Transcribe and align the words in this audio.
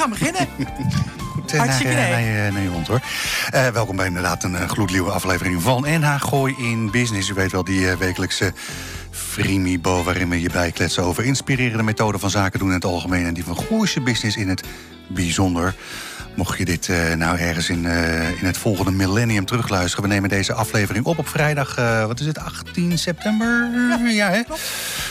Gaan 0.00 0.10
beginnen. 0.10 0.48
Goed, 1.32 1.52
eh, 1.52 1.58
Hartstikke 1.58 1.94
nee, 1.94 2.50
nee. 2.50 2.66
eh, 2.66 2.72
hond 2.72 2.86
hoor. 2.86 3.00
Eh, 3.50 3.68
welkom 3.68 3.96
bij 3.96 4.06
inderdaad 4.06 4.44
een 4.44 4.68
gloednieuwe 4.68 5.10
aflevering 5.10 5.62
van 5.62 5.82
NH 5.82 6.14
Gooi 6.20 6.54
in 6.58 6.90
Business. 6.90 7.28
U 7.28 7.34
weet 7.34 7.52
wel, 7.52 7.64
die 7.64 7.96
wekelijkse 7.96 8.52
Frimibo... 9.10 10.02
waarin 10.02 10.28
we 10.28 10.40
je 10.40 10.50
bijkletsen 10.50 11.02
over 11.02 11.24
inspirerende 11.24 11.82
methoden 11.82 12.20
van 12.20 12.30
zaken 12.30 12.58
doen 12.58 12.68
in 12.68 12.74
het 12.74 12.84
algemeen... 12.84 13.26
en 13.26 13.34
die 13.34 13.44
van 13.44 13.56
Gooise 13.56 14.00
Business 14.00 14.36
in 14.36 14.48
het 14.48 14.62
bijzonder. 15.08 15.74
Mocht 16.34 16.58
je 16.58 16.64
dit 16.64 16.88
eh, 16.88 17.14
nou 17.14 17.38
ergens 17.38 17.68
in, 17.68 17.86
eh, 17.86 18.28
in 18.28 18.46
het 18.46 18.56
volgende 18.56 18.90
millennium 18.90 19.44
terugluisteren... 19.44 20.08
we 20.08 20.14
nemen 20.14 20.28
deze 20.28 20.52
aflevering 20.52 21.04
op 21.04 21.18
op 21.18 21.28
vrijdag, 21.28 21.76
eh, 21.76 22.06
wat 22.06 22.20
is 22.20 22.26
het, 22.26 22.38
18 22.38 22.98
september? 22.98 23.68
Ja, 24.04 24.30
hè? 24.30 24.40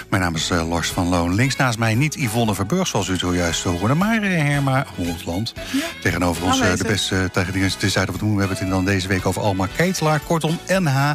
Mijn 0.10 0.22
naam 0.22 0.36
is 0.36 0.50
Lars 0.50 0.90
van 0.90 1.08
Loon. 1.08 1.36
Links 1.36 1.56
naast 1.56 1.78
mij 1.78 1.96
niet 1.96 2.16
Yvonne 2.16 2.56
Verburg, 2.56 2.88
zoals 2.88 3.08
u 3.08 3.18
zojuist 3.18 3.64
hoorde... 3.64 3.94
maar 3.94 4.22
Herma 4.22 4.86
Holtland. 4.96 5.54
Tegenover 6.02 6.44
ons 6.44 6.60
de 6.60 6.84
beste 6.88 7.30
tegen 7.34 7.54
dingen 7.54 7.78
te 7.78 7.90
zuiden 7.90 8.14
wat 8.14 8.24
doen. 8.24 8.34
We 8.34 8.40
hebben 8.40 8.58
het 8.58 8.66
in 8.66 8.72
dan 8.72 8.86
deze 8.86 9.08
week 9.08 9.26
over 9.26 9.42
Alma 9.42 9.68
Ketelaar. 9.76 10.20
Kortom, 10.20 10.60
NH... 10.68 11.12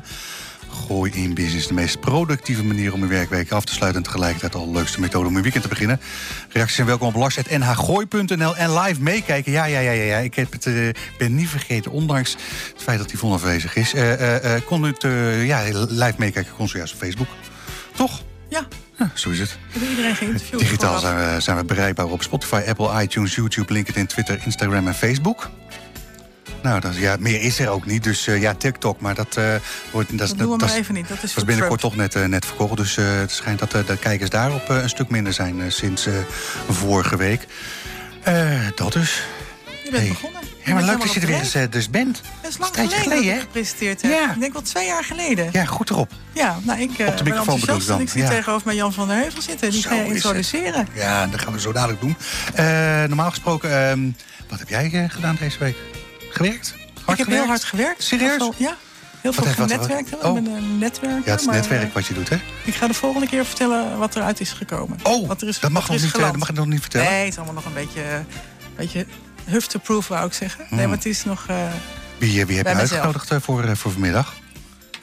Gooi 0.75 1.11
in 1.14 1.34
business. 1.34 1.67
De 1.67 1.75
meest 1.75 2.00
productieve 2.00 2.64
manier 2.64 2.92
om 2.92 3.03
uw 3.03 3.08
werkweek 3.08 3.53
af 3.53 3.64
te 3.64 3.72
sluiten... 3.75 4.03
en 4.03 4.06
tegelijkertijd 4.06 4.53
de 4.53 4.70
leukste 4.70 5.00
methode 5.00 5.28
om 5.28 5.36
uw 5.36 5.42
weekend 5.42 5.62
te 5.62 5.69
beginnen. 5.69 6.00
Reacties 6.48 6.75
zijn 6.77 6.86
welkom 6.86 7.08
op 7.08 7.14
lars.nhgooi.nl 7.14 8.56
en 8.56 8.78
live 8.78 9.03
meekijken. 9.03 9.53
Ja, 9.53 9.64
ja, 9.64 9.78
ja, 9.78 9.91
ja, 9.91 10.03
ja. 10.03 10.16
Ik 10.19 10.34
heb 10.34 10.53
het, 10.53 10.66
eh, 10.66 10.89
ben 11.19 11.34
niet 11.34 11.48
vergeten, 11.48 11.91
ondanks 11.91 12.33
het 12.72 12.83
feit 12.83 12.98
dat 12.98 13.12
Yvonne 13.12 13.36
afwezig 13.36 13.77
is. 13.77 13.94
eh, 13.94 14.55
eh, 14.56 14.62
kon 14.66 14.84
u 14.84 14.86
het, 14.86 15.03
ja, 15.47 15.62
live 15.89 16.14
meekijken 16.16 16.53
kon 16.56 16.69
zojuist 16.69 16.92
op 16.94 16.98
Facebook. 17.00 17.28
Toch? 17.97 18.22
Ja, 18.48 18.66
Ja, 18.98 19.11
zo 19.14 19.31
is 19.31 19.38
het. 19.38 19.59
iedereen 19.91 20.14
geïnterviewd. 20.16 20.61
Digitaal 20.61 20.98
zijn 20.98 21.16
we, 21.16 21.41
zijn 21.41 21.56
we 21.56 21.64
bereikbaar 21.64 22.06
op 22.06 22.22
Spotify, 22.22 22.62
Apple, 22.69 23.03
iTunes, 23.03 23.34
YouTube, 23.34 23.72
LinkedIn, 23.72 24.06
Twitter, 24.06 24.41
Instagram 24.44 24.86
en 24.86 24.94
Facebook. 24.94 25.50
Nou, 26.65 26.81
dat, 26.81 26.97
ja, 26.97 27.17
meer 27.19 27.41
is 27.41 27.59
er 27.59 27.69
ook 27.69 27.87
niet. 27.87 28.05
Dus 28.05 28.27
eh, 28.27 28.41
ja, 28.41 28.55
TikTok, 28.55 29.01
maar 29.01 29.15
dat 29.15 29.37
eh, 29.37 29.55
wordt... 29.93 30.19
Dat, 30.19 30.29
doen 30.29 30.39
we 30.39 30.59
dat 30.59 30.69
maar 30.69 30.79
even 30.79 30.95
niet. 30.95 31.09
Dat 31.09 31.23
is 31.23 31.34
binnenkort 31.34 31.81
Trump. 31.81 31.81
toch 31.81 31.97
net, 31.97 32.15
eh, 32.15 32.25
net 32.25 32.47
verkocht. 32.47 32.77
Dus 32.77 32.97
het 32.97 33.31
schijnt 33.31 33.59
dat 33.59 33.71
de 33.71 33.97
kijkers 34.01 34.31
daarop 34.31 34.69
een 34.69 34.89
stuk 34.89 35.09
minder 35.09 35.33
zijn 35.33 35.73
sinds 35.73 36.09
vorige 36.69 37.17
week. 37.17 37.47
Dat 38.75 38.93
dus. 38.93 39.23
Je 39.84 39.91
bent 39.91 40.03
Hey. 40.03 40.09
begonnen. 40.09 40.41
Ja, 40.65 40.75
maar 40.75 40.83
leuk 40.83 41.01
dat 41.01 41.12
je 41.12 41.21
er 41.21 41.27
weer 41.27 41.39
eens 41.39 41.56
dus 41.71 41.91
bent. 41.91 42.23
Dat 42.43 42.51
is 42.51 42.59
lang 42.59 42.75
geleden, 42.75 42.99
geleden, 42.99 43.25
dat 43.25 43.34
ik 43.34 43.41
gepresenteerd 43.41 44.03
heb. 44.03 44.11
Ja. 44.11 44.33
Ik 44.33 44.41
denk 44.41 44.53
wel 44.53 44.62
twee 44.62 44.87
jaar 44.87 45.05
geleden. 45.05 45.49
Ja, 45.53 45.65
goed 45.65 45.91
erop. 45.91 46.12
Ja, 46.33 46.59
nou, 46.62 46.81
ik 46.81 46.99
uh, 46.99 47.06
Op 47.06 47.17
de 47.17 47.25
microfoon 47.25 47.61
bedoel 47.61 47.77
ik 47.77 47.87
dan, 47.87 48.01
Ik 48.01 48.09
zit 48.09 48.23
ja. 48.23 48.28
tegenover 48.28 48.67
mij 48.67 48.75
Jan 48.75 48.93
van 48.93 49.09
der 49.09 49.17
Heuvel 49.17 49.43
zitten. 49.43 49.71
Die 49.71 49.81
Zo 49.81 49.89
ga 49.89 49.95
je 49.95 50.03
het. 50.03 50.15
introduceren. 50.15 50.89
Ja, 50.95 51.27
dat 51.27 51.41
gaan 51.41 51.53
we 51.53 51.61
zo 51.61 51.73
dadelijk 51.73 52.01
doen. 52.01 52.17
Normaal 53.09 53.31
gesproken, 53.31 53.89
ehm, 53.89 54.11
wat 54.49 54.59
heb 54.59 54.69
jij 54.69 55.09
gedaan 55.09 55.37
deze 55.41 55.59
week? 55.59 55.77
Gewerkt? 56.35 56.75
Hard 57.05 57.19
ik 57.19 57.25
heb 57.27 57.35
heel 57.35 57.47
hard 57.47 57.65
gewerkt. 57.65 58.03
Serieus? 58.03 58.51
Ja. 58.57 58.77
Heel 59.21 59.33
veel 59.33 59.45
wat- 59.45 59.89
oh. 60.22 60.37
Ik 60.39 60.45
ben 60.45 60.47
een 60.55 60.78
netwerker. 60.78 61.22
Ja, 61.25 61.31
het 61.31 61.41
is 61.41 61.47
maar, 61.47 61.55
netwerk 61.55 61.89
eh, 61.89 61.95
wat 61.95 62.06
je 62.06 62.15
doet, 62.15 62.28
hè? 62.28 62.37
Ik 62.65 62.75
ga 62.75 62.87
de 62.87 62.95
volgende 62.95 63.27
keer 63.27 63.45
vertellen 63.47 63.99
wat 63.99 64.17
eruit 64.17 64.41
is 64.41 64.53
gekomen. 64.53 64.99
Oh, 65.03 65.28
wat 65.28 65.43
er 65.43 65.49
is, 65.49 65.61
dat 65.61 65.71
mag, 65.71 65.89
nog 65.89 66.00
niet, 66.00 66.15
eh, 66.15 66.21
dat 66.21 66.37
mag 66.37 66.49
je 66.49 66.53
nog 66.55 66.67
niet 66.67 66.81
vertellen. 66.81 67.11
Nee, 67.11 67.19
het 67.21 67.28
is 67.28 67.37
allemaal 67.37 67.55
nog 67.55 67.65
een 67.65 67.73
beetje, 67.73 68.03
een 68.03 68.27
beetje 68.77 69.06
huf-to-proof, 69.44 70.09
wou 70.09 70.27
ik 70.27 70.33
zeggen. 70.33 70.65
Hmm. 70.69 70.77
Nee, 70.77 70.87
maar 70.87 70.97
het 70.97 71.06
is 71.06 71.25
nog... 71.25 71.44
eh, 71.49 71.56
Wie, 72.19 72.41
eh, 72.41 72.47
wie 72.47 72.56
heb 72.56 72.67
je 72.67 72.75
uitgenodigd 72.75 73.31
eh, 73.31 73.39
voor, 73.41 73.65
eh, 73.65 73.75
voor 73.75 73.93
vanmiddag? 73.93 74.34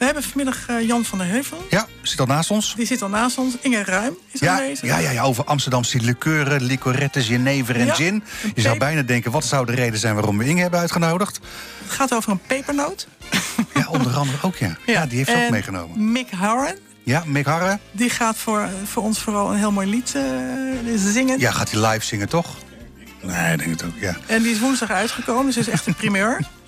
We 0.02 0.08
hebben 0.08 0.22
vanmiddag 0.30 0.68
eh, 0.68 0.86
Jan 0.86 1.04
van 1.04 1.18
der 1.18 1.26
Heuvel. 1.26 1.66
Ja, 1.70 1.86
zit 2.02 2.20
al 2.20 2.26
naast 2.26 2.50
ons. 2.50 2.74
Die 2.74 2.86
zit 2.86 3.02
al 3.02 3.08
naast 3.08 3.38
ons. 3.38 3.54
Inge 3.60 3.84
Ruim 3.84 4.14
is 4.32 4.40
Ja, 4.40 4.52
aanwezig. 4.52 4.88
ja, 4.88 4.98
ja, 4.98 5.10
ja, 5.10 5.22
over 5.22 5.44
Amsterdamse 5.44 6.00
likeuren, 6.00 6.62
licoretten, 6.62 7.22
jenever 7.22 7.76
en 7.76 7.86
Ja, 7.86 7.94
gin. 7.94 8.22
Je 8.54 8.60
zou 8.60 8.78
bijna 8.78 9.02
denken, 9.02 9.30
wat 9.30 9.44
zou 9.44 9.66
de 9.66 9.72
reden 9.72 9.98
zijn 9.98 10.14
waarom 10.14 10.38
we 10.38 10.44
Inge 10.44 10.60
hebben 10.60 10.80
uitgenodigd? 10.80 11.40
Het 11.82 11.90
gaat 11.92 12.14
over 12.14 12.30
een 12.30 12.40
pepernoot. 12.46 13.06
Ja, 13.74 13.88
onder 13.88 14.12
andere 14.16 14.38
ook, 14.42 14.56
ja. 14.56 14.76
Ja, 14.86 15.06
die 15.06 15.16
heeft 15.16 15.30
ze 15.30 15.36
ook 15.36 15.42
En 15.42 15.50
meegenomen. 15.52 16.12
Mick 16.12 16.30
Harren. 16.30 16.78
Ja, 17.02 17.22
Mick 17.26 17.46
Harre. 17.46 17.78
Die 17.92 18.10
gaat 18.10 18.36
voor, 18.36 18.68
voor 18.84 19.02
ons 19.02 19.18
vooral 19.18 19.50
een 19.52 19.58
heel 19.58 19.72
mooi 19.72 19.88
lied 19.90 20.14
eh, 20.14 20.22
zingen. 20.96 21.38
Ja, 21.38 21.50
gaat 21.50 21.70
hij 21.70 21.88
live 21.88 22.04
zingen, 22.04 22.28
toch? 22.28 22.56
Nee, 23.22 23.52
ik 23.52 23.58
denk 23.58 23.70
het 23.70 23.84
ook, 23.84 23.98
ja. 24.00 24.16
En 24.26 24.42
die 24.42 24.52
is 24.52 24.58
woensdag 24.58 24.90
uitgekomen, 24.90 25.46
dus 25.46 25.56
is 25.56 25.68
echt 25.68 25.86
een 25.86 25.94
primeur. 25.94 26.40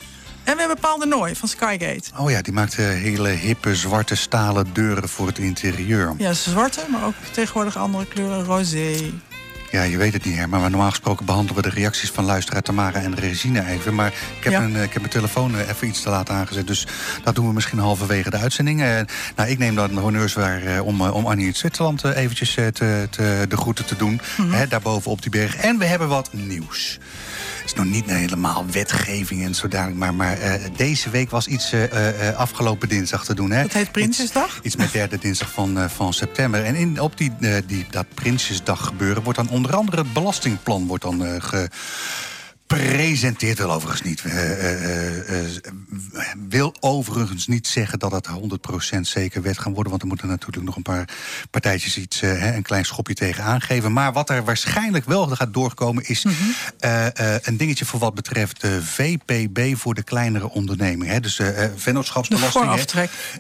en 0.44 0.54
we 0.54 0.58
hebben 0.58 0.78
Paul 0.80 0.98
de 0.98 1.06
Nooy 1.06 1.34
van 1.36 1.48
Skygate. 1.48 2.02
Oh 2.18 2.30
ja, 2.30 2.42
die 2.42 2.52
maakt 2.52 2.78
eh, 2.78 2.86
hele 2.86 3.28
hippe 3.28 3.74
zwarte 3.76 4.14
stalen 4.14 4.66
deuren 4.72 5.08
voor 5.08 5.26
het 5.26 5.38
interieur. 5.38 6.14
Ja, 6.18 6.32
zwarte, 6.32 6.80
maar 6.90 7.04
ook 7.04 7.14
tegenwoordig 7.32 7.76
andere 7.76 8.06
kleuren. 8.06 8.44
Rosé. 8.44 9.10
Ja, 9.70 9.82
je 9.82 9.96
weet 9.96 10.12
het 10.12 10.24
niet, 10.24 10.36
hè, 10.36 10.46
maar 10.46 10.70
normaal 10.70 10.90
gesproken 10.90 11.26
behandelen 11.26 11.62
we 11.62 11.68
de 11.68 11.74
reacties 11.74 12.10
van 12.10 12.24
luisteraar 12.24 12.62
Tamara 12.62 13.00
en 13.00 13.14
Regine 13.14 13.66
even. 13.66 13.94
Maar 13.94 14.06
ik 14.38 14.44
heb, 14.44 14.52
Ja. 14.52 14.62
een, 14.62 14.76
eh, 14.76 14.82
ik 14.82 14.92
heb 14.92 14.98
mijn 14.98 15.12
telefoon 15.14 15.56
eh, 15.58 15.68
even 15.68 15.88
iets 15.88 16.02
te 16.02 16.08
laat 16.08 16.30
aangezet, 16.30 16.66
dus 16.66 16.86
dat 17.24 17.34
doen 17.34 17.46
we 17.46 17.52
misschien 17.52 17.78
halverwege 17.78 18.30
de 18.30 18.36
uitzending. 18.36 18.82
Eh, 18.82 19.00
nou, 19.36 19.48
ik 19.48 19.58
neem 19.58 19.74
dan 19.74 19.94
de 19.94 20.00
honneurs 20.00 20.32
waar 20.34 20.80
om, 20.80 21.00
om 21.02 21.26
Annie 21.26 21.46
in 21.46 21.54
Zwitserland 21.54 22.04
eventjes 22.04 22.54
te, 22.54 22.72
te, 23.10 23.44
de 23.48 23.56
groeten 23.56 23.84
te 23.84 23.96
doen. 23.96 24.20
hè, 24.46 24.66
daarboven 24.66 25.10
op 25.10 25.22
die 25.22 25.30
berg. 25.30 25.56
En 25.56 25.78
we 25.78 25.84
hebben 25.84 26.08
wat 26.08 26.32
nieuws. 26.32 26.98
Het 27.64 27.72
is 27.72 27.78
nog 27.78 27.92
niet 27.92 28.10
helemaal 28.10 28.66
wetgeving 28.70 29.44
en 29.44 29.54
zo 29.54 29.68
dadelijk, 29.68 29.98
maar, 29.98 30.14
maar 30.14 30.38
eh, 30.38 30.62
deze 30.76 31.10
week 31.10 31.30
was 31.30 31.46
iets 31.46 31.72
eh, 31.72 32.28
eh, 32.28 32.36
afgelopen 32.36 32.88
dinsdag 32.88 33.24
te 33.24 33.34
doen. 33.34 33.50
Hè? 33.50 33.62
Dat 33.62 33.72
heet 33.72 33.92
Prinsjesdag? 33.92 34.56
Iets, 34.56 34.60
iets 34.62 34.76
met 34.76 34.92
derde 34.92 35.18
dinsdag 35.18 35.50
van, 35.50 35.90
van 35.90 36.12
september. 36.12 36.64
En 36.64 36.74
in, 36.74 37.00
op 37.00 37.16
die, 37.16 37.32
die, 37.66 37.86
dat 37.90 38.06
Prinsjesdag 38.14 38.86
gebeuren 38.86 39.22
wordt 39.22 39.38
dan 39.38 39.48
onder 39.48 39.76
andere 39.76 40.02
het 40.02 40.12
belastingplan 40.12 40.86
wordt 40.86 41.02
dan, 41.02 41.24
eh, 41.24 41.64
gepresenteerd. 42.66 43.58
Wil 43.58 43.72
overigens 43.72 44.02
niet. 44.02 44.22
eh, 44.24 44.52
eh, 44.52 45.44
eh, 45.46 45.62
wil 46.48 46.74
overigens 46.80 47.46
niet 47.46 47.66
zeggen 47.66 47.98
dat 47.98 48.12
het 48.12 48.26
100% 48.26 49.06
zeker 49.06 49.42
wet 49.42 49.58
gaan 49.58 49.72
worden. 49.72 49.90
Want 49.90 50.02
er 50.02 50.08
moeten 50.08 50.28
natuurlijk 50.28 50.66
nog 50.66 50.76
een 50.76 50.82
paar 50.82 51.08
partijtjes 51.50 51.98
iets, 51.98 52.22
een 52.22 52.62
klein 52.62 52.84
schopje 52.84 53.14
tegen 53.14 53.44
aangeven. 53.44 53.92
Maar 53.92 54.12
wat 54.12 54.30
er 54.30 54.44
waarschijnlijk 54.44 55.04
wel 55.04 55.26
gaat 55.26 55.54
doorkomen 55.54 56.08
is 56.08 56.26
eh, 56.78 57.06
een 57.42 57.56
dingetje 57.56 57.84
voor 57.84 58.00
wat 58.00 58.14
betreft 58.14 58.60
de 58.60 58.82
VPB 58.82 59.76
voor 59.76 59.94
de 59.94 60.02
kleinere 60.02 60.50
onderneming. 60.50 61.10
Hè. 61.10 61.20
Dus 61.20 61.40
vennootschapsbelasting. 61.76 62.64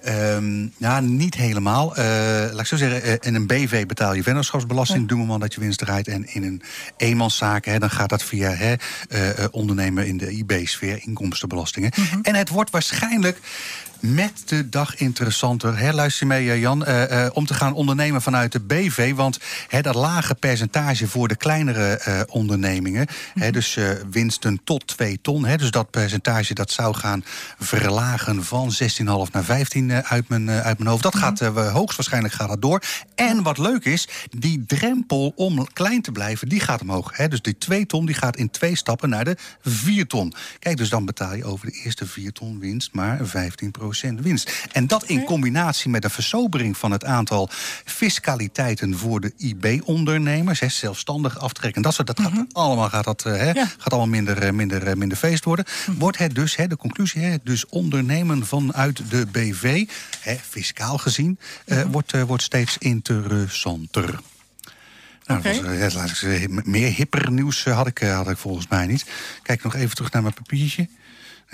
Ehm, 0.02 0.66
ja, 0.76 1.00
niet 1.00 1.34
helemaal. 1.34 1.92
Laat 1.96 2.60
ik 2.60 2.66
zo 2.66 2.76
zeggen, 2.76 3.20
in 3.20 3.34
een 3.34 3.46
BV 3.46 3.86
betaal 3.86 4.14
je 4.14 4.22
vennootschapsbelasting. 4.22 5.08
Doe 5.08 5.24
maar 5.24 5.38
dat 5.38 5.54
je 5.54 5.60
winst 5.60 5.78
draait. 5.78 6.08
En 6.08 6.34
in 6.34 6.42
een 6.42 6.62
eenmanszaak, 6.96 7.64
hè, 7.64 7.78
dan 7.78 7.90
gaat 7.90 8.08
dat 8.08 8.22
via 8.22 8.50
hè, 8.50 8.74
ondernemen 9.50 10.06
in 10.06 10.16
de 10.16 10.30
IB-sfeer, 10.30 10.98
inkomstenbelastingen. 11.02 11.90
En 12.22 12.34
het 12.34 12.48
wordt 12.48 12.70
waarschijnlijk 12.70 13.38
met 14.12 14.42
de 14.46 14.68
dag 14.68 14.96
interessanter. 14.96 15.78
Hè, 15.78 15.92
luister 15.92 16.26
mee, 16.26 16.50
eh, 16.50 16.60
Jan. 16.60 16.84
eh, 16.84 17.24
eh, 17.24 17.30
om 17.32 17.46
te 17.46 17.54
gaan 17.54 17.72
ondernemen 17.72 18.22
vanuit 18.22 18.52
de 18.52 18.60
BV. 18.60 19.14
Want 19.14 19.38
hè, 19.68 19.80
dat 19.82 19.94
lage 19.94 20.34
percentage 20.34 21.08
voor 21.08 21.28
de 21.28 21.36
kleinere 21.36 22.26
ondernemingen. 22.30 23.06
hè, 23.34 23.50
dus 23.50 23.78
winsten 24.10 24.60
tot 24.64 24.86
2 24.86 25.18
ton. 25.22 25.44
Hè, 25.44 25.56
dus 25.56 25.70
dat 25.70 25.90
percentage 25.90 26.54
dat 26.54 26.70
zou 26.70 26.94
gaan 26.94 27.24
verlagen 27.58 28.44
van 28.44 28.72
16,5 28.72 29.32
naar 29.32 29.44
15 29.44 29.90
eh, 29.90 29.98
uit, 29.98 30.28
mijn, 30.28 30.50
uit 30.50 30.78
mijn 30.78 30.90
hoofd. 30.90 31.02
Dat 31.02 31.16
gaat 31.16 31.40
eh, 31.40 31.72
hoogstwaarschijnlijk 31.72 32.34
gaat 32.34 32.48
dat 32.48 32.62
door. 32.62 32.82
En 33.14 33.42
wat 33.42 33.58
leuk 33.58 33.84
is, 33.84 34.08
die 34.30 34.64
drempel 34.66 35.32
om 35.36 35.66
klein 35.72 36.02
te 36.02 36.12
blijven, 36.12 36.48
die 36.48 36.60
gaat 36.60 36.80
omhoog. 36.80 37.16
Hè, 37.16 37.28
dus 37.28 37.42
die 37.42 37.58
2 37.58 37.86
ton 37.86 38.06
die 38.06 38.14
gaat 38.14 38.36
in 38.36 38.50
twee 38.50 38.76
stappen 38.76 39.08
naar 39.08 39.24
de 39.24 39.36
4 39.62 40.06
ton. 40.06 40.32
Kijk, 40.58 40.76
dus 40.76 40.88
dan 40.88 41.04
betaal 41.04 41.34
je 41.34 41.44
over 41.44 41.66
de 41.66 41.80
eerste 41.84 42.06
4 42.06 42.32
ton 42.32 42.58
winst 42.58 42.92
maar 42.92 43.18
15% 43.18 43.93
winst. 44.00 44.66
En 44.72 44.86
dat 44.86 45.04
in 45.04 45.24
combinatie 45.24 45.90
met 45.90 46.04
een 46.04 46.10
versobering 46.10 46.76
van 46.76 46.90
het 46.90 47.04
aantal 47.04 47.48
fiscaliteiten 47.84 48.98
voor 48.98 49.20
de 49.20 49.32
IB-ondernemers, 49.36 50.60
hè, 50.60 50.68
zelfstandig 50.68 51.38
aftrekken, 51.38 51.82
dat, 51.82 51.94
soort, 51.94 52.06
dat 52.06 52.20
gaat 52.20 52.32
allemaal, 52.52 52.88
gaat 52.88 53.04
dat, 53.04 53.24
eh, 53.24 53.52
Ja. 53.54 53.66
gaat 53.66 53.92
allemaal 53.92 54.08
minder, 54.08 54.38
eh, 54.42 54.52
minder, 54.52 54.86
eh, 54.86 54.94
minder 54.94 55.18
feest 55.18 55.44
worden. 55.44 55.64
Wordt 55.98 56.18
het 56.18 56.34
dus, 56.34 56.56
hè, 56.56 56.66
de 56.66 56.76
conclusie, 56.76 57.22
hè, 57.22 57.36
dus 57.42 57.66
ondernemen 57.66 58.46
vanuit 58.46 59.10
de 59.10 59.26
BV, 59.26 59.88
hè, 60.20 60.36
fiscaal 60.48 60.98
gezien, 60.98 61.38
eh, 61.64 61.82
wordt, 61.82 62.24
wordt 62.26 62.42
steeds 62.42 62.78
interessanter. 62.78 64.20
Nou, 65.26 65.42
dat 65.78 65.92
was, 65.92 66.24
meer 66.64 66.92
hipper 66.92 67.30
nieuws 67.30 67.64
had 67.64 67.86
ik, 67.86 67.98
had 67.98 68.30
ik 68.30 68.36
volgens 68.36 68.68
mij 68.68 68.86
niet. 68.86 69.04
Kijk 69.42 69.62
nog 69.62 69.74
even 69.74 69.94
terug 69.94 70.12
naar 70.12 70.22
mijn 70.22 70.34
papiertje. 70.34 70.88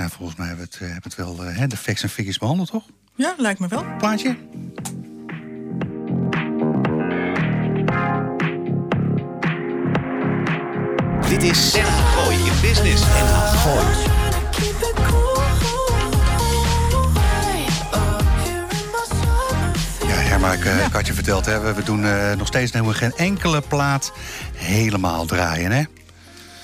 Nou, 0.00 0.12
volgens 0.12 0.38
mij 0.38 0.46
hebben 0.46 0.66
we 0.66 0.72
het, 0.72 0.82
eh, 0.82 0.92
hebben 0.92 1.10
we 1.16 1.22
het 1.22 1.36
wel 1.36 1.46
eh, 1.46 1.56
hè, 1.56 1.66
de 1.66 1.76
facts 1.76 2.02
en 2.02 2.08
figures 2.08 2.38
behandeld, 2.38 2.70
toch? 2.70 2.84
Ja, 3.14 3.34
lijkt 3.38 3.60
me 3.60 3.68
wel. 3.68 3.84
Plaatje? 3.98 4.36
Dit 11.28 11.42
is 11.42 11.72
Den 11.72 11.84
Gooi 11.84 12.36
in 12.36 12.60
Business. 12.60 13.02
Den 13.02 13.26
Haag 13.26 13.62
Gooi. 13.62 13.86
Ja, 20.06 20.16
Herma, 20.16 20.52
ik, 20.52 20.64
eh, 20.64 20.86
ik 20.86 20.92
had 20.92 21.06
je 21.06 21.12
verteld, 21.12 21.46
hè, 21.46 21.74
we, 21.74 21.82
doen 21.82 22.04
eh, 22.04 22.32
nog 22.36 22.46
steeds 22.46 22.72
helemaal 22.72 22.94
geen 22.94 23.12
enkele 23.16 23.60
plaat 23.60 24.12
helemaal 24.54 25.26
draaien, 25.26 25.72
hè? 25.72 25.82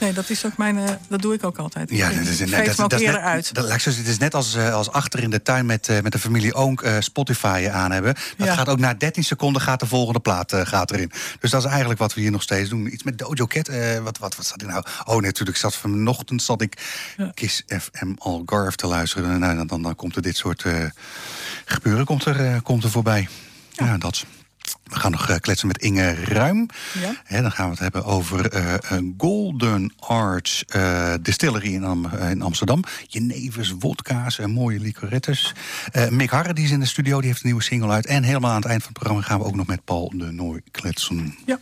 Nee, 0.01 0.13
dat 0.13 0.31
is 0.31 0.47
ook 0.47 0.57
mijn. 0.57 0.79
eh, 0.79 0.91
dat 1.09 1.23
doe 1.23 1.35
ik 1.35 1.45
ook 1.45 1.57
altijd. 1.59 1.91
Ja, 1.91 2.09
dat 2.09 2.27
is, 2.27 2.41
ook 2.43 2.77
dat 2.77 2.93
is 2.93 3.01
eerder 3.07 3.21
net, 3.21 3.31
uit. 3.31 3.55
Dat, 3.55 3.85
het 3.85 4.07
is 4.07 4.19
net 4.19 4.35
als, 4.35 4.55
eh, 4.55 4.75
als 4.75 4.91
achter 4.91 5.23
in 5.23 5.31
de 5.31 5.43
tuin 5.43 5.67
met, 5.67 5.89
eh, 5.89 6.01
met 6.01 6.13
de 6.13 6.19
familie 6.19 6.55
Oonk 6.55 6.83
eh, 6.83 6.97
Spotify 7.01 7.69
aan 7.73 7.91
hebben. 7.91 8.15
Dat 8.37 8.47
Ja. 8.47 8.55
gaat 8.55 8.69
ook 8.69 8.79
na 8.79 8.95
13 8.95 9.25
seconden 9.25 9.63
gaat 9.63 9.81
de 9.81 9.87
volgende 9.87 10.21
plaat 10.21 10.53
gaat 10.57 10.91
erin. 10.91 11.11
Dus 11.41 11.51
dat 11.51 11.61
is 11.65 11.69
eigenlijk 11.69 11.99
wat 12.01 12.15
we 12.15 12.21
hier 12.21 12.31
nog 12.31 12.43
steeds 12.43 12.69
doen. 12.71 12.93
Iets 12.93 13.03
met 13.03 13.19
Dojo 13.19 13.47
Cat. 13.47 13.69
wat, 14.03 14.19
wat, 14.19 14.37
wat 14.37 14.47
zat 14.47 14.63
ik 14.63 14.69
nou? 14.69 14.85
Oh, 15.05 15.21
natuurlijk. 15.23 15.59
Zat 15.59 15.77
vanochtend 15.77 16.43
zat 16.43 16.61
ik 16.63 16.83
Ja. 17.17 17.31
Kiss 17.35 17.63
FM 17.67 18.13
Algarve 18.19 18.77
te 18.77 18.87
luisteren. 18.87 19.39
Nou, 19.39 19.57
dan, 19.57 19.67
dan, 19.67 19.83
dan 19.83 19.95
komt 19.97 20.17
er 20.17 20.23
dit 20.23 20.37
soort 20.37 20.65
gebeuren 21.65 22.05
komt 22.05 22.25
er, 22.25 22.63
komt 22.63 22.85
er 22.85 22.91
voorbij. 22.91 23.29
Ja, 23.71 23.99
dat. 23.99 24.25
We 24.85 24.99
gaan 25.01 25.11
nog 25.11 25.29
eh, 25.29 25.37
kletsen 25.37 25.67
met 25.67 25.79
Inge 25.79 26.15
Ruim. 26.15 26.67
Ja. 27.29 27.41
Dan 27.41 27.53
gaan 27.53 27.65
we 27.65 27.71
het 27.71 27.81
hebben 27.81 28.05
over 28.05 28.55
een 28.93 29.15
Golden 29.19 29.93
Arch 29.99 30.63
eh, 30.65 31.15
Distillery 31.23 31.75
in, 31.75 31.85
Am- 31.85 32.07
in 32.07 32.43
Amsterdam. 32.43 32.83
Jenevers, 33.07 33.75
wodka's 33.79 34.39
en 34.39 34.51
mooie 34.51 34.81
licorettes. 34.81 35.55
Mick 36.11 36.31
Harre, 36.31 36.53
die 36.53 36.65
is 36.65 36.71
in 36.71 36.81
de 36.81 36.87
studio, 36.87 37.19
die 37.19 37.29
heeft 37.29 37.41
een 37.41 37.47
nieuwe 37.47 37.63
single 37.63 37.91
uit. 37.91 38.07
En 38.07 38.23
helemaal 38.23 38.51
aan 38.51 38.57
het 38.57 38.67
eind 38.67 38.83
van 38.83 38.93
het 38.93 38.99
programma 38.99 39.27
gaan 39.27 39.39
we 39.39 39.45
ook 39.45 39.55
nog 39.55 39.67
met 39.67 39.85
Paul 39.85 40.13
de 40.15 40.33
Nooy 40.33 40.61
kletsen. 40.71 41.39
Ja, 41.47 41.59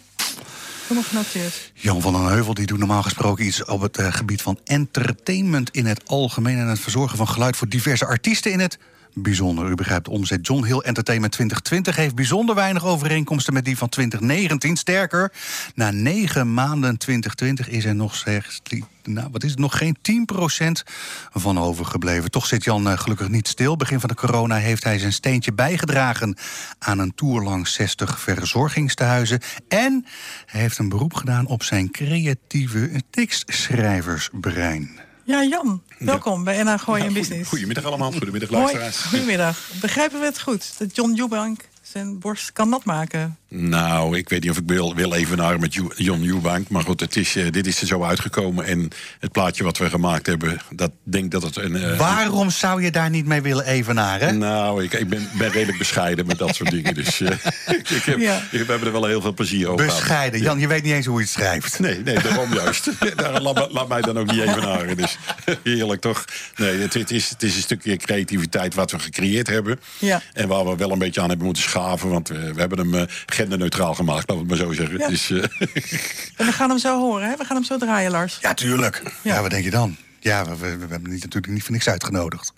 helemaal 0.83 1.09
genoteerd. 1.09 1.73
Jan 1.75 2.01
van 2.01 2.12
den 2.12 2.25
Heuvel 2.25 2.55
die 2.55 2.67
doet 2.67 2.79
normaal 2.79 3.03
gesproken 3.03 3.47
iets 3.47 3.65
op 3.65 3.81
het 3.81 3.99
gebied 4.03 4.43
van 4.43 4.59
entertainment 4.65 5.71
in 5.71 5.87
het 5.87 6.09
algemeen. 6.09 6.59
En 6.59 6.67
het 6.67 6.81
verzorgen 6.81 7.17
van 7.17 7.29
geluid 7.29 7.56
voor 7.56 7.69
diverse 7.69 8.06
artiesten 8.06 8.53
in 8.53 8.61
het 8.61 8.79
bijzonder. 9.15 9.71
U 9.71 9.75
begrijpt 9.75 10.09
omzet. 10.09 10.47
John 10.47 10.65
Hill 10.65 10.79
Entertainment 10.79 11.33
2020 11.33 11.97
heeft 11.97 12.15
bijzonder 12.15 12.55
weinig 12.55 12.85
overeenkomsten 12.85 13.53
met 13.53 13.65
die 13.65 13.79
van 13.79 13.89
2019. 13.89 14.77
Sterker, 14.77 15.33
na 15.75 15.91
negen 15.91 16.55
maanden 16.55 16.97
2020 16.97 17.69
is 17.69 17.85
er 17.85 17.95
nog 17.95 18.15
slechts. 18.15 18.63
Nou, 19.03 19.29
wat 19.33 19.45
is 19.45 19.51
het? 19.51 19.59
Nog 19.59 19.79
geen 19.79 19.97
10% 19.97 20.91
van 21.33 21.59
overgebleven. 21.59 22.31
Toch 22.31 22.47
zit 22.47 22.65
Jan 22.65 22.89
eh, 22.89 22.99
gelukkig 22.99 23.29
niet 23.29 23.49
stil. 23.49 23.77
Begin 23.77 24.01
van 24.01 24.09
de 24.09 24.15
corona 24.15 24.57
heeft 24.57 24.85
hij 24.85 24.99
zijn 24.99 25.13
steentje 25.13 25.53
bijgedragen 25.53 26.37
aan 26.79 26.99
een 26.99 27.15
tour 27.15 27.43
langs 27.43 27.73
60 27.73 28.21
verzorgingstehuizen. 28.21 29.41
En 29.69 30.07
hij 30.47 30.61
heeft 30.61 30.79
een 30.79 30.89
beroep 30.89 31.15
gedaan 31.15 31.47
op 31.47 31.63
zijn 31.63 31.91
creatieve 31.91 33.03
tekstschrijversbrein. 33.11 35.04
Ja, 35.26 35.43
Jan, 35.44 35.82
welkom 35.99 36.44
bij 36.44 36.62
NH 36.62 36.79
Gooi 36.79 37.05
in 37.05 37.12
Business. 37.12 37.49
Goedemiddag 37.49 37.85
allemaal, 37.85 38.12
goedemiddag 38.12 38.49
Hoi, 38.49 38.61
luisteraars. 38.61 38.97
goedemiddag. 39.11 39.71
Begrijpen 39.81 40.21
we 40.21 40.25
het 40.25 40.41
goed 40.41 40.79
dat 40.79 40.97
John 40.97 41.19
Eubank 41.19 41.69
zijn 41.82 42.19
borst 42.19 42.53
kan 42.53 42.69
nat 42.69 42.85
maken? 42.85 43.38
Nou, 43.56 44.17
ik 44.17 44.29
weet 44.29 44.41
niet 44.43 44.51
of 44.51 44.56
ik 44.59 44.62
wil, 44.67 44.95
wil 44.95 45.12
even 45.15 45.37
naar 45.37 45.59
met 45.59 45.75
John 45.97 46.23
Eubank. 46.25 46.69
Maar 46.69 46.83
goed, 46.83 47.01
het 47.01 47.17
is, 47.17 47.37
eh, 47.37 47.51
dit 47.51 47.67
is 47.67 47.81
er 47.81 47.87
zo 47.87 48.03
uitgekomen. 48.03 48.65
En 48.65 48.89
het 49.21 49.33
plaatje 49.33 49.65
wat 49.65 49.79
we 49.79 49.91
gemaakt 49.91 50.27
hebben, 50.27 50.59
dat 50.71 50.91
denk 51.03 51.31
dat 51.31 51.43
het 51.43 51.56
een... 51.56 51.77
eh, 51.77 51.99
Waarom 51.99 52.51
zou 52.51 52.83
je 52.83 52.91
daar 52.91 53.11
niet 53.11 53.27
mee 53.27 53.41
willen 53.43 53.65
evenaren? 53.67 54.39
Nou, 54.39 54.83
ik, 54.85 54.93
ik 54.93 55.09
ben, 55.09 55.29
ben 55.39 55.51
redelijk 55.51 55.79
bescheiden 55.79 56.27
met 56.27 56.39
dat 56.39 56.55
soort 56.55 56.71
dingen. 56.71 56.95
Dus 56.95 57.21
eh, 57.21 57.31
ik, 57.67 57.91
ik 57.99 58.03
heb, 58.03 58.19
Ja. 58.19 58.43
we 58.51 58.56
hebben 58.56 58.87
er 58.87 58.93
wel 58.93 59.06
heel 59.06 59.21
veel 59.21 59.35
plezier 59.35 59.69
over. 59.69 59.87
Bescheiden. 59.87 60.41
Jan, 60.41 60.59
je 60.59 60.69
weet 60.69 60.83
niet 60.83 60.93
eens 60.93 61.06
hoe 61.06 61.17
je 61.19 61.23
het 61.25 61.33
schrijft. 61.33 61.79
Nee, 61.79 61.99
nee, 62.03 62.19
daarom 62.21 62.55
juist. 62.65 62.91
Daar, 63.17 63.41
laat, 63.41 63.89
mij 63.89 64.01
dan 64.01 64.19
ook 64.19 64.31
niet 64.31 64.41
even 64.41 64.62
naar. 64.62 64.97
Dus 64.97 65.19
heerlijk 65.62 66.01
toch? 66.01 66.25
Nee, 66.56 66.79
het, 66.79 66.95
het, 66.95 67.11
is, 67.11 67.29
het 67.29 67.43
is 67.43 67.56
een 67.56 67.62
stukje 67.62 67.97
creativiteit 67.97 68.75
wat 68.75 68.91
we 68.91 68.99
gecreëerd 68.99 69.47
hebben. 69.47 69.81
Ja. 69.99 70.23
En 70.33 70.49
waar 70.49 70.65
we 70.67 70.77
wel 70.77 70.91
een 70.91 70.99
beetje 70.99 71.21
aan 71.21 71.29
hebben 71.29 71.47
moeten 71.47 71.62
schaven. 71.62 72.09
Want 72.09 72.29
we, 72.29 72.53
we 72.55 72.61
hebben 72.61 72.79
hem 72.91 73.06
genderneutraal 73.49 73.94
gemaakt, 73.94 74.29
laten 74.31 74.46
we 74.46 74.52
het 74.55 74.61
maar 74.61 74.69
zo 74.69 74.73
zeggen. 74.82 74.99
Ja. 74.99 75.08
Dus, 75.08 75.31
eh, 75.31 75.37
En 76.41 76.46
we 76.46 76.52
gaan 76.52 76.69
hem 76.69 76.79
zo 76.79 76.99
horen, 77.00 77.29
hè? 77.29 77.37
We 77.37 77.44
gaan 77.44 77.56
hem 77.56 77.64
zo 77.64 77.76
draaien, 77.79 78.11
Lars. 78.11 78.38
Ja, 78.41 78.55
tuurlijk. 78.55 79.02
Ja, 79.23 79.35
Ja. 79.35 79.41
wat 79.43 79.50
denk 79.50 79.64
je 79.64 79.70
dan? 79.70 79.96
Ja, 80.20 80.44
we, 80.44 80.50
we, 80.56 80.76
we 80.76 80.87
hebben 80.91 81.11
niet, 81.11 81.23
natuurlijk 81.23 81.52
niet 81.52 81.62
voor 81.62 81.73
niks 81.73 81.88
uitgenodigd. 81.88 82.52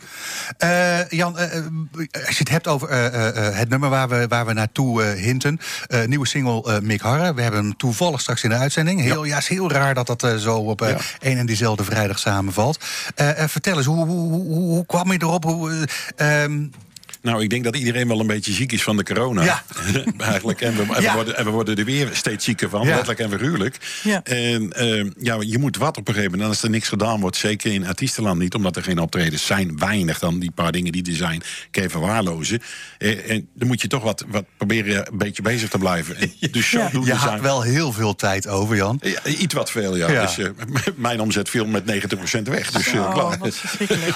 Eh, 0.59 1.09
Jan, 1.09 1.39
eh, 1.39 1.51
als 2.27 2.29
je 2.29 2.39
het 2.39 2.49
hebt 2.49 2.67
over 2.67 2.89
eh, 2.89 3.07
eh, 3.07 3.47
eh, 3.49 3.57
het 3.57 3.69
nummer 3.69 3.89
waar 3.91 4.09
we, 4.09 4.27
waar 4.29 4.47
we 4.47 4.53
naartoe 4.53 5.03
eh, 5.03 5.23
hinten. 5.23 5.59
eh, 5.87 6.05
nieuwe 6.05 6.27
single 6.27 6.63
eh, 6.75 6.81
Mick 6.81 7.01
Harre. 7.01 7.35
We 7.35 7.43
hebben 7.43 7.61
hem 7.61 7.77
toevallig 7.77 8.21
straks 8.21 8.43
in 8.43 8.51
de 8.51 8.57
uitzending. 8.57 9.01
Heel, 9.01 9.25
ja. 9.25 9.37
is 9.37 9.49
heel 9.49 9.71
raar 9.71 9.95
dat 9.95 10.07
dat 10.07 10.27
zo 10.41 10.57
op 10.57 10.83
eh 10.83 10.89
Ja. 10.91 10.97
één 11.21 11.39
en 11.39 11.47
diezelfde 11.47 11.85
vrijdag 11.85 12.19
samenvalt. 12.19 12.79
Eh, 13.15 13.43
eh, 13.43 13.49
vertel 13.49 13.77
eens, 13.77 13.87
hoe, 13.87 14.07
hoe, 14.07 14.31
hoe, 14.33 14.55
hoe 14.55 14.87
kwam 14.87 15.13
je 15.13 15.19
erop? 15.23 15.45
Hoe, 15.45 15.87
eh, 16.17 16.43
ehm, 16.45 16.67
nou, 17.23 17.43
ik 17.43 17.51
denk 17.51 17.65
dat 17.65 17.77
iedereen 17.77 18.09
wel 18.09 18.21
een 18.21 18.27
beetje 18.27 18.53
ziek 18.53 18.73
is 18.73 18.83
van 18.83 18.97
de 18.97 19.03
corona. 19.05 19.43
Ja. 19.43 19.63
Eigenlijk. 20.19 20.61
En 20.61 20.77
we, 20.77 20.95
en, 20.95 21.03
Ja. 21.03 21.09
we 21.09 21.15
worden, 21.15 21.37
en 21.37 21.45
we 21.45 21.51
worden 21.51 21.77
er 21.77 21.85
weer 21.85 22.09
steeds 22.13 22.45
zieker 22.45 22.69
van, 22.69 22.81
Ja. 22.83 22.89
letterlijk 22.89 23.19
en 23.21 23.31
figuurlijk. 23.31 23.77
Ja. 24.03 24.23
En 24.23 24.73
eh, 24.73 25.05
ja, 25.19 25.37
je 25.41 25.59
moet 25.59 25.77
wat 25.77 25.97
op 25.97 26.09
een 26.09 26.15
gegeven 26.15 26.31
moment. 26.31 26.43
En 26.43 26.49
als 26.57 26.63
er 26.63 26.71
niks 26.71 26.89
gedaan 26.89 27.21
wordt, 27.21 27.37
zeker 27.37 27.73
in 27.73 27.87
artiestenland 27.87 28.39
niet, 28.39 28.55
omdat 28.55 28.77
er 28.77 28.83
geen 28.83 28.99
optredens 28.99 29.47
zijn, 29.47 29.79
weinig 29.79 30.19
dan 30.19 30.39
die 30.39 30.51
paar 30.51 30.73
dingen 30.73 30.93
die 30.93 31.07
er 31.11 31.17
zijn, 31.17 31.43
kan 31.71 31.83
je 31.83 31.91
verwaarlozen. 31.91 32.63
Eh, 32.99 33.31
en 33.31 33.49
dan 33.55 33.69
moet 33.69 33.81
je 33.81 33.89
toch 33.89 34.03
wat, 34.03 34.25
wat 34.29 34.45
proberen 34.57 35.07
een 35.13 35.19
beetje 35.19 35.43
bezig 35.43 35.69
te 35.69 35.79
blijven. 35.79 36.17
En 36.17 36.33
dus 36.51 36.71
Ja. 36.77 36.85
zodoende 36.87 37.07
je 37.07 37.15
had 37.15 37.29
zijn- 37.29 37.43
wel 37.43 37.63
heel 37.63 37.93
veel 37.93 38.15
tijd 38.15 38.49
over, 38.49 38.77
Jan. 38.77 39.01
Ja, 39.03 39.25
iets 39.25 39.55
wat 39.55 39.71
veel, 39.71 39.97
ja. 39.97 40.07
Dus, 40.23 40.39
eh, 40.39 40.49
mijn 40.97 41.21
omzet 41.21 41.51
viel 41.51 41.67
met 41.67 41.85
90% 41.87 42.49
weg. 42.49 42.71
Dus 42.71 42.87
eh, 42.87 43.01
Oh, 43.01 43.13
klaar. 43.13 43.39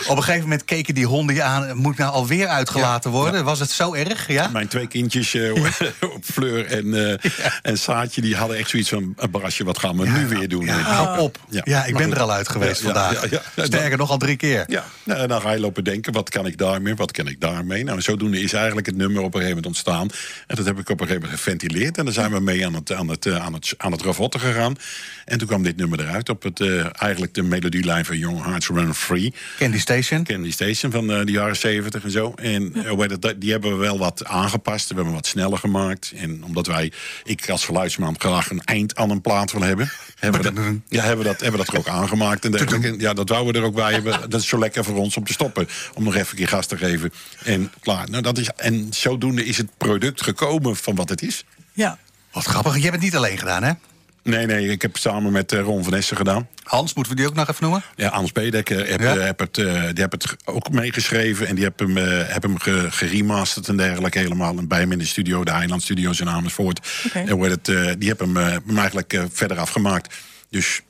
Op 0.07 0.17
een 0.17 0.23
gegeven 0.23 0.43
moment 0.43 0.65
keken 0.65 0.95
die 0.95 1.07
honden 1.07 1.35
je 1.35 1.43
aan. 1.43 1.77
Moet 1.77 1.97
nou 1.97 2.13
alweer 2.13 2.47
uitgelaten 2.47 3.00
worden? 3.09 3.45
Was 3.45 3.59
het 3.59 3.71
zo 3.71 3.95
erg? 3.95 4.29
Ja? 4.29 4.49
Mijn 4.49 4.69
twee 4.69 4.87
kindjes, 4.87 5.35
eh, 5.35 5.53
op 6.15 6.25
Fleur 6.25 6.67
en, 6.67 7.19
eh, 7.19 7.31
en 7.63 7.79
Saatje, 7.79 8.21
die 8.21 8.37
hadden 8.37 8.57
echt 8.57 8.71
zoiets 8.71 8.89
van... 8.89 9.15
"Eh, 9.17 9.29
Barasje, 9.29 9.65
wat 9.65 9.79
gaan 9.79 9.97
we 9.97 10.09
nu 10.09 10.27
weer 10.27 10.49
doen? 10.49 10.65
Ja, 10.65 10.79
hou 10.79 11.19
op. 11.19 11.39
Ja. 11.49 11.85
Ik 11.85 11.97
ben 11.97 12.05
goed. 12.05 12.15
er 12.15 12.21
al 12.21 12.33
uit 12.33 12.49
geweest 12.49 12.83
vandaag. 12.83 13.25
Sterker 13.57 13.99
nog, 13.99 14.11
al 14.11 14.19
drie 14.19 14.37
keer. 14.37 14.65
Ja, 14.67 14.85
nou, 15.05 15.27
dan 15.27 15.41
ga 15.41 15.53
je 15.53 15.61
lopen 15.61 15.85
denken, 15.85 16.13
wat 16.13 16.31
kan 16.31 16.47
ik 16.47 16.59
daarmee, 16.59 16.95
wat 16.95 17.13
kan 17.13 17.27
ik 17.27 17.41
daarmee? 17.41 17.85
Nou, 17.85 18.01
zodoende 18.01 18.41
is 18.41 18.53
eigenlijk 18.53 18.87
het 18.87 18.97
nummer 18.97 19.23
op 19.23 19.35
een 19.35 19.41
gegeven 19.41 19.49
moment 19.49 19.67
ontstaan. 19.67 20.09
En 20.47 20.57
dat 20.57 20.65
heb 20.65 20.79
ik 20.79 20.89
op 20.89 21.01
een 21.01 21.07
gegeven 21.07 21.23
moment 21.23 21.43
geventileerd. 21.43 21.99
En 21.99 22.05
daar 22.05 22.15
zijn 22.15 22.33
we 22.33 22.41
mee 22.41 22.67
aan 22.67 22.75
het, 22.75 22.93
aan 22.93 23.09
het, 23.09 23.27
eh, 23.27 23.45
aan 23.45 23.53
het, 23.53 23.75
aan 23.77 23.93
het 23.93 24.03
ravotten 24.03 24.41
gegaan. 24.41 24.77
En 25.25 25.39
toen 25.39 25.49
kwam 25.49 25.63
dit 25.63 25.77
nummer 25.77 26.01
eruit 26.01 26.29
op 26.29 26.43
het, 26.43 26.61
eigenlijk 26.93 27.35
de 27.35 27.43
melodielijn 27.43 28.05
van 28.05 28.19
Young 28.19 28.45
Hearts 28.45 28.69
Run 28.69 28.95
Free. 28.95 29.35
Candy 29.59 29.79
Station. 29.79 30.25
Candy 30.25 30.51
Station 30.51 30.93
van 30.93 31.07
de 31.07 31.33
jaren 31.33 31.57
70 31.57 32.05
en 32.05 32.11
zo. 32.11 32.33
En 32.37 32.73
eh, 32.85 33.09
dat- 33.19 33.41
die 33.41 33.51
hebben 33.51 33.71
we 33.71 33.77
wel 33.77 33.99
wat 33.99 34.25
aangepast. 34.25 34.81
We 34.89 34.95
hebben 34.95 35.05
hem 35.05 35.15
wat 35.15 35.27
sneller 35.27 35.59
gemaakt. 35.59 36.13
En 36.17 36.45
omdat 36.45 36.67
wij, 36.67 36.93
ik 37.25 37.51
als 37.51 37.65
geluidsman, 37.65 38.15
graag 38.19 38.51
een 38.51 38.61
eind 38.65 38.97
aan 38.97 39.11
een 39.11 39.21
plaat 39.21 39.53
wil 39.53 39.63
hebben, 39.63 39.91
hebben 40.19 40.43
we 40.43 40.53
dat, 40.53 40.65
ja, 40.89 41.01
hebben 41.03 41.25
we 41.25 41.31
dat, 41.31 41.41
hebben 41.41 41.61
we 41.61 41.67
dat 41.67 41.75
er 41.75 41.81
ook 41.81 41.89
aangemaakt. 41.89 42.45
En 42.45 42.51
dergelijke. 42.51 42.89
En 42.89 42.99
ja, 42.99 43.13
dat 43.13 43.29
wouden 43.29 43.53
we 43.53 43.59
er 43.59 43.65
ook 43.65 43.75
bij 43.75 43.93
hebben. 43.93 44.21
Dat 44.31 44.41
is 44.41 44.49
zo 44.49 44.59
lekker 44.59 44.85
voor 44.85 44.97
ons 44.97 45.17
om 45.17 45.25
te 45.25 45.33
stoppen. 45.33 45.69
Om 45.95 46.05
nog 46.05 46.15
even 46.15 46.31
een 46.31 46.37
keer 46.37 46.49
gas 46.49 46.67
te 46.67 46.77
geven. 46.77 47.13
En 47.45 47.73
klaar. 47.81 48.11
Nou, 48.11 48.23
dat 48.23 48.39
is, 48.39 48.49
en 48.57 48.87
zodoende 48.91 49.45
is 49.45 49.57
het 49.57 49.69
product 49.77 50.23
gekomen 50.23 50.77
van 50.77 50.95
wat 50.95 51.09
het 51.09 51.23
is. 51.23 51.45
Ja, 51.73 51.99
Wat 52.33 52.45
grappig. 52.45 52.75
Je 52.77 52.81
hebt 52.81 52.95
het 52.95 53.03
niet 53.03 53.17
alleen 53.17 53.39
gedaan, 53.39 53.63
hè? 53.63 53.73
Nee, 54.23 54.47
nee, 54.47 54.69
ik 54.69 54.83
heb 54.83 54.97
samen 54.97 55.33
met 55.33 55.53
eh, 55.53 55.61
Ron 55.61 55.85
van 55.85 55.95
Essen 55.95 56.17
gedaan. 56.17 56.49
Hans, 56.63 56.95
moeten 56.95 57.13
we 57.13 57.19
die 57.21 57.29
ook 57.29 57.35
nog 57.35 57.49
even 57.49 57.63
noemen? 57.63 57.83
Ja, 57.97 58.11
Hans 58.11 58.33
Bedekker 58.33 58.89
heb, 58.91 59.01
Ja? 59.01 59.17
eh, 59.17 59.25
heb 59.25 59.39
het, 59.39 59.59
eh, 59.59 59.65
die 59.93 60.03
heb 60.03 60.13
het 60.13 60.37
ook 60.45 60.71
meegeschreven. 60.71 61.47
En 61.47 61.55
die 61.55 61.65
heb 61.65 61.79
hem, 61.79 61.97
eh, 61.97 62.05
heb 62.27 62.43
hem 62.43 62.59
ge- 62.59 62.87
geremasterd 62.91 63.69
en 63.69 63.77
dergelijke 63.77 64.19
helemaal. 64.19 64.59
En 64.59 64.69
bij 64.69 64.79
hem 64.81 64.93
in 64.93 64.99
de 64.99 65.07
studio, 65.07 65.45
de 65.45 65.51
Heiland 65.53 65.83
Studios 65.83 66.21
in 66.21 66.29
Amersfoort. 66.29 66.89
Oké. 67.07 67.19
En 67.19 67.39
het, 67.51 67.69
eh, 67.69 67.91
die 67.99 68.09
heb 68.09 68.19
hem, 68.19 68.37
hem 68.37 68.79
eigenlijk 68.79 69.13
eh, 69.13 69.23
verder 69.33 69.59
afgemaakt. 69.59 70.15
Dus 70.51 70.81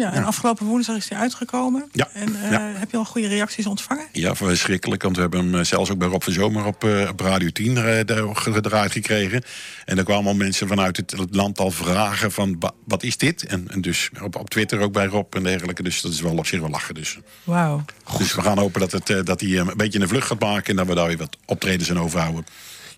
ja, 0.00 0.12
en 0.12 0.24
afgelopen 0.24 0.66
woensdag 0.66 0.96
is 0.96 1.08
hij 1.08 1.18
uitgekomen. 1.18 1.88
Ja, 1.92 2.08
En 2.12 2.42
eh, 2.42 2.50
ja. 2.50 2.60
heb 2.74 2.90
je 2.90 2.96
al 2.96 3.04
goede 3.04 3.28
reacties 3.28 3.66
ontvangen? 3.66 4.06
ja, 4.12 4.34
verschrikkelijk. 4.34 5.02
Want 5.02 5.14
we 5.16 5.22
hebben 5.22 5.40
hem 5.44 5.54
eh, 5.54 5.64
zelfs 5.64 5.90
ook 5.90 5.98
bij 5.98 6.08
Rob 6.08 6.22
van 6.22 6.32
Zomer 6.32 6.64
op, 6.64 6.84
eh, 6.84 7.08
op 7.10 7.20
Radio 7.20 7.48
10 7.50 7.76
eh, 7.76 8.04
daar 8.06 8.36
gedraaid 8.36 8.92
gekregen. 8.92 9.42
En 9.84 9.98
er 9.98 10.04
kwamen 10.04 10.26
al 10.26 10.34
mensen 10.34 10.68
vanuit 10.68 10.96
het 10.96 11.14
land 11.30 11.58
al 11.58 11.70
vragen 11.70 12.32
van 12.32 12.56
wa- 12.58 12.72
wat 12.84 13.02
is 13.02 13.16
dit? 13.16 13.46
En, 13.46 13.68
en 13.70 13.80
dus 13.80 14.10
op, 14.22 14.36
op 14.36 14.50
Twitter 14.50 14.80
ook 14.80 14.92
bij 14.92 15.06
Rob 15.06 15.34
en 15.34 15.42
dergelijke. 15.42 15.82
Dus 15.82 16.00
dat 16.00 16.12
is 16.12 16.20
wel 16.20 16.36
op 16.36 16.46
zich 16.46 16.60
wel 16.60 16.70
lachen. 16.70 16.94
Dus. 16.94 17.18
Wauw. 17.44 17.84
Dus 18.18 18.34
we 18.34 18.42
gaan 18.42 18.58
hopen 18.58 18.80
dat, 18.80 18.92
het, 18.92 19.26
dat 19.26 19.40
hij 19.40 19.56
een 19.58 19.72
beetje 19.76 20.00
een 20.00 20.08
vlucht 20.08 20.26
gaat 20.26 20.40
maken... 20.40 20.70
en 20.70 20.76
dat 20.76 20.86
we 20.86 20.94
daar 20.94 21.06
weer 21.06 21.16
wat 21.16 21.36
optredens 21.46 21.90
aan 21.90 21.98
overhouden. 22.00 22.44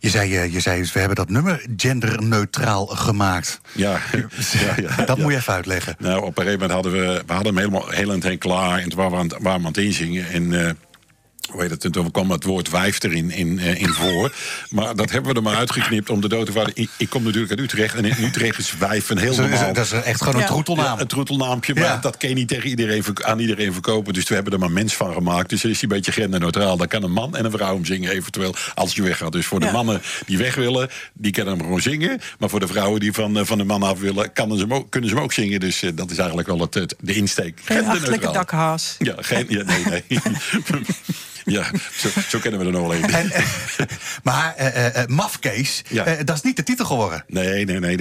Je 0.02 0.10
zei, 0.10 0.36
eh, 0.36 0.52
je 0.52 0.60
zei, 0.60 0.82
we 0.92 0.98
hebben 0.98 1.16
dat 1.16 1.28
nummer 1.28 1.64
genderneutraal 1.76 2.86
gemaakt. 2.86 3.60
Ja, 3.72 3.90
ja, 4.12 4.74
ja, 4.76 5.04
dat 5.04 5.16
ja. 5.16 5.22
moet 5.22 5.32
je 5.32 5.38
even 5.38 5.52
uitleggen. 5.52 5.94
Nou, 5.98 6.16
op 6.22 6.38
een 6.38 6.44
gegeven 6.44 6.52
moment 6.52 6.70
hadden 6.70 6.92
we, 6.92 7.22
we 7.26 7.32
hadden 7.32 7.54
hem 7.54 7.64
helemaal 7.64 7.88
heel 7.88 8.12
en 8.12 8.22
heen 8.24 8.38
klaar. 8.38 8.78
En 8.78 8.88
toen 8.88 8.98
waren 8.98 9.12
we 9.12 9.18
aan, 9.18 9.24
het- 9.28 9.32
waren 9.42 9.60
we 9.60 9.66
aan 9.66 9.72
het 9.72 9.76
inzingen. 9.84 10.28
En 10.30 10.76
hoe 11.50 11.60
heet 11.60 11.70
het, 11.70 11.84
en 11.84 11.92
toen 11.92 12.10
kwam 12.10 12.30
het 12.30 12.44
woord 12.44 12.70
wijf 12.70 13.02
erin 13.02 13.30
in, 13.30 13.58
eh, 13.58 13.80
in 13.80 13.88
voor. 13.88 14.34
Maar 14.70 14.96
dat 14.96 15.10
hebben 15.10 15.30
we 15.30 15.36
er 15.36 15.42
maar 15.42 15.56
uitgeknipt 15.56 16.10
om 16.10 16.20
de 16.20 16.28
dood 16.28 16.46
te 16.46 16.52
vader. 16.52 16.70
Ik, 16.74 16.90
ik 16.96 17.08
kom 17.10 17.22
natuurlijk 17.22 17.50
uit 17.50 17.60
Utrecht. 17.60 17.94
En 17.94 18.04
in 18.04 18.24
Utrecht 18.24 18.58
is 18.58 18.76
wijf 18.78 19.10
een 19.10 19.18
heel 19.18 19.34
normaal... 19.36 19.72
Dat 19.72 19.84
is 19.84 19.92
echt 19.92 20.18
gewoon 20.18 20.34
een 20.34 20.40
Ja. 20.40 20.46
troetelnaam. 20.46 20.94
Ja, 20.94 21.00
een 21.00 21.06
troetelnaampje, 21.06 21.74
maar 21.74 21.82
Ja. 21.82 21.96
dat 21.96 22.16
kan 22.16 22.28
je 22.28 22.34
niet 22.34 22.48
tegen 22.48 22.68
iedereen, 22.68 23.04
aan 23.24 23.38
iedereen 23.38 23.72
verkopen. 23.72 24.12
Dus 24.14 24.28
we 24.28 24.34
hebben 24.34 24.52
er 24.52 24.58
maar 24.58 24.70
mens 24.70 24.94
van 24.94 25.12
gemaakt. 25.12 25.48
Dus 25.50 25.62
dan 25.62 25.70
is 25.70 25.80
hij 25.80 25.88
een 25.90 25.96
beetje 25.96 26.12
genderneutraal. 26.12 26.76
Dan 26.76 26.88
kan 26.88 27.02
een 27.02 27.12
man 27.12 27.36
en 27.36 27.44
een 27.44 27.50
vrouw 27.50 27.74
hem 27.74 27.84
zingen, 27.84 28.10
eventueel, 28.10 28.54
als 28.74 28.94
je 28.94 29.02
weggaat. 29.02 29.32
Dus 29.32 29.46
voor 29.46 29.60
de 29.60 29.66
Ja. 29.66 29.72
mannen 29.72 30.02
die 30.26 30.38
weg 30.38 30.54
willen, 30.54 30.88
die 31.12 31.32
kunnen 31.32 31.52
hem 31.54 31.62
gewoon 31.62 31.80
zingen. 31.80 32.20
Maar 32.38 32.48
voor 32.48 32.60
de 32.60 32.66
vrouwen 32.66 33.00
die 33.00 33.12
van, 33.12 33.38
eh, 33.38 33.44
van 33.44 33.58
de 33.58 33.64
man 33.64 33.82
af 33.82 34.00
willen, 34.00 34.32
kan 34.32 34.50
ze 34.56 34.62
hem 34.62 34.74
ook, 34.74 34.90
kunnen 34.90 35.08
ze 35.10 35.14
hem 35.14 35.24
ook 35.24 35.32
zingen. 35.32 35.60
Dus 35.60 35.82
eh, 35.82 35.90
dat 35.94 36.10
is 36.10 36.18
eigenlijk 36.18 36.48
wel 36.48 36.60
het, 36.60 36.94
de 37.00 37.14
insteek. 37.14 37.60
Geen 37.64 37.84
dakhaas. 38.32 38.94
Ja, 38.98 39.14
geen, 39.18 39.46
ja, 39.48 39.62
nee, 39.62 39.84
nee. 39.84 40.04
ja, 41.44 41.64
zo, 41.96 42.08
zo 42.28 42.38
kennen 42.38 42.60
we 42.60 42.66
er 42.66 42.72
nog 42.72 42.80
wel 42.82 42.94
een. 42.94 43.10
En, 43.14 43.30
eh, 43.30 43.44
maar 44.22 44.54
eh, 44.56 44.66
eh, 44.86 45.02
eh, 45.02 45.08
Mafkees, 45.08 45.82
Ja. 45.88 46.04
eh, 46.04 46.24
dat 46.24 46.36
is 46.36 46.42
niet 46.42 46.56
de 46.56 46.62
titel 46.62 46.84
geworden. 46.84 47.24
Nee, 47.26 47.64
nee, 47.64 47.78
nee. 47.78 47.96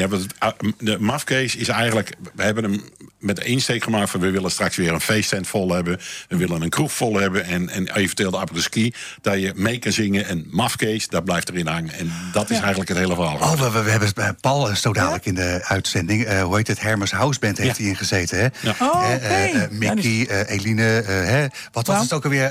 De 0.78 0.98
mafcase 1.00 1.58
is 1.58 1.68
eigenlijk... 1.68 2.12
We 2.36 2.44
hebben 2.44 2.64
hem 2.64 2.82
met 3.20 3.36
de 3.36 3.44
insteek 3.44 3.84
gemaakt 3.84 4.10
van... 4.10 4.20
we 4.20 4.30
willen 4.30 4.52
straks 4.52 4.76
weer 4.76 4.94
een 4.94 5.02
feesttent 5.02 5.48
vol 5.48 5.72
hebben. 5.74 6.00
We 6.28 6.38
willen 6.38 6.62
een 6.62 6.70
kroeg 6.70 6.92
vol 6.94 7.16
hebben. 7.20 7.46
En, 7.46 7.70
en 7.70 7.96
eventueel 7.96 8.32
de 8.32 8.38
apres-ski. 8.38 8.94
Dat 9.22 9.42
je 9.42 9.52
mee 9.56 9.80
kan 9.80 9.92
zingen. 9.92 10.26
En 10.28 10.46
mafcase, 10.50 11.08
dat 11.10 11.24
blijft 11.24 11.50
erin 11.50 11.68
hangen. 11.68 11.94
En 11.94 12.12
dat 12.32 12.50
is 12.50 12.58
eigenlijk 12.60 12.90
het 12.90 12.98
hele 12.98 13.16
verhaal. 13.16 13.36
Oh, 13.36 13.52
we, 13.62 13.72
we, 13.72 13.82
we 13.84 13.90
hebben 13.92 14.36
Paul 14.42 14.76
zo 14.76 14.94
dadelijk 14.94 15.26
in 15.26 15.36
de 15.36 15.60
uitzending. 15.68 16.24
eh, 16.24 16.44
hoe 16.44 16.56
heet 16.58 16.68
het? 16.68 16.82
Hermes 16.82 17.12
Houseband 17.12 17.58
heeft 17.58 17.78
Ja. 17.78 17.82
hij 17.84 17.92
ingezeten. 17.92 18.40
Hè? 18.40 18.48
Ja. 18.60 18.76
Oh, 18.80 19.04
eh, 19.12 19.44
eh, 19.46 19.54
Ja, 19.54 19.68
Mickey, 19.72 20.28
eh, 20.28 20.56
Eline. 20.58 21.00
eh, 21.02 21.06
hè? 21.26 21.46
Wat 21.72 21.88
was 21.88 22.02
het 22.02 22.14
ook 22.14 22.24
alweer? 22.24 22.50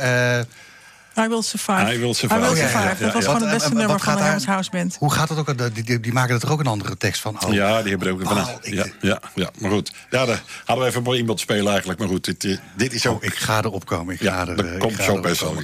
Eh, 1.15 1.25
I 1.25 1.29
Will 1.29 1.43
Survive. 1.43 1.95
I 1.95 1.99
Will 1.99 2.15
Survive. 2.15 2.41
I 2.41 2.43
Will 2.43 2.51
Oh, 2.51 2.57
ja, 2.57 2.69
Survive. 2.69 2.79
ja, 2.89 2.95
ja, 2.99 3.05
Dat 3.05 3.13
was 3.13 3.25
ja. 3.25 3.31
gewoon 3.33 3.43
het 3.49 3.51
beste 3.51 3.69
eh, 3.69 3.73
wat 3.75 3.79
nummer 3.79 4.01
gaat 4.01 4.05
van 4.13 4.17
de 4.17 4.23
Hermes 4.23 4.47
House 4.47 4.71
Band. 4.71 4.97
hoe 4.99 5.13
gaat 5.13 5.29
het 5.29 5.39
ook? 5.39 5.75
Die, 5.75 5.85
die, 5.85 6.01
die 6.01 6.13
maken 6.13 6.41
er 6.41 6.53
ook 6.53 6.61
een 6.61 6.67
andere 6.67 6.97
tekst 6.97 7.21
van. 7.21 7.45
Oh. 7.45 7.53
Ja, 7.53 7.81
die 7.83 7.91
hebben 7.91 8.09
er 8.09 8.15
ook 8.15 8.23
van. 8.23 8.35
Paul, 8.35 8.59
ik- 8.63 8.75
ja, 8.75 8.85
ja, 9.01 9.21
ja, 9.35 9.51
maar 9.59 9.71
goed. 9.71 9.93
Ja, 10.11 10.25
daar 10.27 10.43
hadden 10.65 10.85
we 10.85 10.91
even 10.91 11.05
voor 11.05 11.17
iemand 11.17 11.41
spelen 11.41 11.69
eigenlijk. 11.69 11.99
Maar 11.99 12.09
goed, 12.09 12.25
dit, 12.25 12.45
eh, 12.45 12.57
dit 12.77 12.93
is 12.93 13.07
ook... 13.07 13.17
Oh, 13.17 13.25
ik 13.25 13.35
ga 13.35 13.59
erop 13.59 13.87
komen. 13.87 14.15
Ik 14.15 14.21
Ja, 14.21 14.35
ga 14.35 14.47
er, 14.49 14.57
dat 14.57 14.65
eh, 14.67 14.73
ik 14.75 14.79
komt 14.79 14.95
ga 14.95 15.05
zo 15.05 15.21
best 15.21 15.41
wel. 15.41 15.55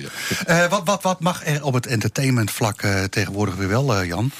Eh, 0.46 0.66
wat, 0.66 0.80
wat, 0.84 1.02
wat 1.02 1.20
mag 1.20 1.46
er 1.46 1.64
op 1.64 1.74
het 1.74 1.86
entertainmentvlak 1.86 2.82
eh, 2.82 3.02
tegenwoordig 3.04 3.54
weer 3.54 3.68
wel, 3.68 3.94
eh, 3.96 4.06
Jan? 4.06 4.30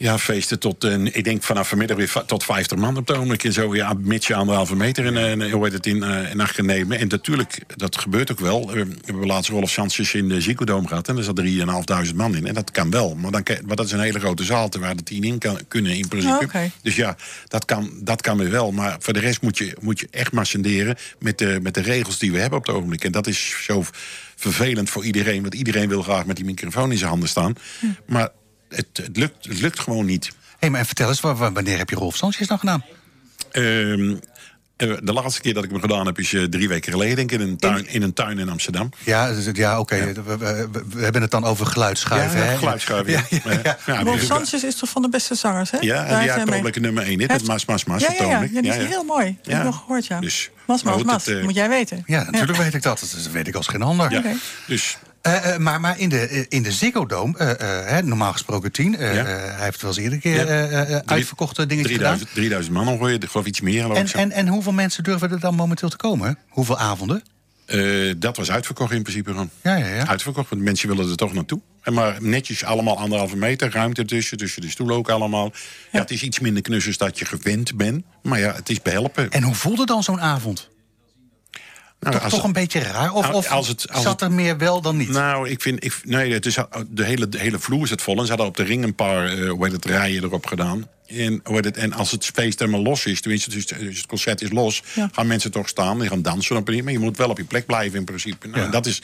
Ja, 0.00 0.18
feesten 0.18 0.58
tot, 0.58 0.84
eh, 0.84 1.04
ik 1.04 1.24
denk 1.24 1.42
vanaf 1.42 1.68
vanmiddag 1.68 1.96
weer 1.96 2.12
tot 2.26 2.44
50 2.44 2.78
man 2.78 2.96
op 2.96 3.06
het 3.06 3.16
ogenblik. 3.16 3.44
En 3.44 3.52
zo, 3.52 3.74
ja, 3.74 3.92
mits 3.98 4.26
je 4.26 4.34
anderhalve 4.34 4.76
meter 4.76 5.04
in, 5.04 5.16
eh, 5.16 5.30
in, 5.30 5.50
hoe 5.50 5.64
heet 5.64 5.72
het, 5.72 5.86
in, 5.86 6.02
eh, 6.02 6.30
in 6.30 6.40
acht 6.40 6.54
kan 6.54 6.66
nemen. 6.66 6.98
En 6.98 7.08
natuurlijk, 7.08 7.58
dat 7.76 7.98
gebeurt 7.98 8.30
ook 8.30 8.40
wel. 8.40 8.68
Eh, 8.68 8.74
We 8.74 8.96
hebben 9.04 9.26
laatst 9.26 9.50
Rolf 9.50 9.70
Sanchez 9.70 10.14
in 10.14 10.28
de 10.28 10.40
Ziekendoom 10.40 10.86
gehad. 10.86 11.08
En 11.08 11.14
daar 11.14 11.24
zat 11.24 11.36
3.500 11.36 12.16
man 12.16 12.36
in. 12.36 12.46
En 12.46 12.54
dat 12.54 12.70
kan 12.70 12.90
wel. 12.90 13.14
Maar, 13.14 13.30
dan, 13.30 13.42
maar 13.66 13.76
dat 13.76 13.86
is 13.86 13.92
een 13.92 14.00
hele 14.00 14.20
grote 14.20 14.44
zaal, 14.44 14.68
waar 14.78 14.96
de 14.96 15.02
tien 15.02 15.22
in 15.22 15.38
kan, 15.38 15.58
kunnen 15.68 15.96
in 15.96 16.08
principe. 16.08 16.48
Oh. 16.54 16.64
Dus 16.82 16.96
ja, 16.96 17.16
dat 17.48 17.64
kan, 17.64 17.90
dat 18.02 18.20
kan 18.20 18.38
weer 18.38 18.50
wel. 18.50 18.72
Maar 18.72 18.96
voor 18.98 19.12
de 19.12 19.20
rest 19.20 19.42
moet 19.42 19.58
je, 19.58 19.76
moet 19.80 20.00
je 20.00 20.08
echt 20.10 20.32
marchanderen 20.32 20.96
met 21.18 21.38
de, 21.38 21.58
met 21.62 21.74
de 21.74 21.82
regels 21.82 22.18
die 22.18 22.32
we 22.32 22.38
hebben 22.38 22.58
op 22.58 22.66
het 22.66 22.74
ogenblik. 22.74 23.04
En 23.04 23.12
dat 23.12 23.26
is 23.26 23.56
zo 23.64 23.84
vervelend 24.36 24.90
voor 24.90 25.04
iedereen. 25.04 25.42
Want 25.42 25.54
iedereen 25.54 25.88
wil 25.88 26.02
graag 26.02 26.26
met 26.26 26.36
die 26.36 26.44
microfoon 26.44 26.92
in 26.92 26.98
zijn 26.98 27.10
handen 27.10 27.28
staan. 27.28 27.54
Maar 28.06 28.28
het, 28.70 28.86
het, 28.92 29.16
lukt, 29.16 29.44
het 29.48 29.60
lukt 29.60 29.80
gewoon 29.80 30.04
niet. 30.04 30.30
Hé, 30.58 30.68
maar 30.70 30.80
en 30.80 30.86
vertel 30.86 31.08
eens, 31.08 31.20
wa- 31.20 31.34
wa- 31.34 31.52
wanneer 31.52 31.78
heb 31.78 31.90
je 31.90 31.96
Rolf 31.96 32.16
Sanchez 32.16 32.46
dan 32.46 32.58
gedaan? 32.58 32.84
Ehm, 33.50 34.14
eh, 34.76 34.92
de 35.02 35.12
laatste 35.12 35.40
keer 35.40 35.54
dat 35.54 35.64
ik 35.64 35.70
hem 35.70 35.80
gedaan 35.80 36.06
heb 36.06 36.18
is 36.18 36.32
eh, 36.32 36.42
drie 36.42 36.68
weken 36.68 36.92
geleden, 36.92 37.16
denk 37.16 37.32
ik, 37.32 37.40
in 37.40 37.48
een 37.48 37.56
tuin 37.56 37.88
in, 37.88 38.02
een 38.02 38.12
tuin 38.12 38.38
in 38.38 38.48
Amsterdam. 38.48 38.90
Ja, 39.04 39.32
dus 39.32 39.44
het- 39.44 39.56
ja 39.56 39.78
oké. 39.78 40.12
We, 40.12 40.22
we- 40.22 40.38
we- 40.72 40.84
we 40.88 41.02
hebben 41.02 41.22
het 41.22 41.30
dan 41.30 41.44
over 41.44 41.66
geluidsschuiven. 41.66 42.38
ja, 42.38 42.44
hè? 42.44 42.56
geluidsschuiven. 42.56 43.12
Ja, 43.12 43.22
Ja, 43.30 43.38
ja, 43.44 43.60
ja. 43.64 43.78
Ja, 43.86 44.02
Rolf 44.02 44.20
Sanchez 44.20 44.62
is 44.62 44.74
toch 44.76 44.88
van 44.90 45.02
de 45.02 45.08
beste 45.08 45.34
zangers, 45.34 45.70
hè? 45.70 45.78
Ja, 45.80 45.94
Daar 45.94 46.06
en 46.06 46.20
die 46.20 46.32
heeft 46.62 46.80
nummer 46.80 47.02
1, 47.02 47.10
hè? 47.10 47.16
Hij 47.16 47.16
Met 47.16 47.30
heeft- 47.30 47.46
Mas, 47.46 47.64
Mas, 47.64 47.84
Mas. 47.84 48.02
Ja, 48.02 48.12
ja, 48.24 48.40
ja. 48.52 48.60
die 48.60 48.70
is 48.70 48.76
heel 48.86 49.04
mooi. 49.04 49.36
Dat 49.42 49.46
heb 49.52 49.58
ik 49.58 49.64
nog 49.64 49.76
gehoord, 49.78 50.06
ja. 50.06 50.20
Dus- 50.20 50.50
mas, 50.66 50.82
mas, 50.82 51.02
mas. 51.02 51.26
eh, 51.26 51.42
moet 51.42 51.54
jij 51.54 51.68
weten. 51.68 52.02
Ja, 52.06 52.30
natuurlijk 52.30 52.58
weet 52.58 52.74
ik 52.74 52.82
dat. 52.82 53.00
Dat 53.00 53.32
weet 53.32 53.48
ik 53.48 53.54
als 53.54 53.66
geen 53.66 53.82
ander. 53.82 54.22
Dus 54.66 54.98
Eh, 55.22 55.54
eh, 55.54 55.58
maar 55.60 55.80
maar 55.80 55.98
in, 55.98 56.08
de, 56.08 56.18
eh, 56.20 56.44
in 56.48 56.62
de 56.62 56.72
Ziggo 56.72 57.06
Dome, 57.06 57.56
normaal 58.04 58.32
gesproken 58.32 58.72
tien. 58.72 58.92
Ja. 58.92 58.98
hij 58.98 59.64
heeft 59.64 59.82
wel 59.82 59.90
eens 59.90 59.98
eerder 60.00 60.12
een 60.14 60.20
keer 60.20 60.70
Ja. 60.90 61.02
uitverkochte 61.04 61.66
dingetjes 61.66 61.96
gedaan. 61.96 62.16
3000, 62.16 62.34
3000 62.34 62.74
man 62.74 62.88
ongeveer, 62.88 63.22
ik 63.22 63.30
geloof 63.30 63.46
iets 63.46 63.60
meer. 63.60 63.90
En, 63.90 64.06
en, 64.12 64.30
en 64.30 64.48
hoeveel 64.48 64.72
mensen 64.72 65.04
durven 65.04 65.30
er 65.30 65.40
dan 65.40 65.54
momenteel 65.54 65.88
te 65.88 65.96
komen? 65.96 66.38
Hoeveel 66.48 66.78
avonden? 66.78 67.22
Dat 68.18 68.36
was 68.36 68.50
uitverkocht 68.50 68.92
in 68.92 69.02
principe 69.02 69.30
gewoon. 69.30 69.50
Ja, 69.62 69.76
ja, 69.76 69.86
ja. 69.86 70.06
Uitverkocht, 70.06 70.50
want 70.50 70.62
mensen 70.62 70.88
willen 70.88 71.10
er 71.10 71.16
toch 71.16 71.32
naartoe. 71.32 71.60
En 71.82 71.92
maar 71.92 72.16
netjes 72.20 72.64
allemaal 72.64 72.98
anderhalve 72.98 73.36
meter, 73.36 73.70
ruimte 73.72 74.04
tussen, 74.04 74.36
tussen 74.36 74.62
de 74.62 74.70
stoelen 74.70 74.96
ook 74.96 75.08
allemaal. 75.10 75.52
Ja, 75.92 76.00
het 76.00 76.10
is 76.10 76.22
iets 76.22 76.40
minder 76.40 76.62
knussers 76.62 76.96
dat 76.98 77.18
je 77.18 77.24
gewend 77.24 77.76
bent. 77.76 78.04
Maar 78.22 78.38
ja, 78.38 78.54
het 78.54 78.68
is 78.70 78.82
behelpen. 78.82 79.30
En 79.30 79.42
hoe 79.42 79.54
voelde 79.54 79.86
dan 79.86 80.02
zo'n 80.02 80.20
avond? 80.20 80.68
Nou, 82.00 82.14
toch, 82.14 82.24
als- 82.24 82.32
toch 82.34 82.44
een 82.44 82.52
beetje 82.52 82.80
raar? 82.80 83.12
Of, 83.12 83.22
Nou, 83.22 83.34
of 83.34 83.48
als 83.50 83.68
het- 83.68 83.92
als 83.92 84.02
zat 84.02 84.22
er 84.22 84.32
meer 84.32 84.58
wel 84.58 84.80
dan 84.80 84.96
niet? 84.96 85.08
Nou, 85.08 85.48
ik 85.48 85.62
vind. 85.62 85.84
Ik, 85.84 86.00
nee, 86.04 86.32
het 86.32 86.46
is, 86.46 86.56
de, 86.88 87.04
hele, 87.04 87.28
de 87.28 87.38
hele 87.38 87.58
vloer 87.58 87.82
is 87.82 87.90
het 87.90 88.02
vol. 88.02 88.16
En 88.18 88.22
ze 88.22 88.28
hadden 88.28 88.46
op 88.46 88.56
de 88.56 88.62
ring 88.62 88.84
een 88.84 88.94
paar 88.94 89.26
eh, 89.38 89.50
hoe 89.50 89.64
heet 89.64 89.72
het, 89.72 89.84
rijen 89.84 90.22
erop 90.24 90.46
gedaan. 90.46 90.86
En, 91.06 91.40
hoe 91.44 91.54
heet 91.54 91.64
het, 91.64 91.76
en 91.76 91.92
als 91.92 92.10
het 92.10 92.24
feest 92.34 92.58
helemaal 92.58 92.82
los 92.82 93.06
is, 93.06 93.20
tenminste, 93.20 93.50
dus, 93.50 93.64
het 93.96 94.06
concert 94.06 94.40
is 94.42 94.50
los, 94.50 94.82
Ja. 94.94 95.08
gaan 95.12 95.26
mensen 95.26 95.50
toch 95.50 95.68
staan. 95.68 95.98
Die 95.98 96.08
gaan 96.08 96.22
dansen 96.22 96.56
op 96.56 96.68
een 96.68 96.84
Maar 96.84 96.92
je 96.92 96.98
moet 96.98 97.16
wel 97.16 97.28
op 97.30 97.38
je 97.38 97.44
plek 97.44 97.66
blijven 97.66 97.98
in 97.98 98.04
principe. 98.04 98.48
Nou, 98.48 98.62
Ja. 98.64 98.70
dat 98.70 98.86
is, 98.86 99.02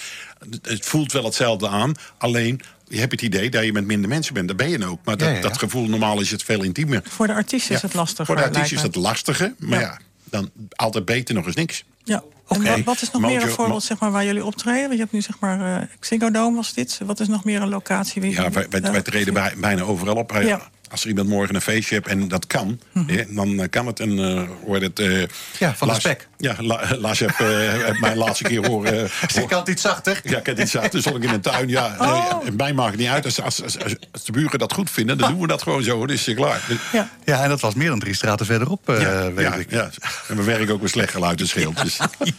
het 0.63 0.87
voelt 0.87 1.13
wel 1.13 1.25
hetzelfde 1.25 1.69
aan. 1.69 1.93
Alleen, 2.19 2.61
je 2.89 2.99
hebt 2.99 3.13
het 3.13 3.23
idee 3.23 3.51
dat 3.51 3.65
je 3.65 3.73
met 3.73 3.87
minder 3.87 4.09
mensen 4.09 4.35
bent. 4.35 4.49
Dat 4.49 4.57
ben 4.57 4.69
je 4.71 4.87
ook. 4.87 5.01
Maar 5.05 5.17
dat, 5.17 5.29
Ja, 5.35 5.41
dat 5.41 5.59
gevoel, 5.59 5.87
normaal 5.89 6.21
is 6.21 6.31
het 6.31 6.43
veel 6.43 6.63
intiemer. 6.63 7.03
Voor 7.09 7.27
de 7.27 7.33
artiest 7.35 7.71
is 7.71 7.83
het 7.83 7.95
lastig. 7.95 8.27
Voor 8.27 8.37
de 8.37 8.43
artiest 8.43 8.73
is 8.73 8.83
het 8.83 8.95
me. 8.95 9.01
lastige. 9.01 9.55
Maar 9.59 9.81
Ja. 9.81 9.99
Dan 10.31 10.51
altijd 10.71 11.05
beter 11.05 11.35
nog 11.35 11.47
eens 11.47 11.55
niks. 11.57 11.85
Ja. 12.05 12.23
En 12.49 12.57
Oké. 12.61 12.69
wat, 12.71 12.81
wat 12.85 13.03
is 13.03 13.11
nog 13.11 13.23
Mojo- 13.23 13.35
meer 13.35 13.43
een 13.43 13.51
voorbeeld 13.51 13.83
zeg 13.83 13.99
maar, 13.99 14.11
waar 14.11 14.25
jullie 14.25 14.45
optreden? 14.45 14.81
Want 14.83 14.93
je 14.93 14.99
hebt 14.99 15.13
nu 15.13 15.21
zeg 15.23 15.39
maar 15.41 15.81
uh, 15.81 15.87
Ziggo 16.01 16.31
Dome 16.31 16.57
was 16.57 16.73
dit. 16.73 17.01
Wat 17.05 17.21
is 17.21 17.29
nog 17.29 17.45
meer 17.45 17.63
een 17.63 17.69
locatie? 17.69 18.23
Wie- 18.23 18.31
Ja, 18.31 18.51
wij, 18.51 18.67
wij, 18.71 18.81
wij 18.81 19.03
treden 19.03 19.35
bij- 19.35 19.55
bijna 19.59 19.83
overal 19.83 20.17
op. 20.17 20.33
Ja. 20.43 20.71
Als 20.91 21.03
er 21.03 21.09
iemand 21.09 21.29
morgen 21.29 21.55
een 21.55 21.61
feestje 21.61 21.95
hebt 21.95 22.07
en 22.07 22.29
dat 22.29 22.47
kan, 22.47 22.81
hè, 23.07 23.25
dan 23.35 23.61
eh, 23.61 23.69
kan 23.71 23.87
het 23.87 24.01
een. 24.01 24.19
eh 24.19 24.43
hoe 24.61 24.75
heet 24.79 24.83
het, 24.83 24.99
eh, 24.99 25.23
Ja, 25.59 25.75
van 25.75 25.89
de 25.89 25.95
spek. 25.95 26.29
Ja, 26.39 26.55
La- 26.59 26.97
Lars 26.99 27.19
heb, 27.19 27.31
eh, 27.31 27.47
heb 27.85 27.99
mij 27.99 28.17
laatste 28.17 28.45
keer 28.45 28.67
horen. 28.67 29.03
eh, 29.05 29.29
Ze 29.29 29.45
kan 29.47 29.59
het 29.59 29.69
iets 29.69 29.83
zachter. 29.83 30.21
ja, 30.25 30.39
ik 30.39 30.47
heb 30.47 30.57
dit 30.57 30.69
zaten, 30.69 31.01
stond 31.01 31.17
ik 31.17 31.23
in 31.23 31.29
een 31.31 31.41
tuin. 31.41 31.69
Ja, 31.69 31.95
Oh. 31.99 32.43
nee, 32.43 32.53
mij 32.53 32.73
maakt 32.73 32.91
het 32.91 33.01
niet 33.01 33.09
uit. 33.09 33.25
Als, 33.25 33.41
als, 33.43 33.61
als, 33.63 33.77
als 34.13 34.25
de 34.25 34.33
buren 34.33 34.59
dat 34.59 34.73
goed 34.73 34.91
vinden, 34.91 35.19
dan 35.19 35.31
doen 35.31 35.41
we 35.41 35.47
dat 35.47 35.63
gewoon 35.63 35.83
zo. 35.83 36.07
Dus 36.07 36.29
is 36.29 36.35
klaar. 36.35 36.61
Ja. 36.93 37.09
Ja, 37.25 37.43
en 37.43 37.49
dat 37.49 37.61
was 37.61 37.75
meer 37.75 37.89
dan 37.89 37.99
drie 37.99 38.15
straten 38.15 38.47
verderop, 38.47 38.89
eh, 38.89 39.01
ja, 39.01 39.33
weet 39.33 39.47
ja, 39.47 39.55
ik. 39.55 39.71
ja. 39.71 39.91
En 40.29 40.37
we 40.37 40.43
werken 40.43 40.75
ook 40.75 40.81
met 40.81 40.91
slecht 40.91 41.11
geluid 41.11 41.41
en 41.41 41.49
scheelt. 41.49 41.83
Dus. 41.83 41.99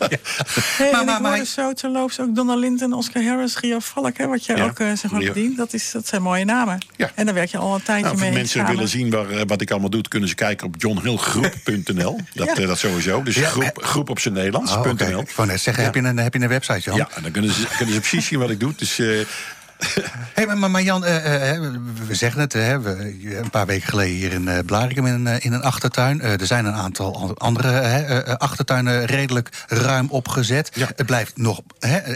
Hey, 0.77 0.91
Maar- 0.91 1.05
maar- 1.05 1.15
ik 1.15 1.21
maar- 1.21 1.45
zo 1.45 1.73
terloops 1.73 2.19
ook 2.19 2.35
Donald 2.35 2.59
Linton, 2.59 2.93
Oscar 2.93 3.23
Harris, 3.23 3.57
Rio 3.59 3.79
Valk, 3.79 4.17
hè, 4.17 4.27
wat 4.27 4.45
jij 4.45 4.55
Ja. 4.55 4.63
ook 4.63 4.79
eh, 4.79 4.87
zeg 4.93 5.11
maar 5.11 5.21
Ja. 5.21 5.27
bedient. 5.33 5.57
Dat, 5.57 5.73
is, 5.73 5.91
dat 5.91 6.07
zijn 6.07 6.21
mooie 6.21 6.45
namen. 6.45 6.85
Ja. 6.95 7.11
En 7.15 7.25
daar 7.25 7.33
werk 7.35 7.49
je 7.49 7.57
al 7.57 7.75
een 7.75 7.83
tijdje 7.83 8.05
Nou, 8.05 8.17
mee 8.17 8.31
mensen 8.37 8.65
willen 8.65 8.87
zien 8.87 9.09
waar, 9.09 9.29
eh, 9.29 9.41
wat 9.47 9.61
ik 9.61 9.71
allemaal 9.71 9.89
doe, 9.89 10.01
kunnen 10.01 10.29
ze 10.29 10.35
kijken 10.35 10.67
op 10.67 10.75
johnhillgroep.nl. 10.77 12.19
Dat, 12.33 12.47
Ja. 12.47 12.55
eh, 12.61 12.67
dat 12.67 12.77
sowieso. 12.77 13.23
Dus 13.23 13.37
groep, 13.37 13.79
groep 13.83 14.09
op 14.09 14.19
zijn 14.19 14.33
Nederlands. 14.33 14.75
Oh. 14.75 14.85
Ik 14.99 15.31
wou 15.35 15.47
net 15.47 15.61
zeggen, 15.61 15.83
heb, 15.83 15.95
je 15.95 16.01
een, 16.01 16.17
heb 16.17 16.33
je 16.33 16.39
een 16.39 16.47
website, 16.47 16.79
Jan? 16.79 16.95
Ja, 16.95 17.09
dan 17.21 17.31
kunnen 17.31 17.53
ze, 17.53 17.67
kunnen 17.77 17.93
ze 17.95 17.99
precies 17.99 18.25
zien 18.27 18.39
wat 18.39 18.49
ik 18.49 18.59
doe. 18.59 18.73
Dus 18.77 18.99
eh, 18.99 19.07
Hey, 20.33 20.45
maar, 20.55 20.71
maar, 20.71 20.81
Jan, 20.81 21.05
eh, 21.05 21.49
eh, 21.51 21.61
we- 22.07 22.15
zeggen 22.15 22.41
het, 22.41 22.53
hè, 22.53 22.79
we, 22.81 23.17
een 23.43 23.49
paar 23.49 23.65
weken 23.65 23.87
geleden 23.89 24.15
hier 24.15 24.31
in 24.31 24.47
uh, 24.47 24.57
Blarikum 24.65 25.05
in, 25.05 25.13
een, 25.13 25.27
eh, 25.27 25.45
in 25.45 25.53
een 25.53 25.61
achtertuin. 25.61 26.21
Eh, 26.21 26.39
er 26.41 26.45
zijn 26.45 26.65
een 26.65 26.73
aantal 26.73 27.15
an- 27.21 27.37
andere 27.37 27.69
eh, 27.79 28.33
achtertuinen 28.35 29.05
redelijk 29.05 29.49
ruim 29.67 30.07
opgezet. 30.09 30.69
Ja. 30.73 30.87
Het 30.95 31.05
blijft 31.05 31.37
nog 31.37 31.61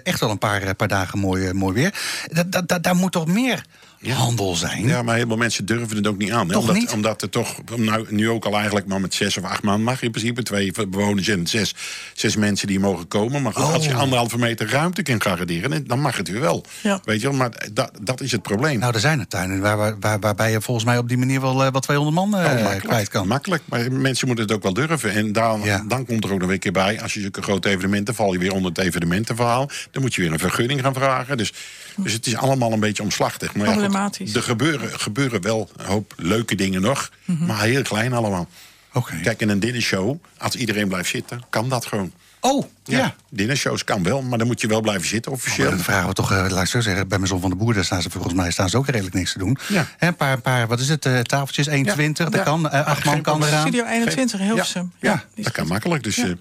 echt 0.04 0.20
wel 0.20 0.30
een 0.30 0.38
paar, 0.38 0.62
eh, 0.62 0.70
paar 0.78 0.88
dagen 0.88 1.20
mooi, 1.20 1.46
eh, 1.48 1.54
mooi 1.54 1.74
weer. 1.74 1.94
Da, 2.32 2.44
da, 2.44 2.62
da- 2.62 2.80
daar 2.80 2.96
moet 2.96 3.12
toch 3.12 3.28
meer 3.28 3.64
handel 4.10 4.56
zijn? 4.56 4.88
ja, 4.88 5.02
maar 5.02 5.16
heel 5.16 5.28
veel 5.28 5.38
mensen 5.38 5.66
durven 5.66 5.98
het 5.98 6.08
ook 6.08 6.18
niet 6.18 6.32
aan. 6.32 6.48
Hè? 6.48 6.54
Toch 6.54 6.62
omdat, 6.62 6.76
niet? 6.76 6.92
omdat 6.92 7.22
er 7.22 7.30
toch 7.30 7.56
nou, 7.76 8.06
nu 8.10 8.30
ook 8.30 8.46
al 8.46 8.56
eigenlijk 8.56 8.86
maar 8.88 9.02
met 9.02 9.14
zes 9.14 9.38
of 9.38 9.44
acht 9.44 9.64
man 9.64 9.84
mag 9.84 10.02
in 10.02 10.12
principe. 10.12 10.44
Twee 10.44 10.72
bewoners 10.90 11.28
en 11.28 11.48
zes, 11.48 11.76
zes 12.14 12.36
mensen 12.36 12.68
die 12.68 12.80
mogen 12.80 13.08
komen. 13.08 13.42
Maar 13.42 13.54
goed, 13.54 13.74
als 13.74 13.86
je 13.86 13.92
Oh. 13.92 14.00
anderhalve 14.00 14.38
meter 14.38 14.70
ruimte 14.70 15.02
kan 15.02 15.22
garanderen, 15.22 15.88
dan 15.88 16.00
mag 16.00 16.18
het 16.18 16.28
weer 16.28 16.40
wel. 16.40 16.66
Ja. 16.84 17.00
Weet 17.04 17.22
je 17.22 17.28
wel, 17.28 17.38
maar 17.38 17.52
dat, 17.74 17.92
dat 18.02 18.22
is 18.22 18.32
het 18.32 18.42
probleem. 18.42 18.80
Nou, 18.80 18.94
er 18.94 19.00
zijn 19.00 19.20
er 19.20 19.28
tuinen 19.28 19.60
waar, 19.62 19.78
waar, 19.78 19.96
waar- 20.00 20.20
waarbij 20.20 20.52
je 20.52 20.62
volgens 20.62 20.86
mij 20.86 20.98
op 20.98 21.08
die 21.08 21.18
manier 21.18 21.42
wel 21.42 21.64
eh, 21.66 21.72
wat 21.72 21.82
200 21.84 22.16
man 22.16 22.36
eh, 22.40 22.52
Oh, 22.66 22.76
kwijt 22.80 23.08
kan. 23.10 23.28
Makkelijk, 23.28 23.64
maar 23.66 23.92
mensen 23.92 24.28
moeten 24.28 24.46
het 24.46 24.54
ook 24.56 24.64
wel 24.64 24.74
durven. 24.74 25.12
En 25.14 25.32
dan, 25.32 25.62
Ja. 25.64 25.84
dan 25.88 26.06
komt 26.06 26.24
er 26.24 26.34
ook 26.34 26.40
nog 26.40 26.50
een 26.50 26.60
keer 26.60 26.72
bij. 26.72 27.02
Als 27.02 27.14
je 27.14 27.20
zulke 27.20 27.42
grote 27.42 27.70
evenementen 27.70 28.16
val 28.16 28.34
je 28.34 28.40
weer 28.40 28.54
onder 28.54 28.70
het 28.72 28.80
evenementenverhaal. 28.80 29.70
Dan 29.92 30.02
moet 30.02 30.14
je 30.16 30.22
weer 30.22 30.32
een 30.32 30.40
vergunning 30.40 30.82
gaan 30.82 30.94
vragen. 30.94 31.38
Dus 31.38 31.54
Dus 31.98 32.14
het 32.14 32.26
is 32.28 32.36
allemaal 32.36 32.72
een 32.72 32.80
beetje 32.80 33.04
omslachtig. 33.04 33.54
Maar 33.54 33.66
ja, 33.66 33.72
goed, 33.74 33.82
Problematisch. 33.82 34.36
er 34.36 34.44
gebeuren, 34.44 35.00
gebeuren 35.00 35.42
wel 35.42 35.70
een 35.78 35.86
hoop 35.86 36.14
leuke 36.18 36.56
dingen 36.56 36.82
nog. 36.82 37.12
Maar 37.26 37.62
heel 37.62 37.82
klein 37.82 38.14
allemaal. 38.14 38.48
Oké. 38.94 39.20
Kijk, 39.24 39.42
in 39.42 39.50
een 39.50 39.60
dinnershow, 39.60 40.18
als 40.38 40.56
iedereen 40.56 40.88
blijft 40.88 41.10
zitten, 41.10 41.42
kan 41.50 41.70
dat 41.70 41.86
gewoon. 41.86 42.12
Oh, 42.40 42.66
ja. 42.84 42.98
Ja, 42.98 43.16
dinnershows 43.30 43.84
kan 43.84 44.04
wel, 44.04 44.22
maar 44.22 44.38
dan 44.38 44.48
moet 44.48 44.62
je 44.62 44.68
wel 44.68 44.82
blijven 44.82 45.08
zitten 45.08 45.32
officieel. 45.32 45.68
Maar 45.68 45.76
dan 45.76 45.84
vragen 45.86 46.08
we 46.08 46.14
toch, 46.14 46.32
eh, 46.32 46.46
laat 46.50 46.64
ik 46.64 46.70
zo 46.70 46.80
zeggen, 46.82 47.08
bij 47.08 47.18
mijn 47.18 47.30
zon 47.30 47.42
van 47.42 47.50
de 47.50 47.56
boer, 47.56 47.74
daar 47.74 47.86
staan 47.86 48.02
ze 48.02 48.10
volgens 48.10 48.34
mij 48.34 48.52
staan 48.52 48.70
ze 48.70 48.78
ook 48.78 48.86
redelijk 48.88 49.16
niks 49.16 49.32
te 49.32 49.40
doen. 49.40 49.58
Ja. 49.68 49.88
Hè, 49.98 50.08
een 50.08 50.16
paar, 50.16 50.42
paar, 50.42 50.68
wat 50.68 50.80
is 50.80 50.90
het, 50.90 51.06
eh, 51.06 51.20
tafeltjes, 51.20 51.68
1,20, 51.68 52.30
dat 52.30 52.34
Ja. 52.34 52.44
kan, 52.44 52.70
eh, 52.70 52.86
acht 52.86 53.06
man 53.06 53.22
kan 53.22 53.44
eraan. 53.44 53.62
Studio 53.62 53.86
21, 53.86 54.40
Hilversum. 54.40 54.92
Ja, 55.00 55.24
is 55.36 55.44
Dat 55.44 55.54
kan 55.54 55.68
makkelijk, 55.68 56.04
dus 56.04 56.16
Ja. 56.16 56.34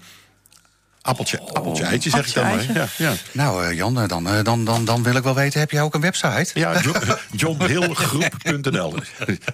Appeltje, 1.01 1.39
appeltje, 1.53 1.83
eitje 1.83 2.09
zeg 2.09 2.27
ik 2.27 2.33
dan 2.33 2.43
maar. 2.43 2.65
Ja, 2.73 2.87
ja. 2.97 3.13
Nou, 3.31 3.65
eh, 3.65 3.75
Jan, 3.77 4.01
eh, 4.01 4.07
dan, 4.07 4.27
eh, 4.27 4.43
dan, 4.43 4.65
dan, 4.65 4.85
dan 4.85 5.03
wil 5.03 5.15
ik 5.15 5.23
wel 5.23 5.35
weten, 5.35 5.59
heb 5.59 5.71
jij 5.71 5.81
ook 5.81 5.93
een 5.93 6.01
website? 6.01 6.45
Ja, 6.53 6.81
Jo- 6.81 6.93
johnhillgroep.nl. 7.31 8.93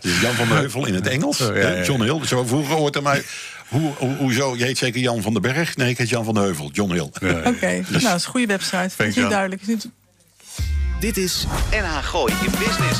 Dus 0.01 0.19
Jan 0.21 0.33
van 0.33 0.47
de 0.47 0.53
Heuvel 0.53 0.85
in 0.85 0.93
het 0.93 1.07
Engels. 1.07 1.41
Oh, 1.41 1.55
ja, 1.55 1.61
ja, 1.61 1.69
ja. 1.75 1.83
John 1.83 2.01
Hill. 2.03 2.25
Zo 2.25 2.43
vroeger 2.45 2.75
hoort 2.75 2.95
er 2.95 3.01
mij. 3.01 3.23
Hoe, 3.67 3.93
hoe, 3.97 4.15
hoezo? 4.15 4.55
Je 4.55 4.63
heet 4.63 4.77
zeker 4.77 5.01
Jan 5.01 5.21
van 5.21 5.33
den 5.33 5.41
Berg? 5.41 5.75
Nee, 5.75 5.89
ik 5.89 5.97
heet 5.97 6.09
Jan 6.09 6.25
van 6.25 6.33
de 6.33 6.39
Heuvel. 6.39 6.69
John 6.71 6.91
Hill. 6.91 7.09
Oké, 7.51 7.71
nou, 7.71 7.83
dat 7.91 8.01
is 8.01 8.03
een 8.25 8.29
goede 8.31 8.47
website. 8.47 8.89
Jan. 8.97 9.07
niet 9.15 9.29
duidelijk. 9.29 9.61
Het 9.61 9.69
is 9.69 9.83
niet- 9.83 9.93
Dit 10.99 11.17
is 11.17 11.45
NH 11.71 11.97
Gooi 12.03 12.33
in 12.45 12.51
Business. 12.51 12.99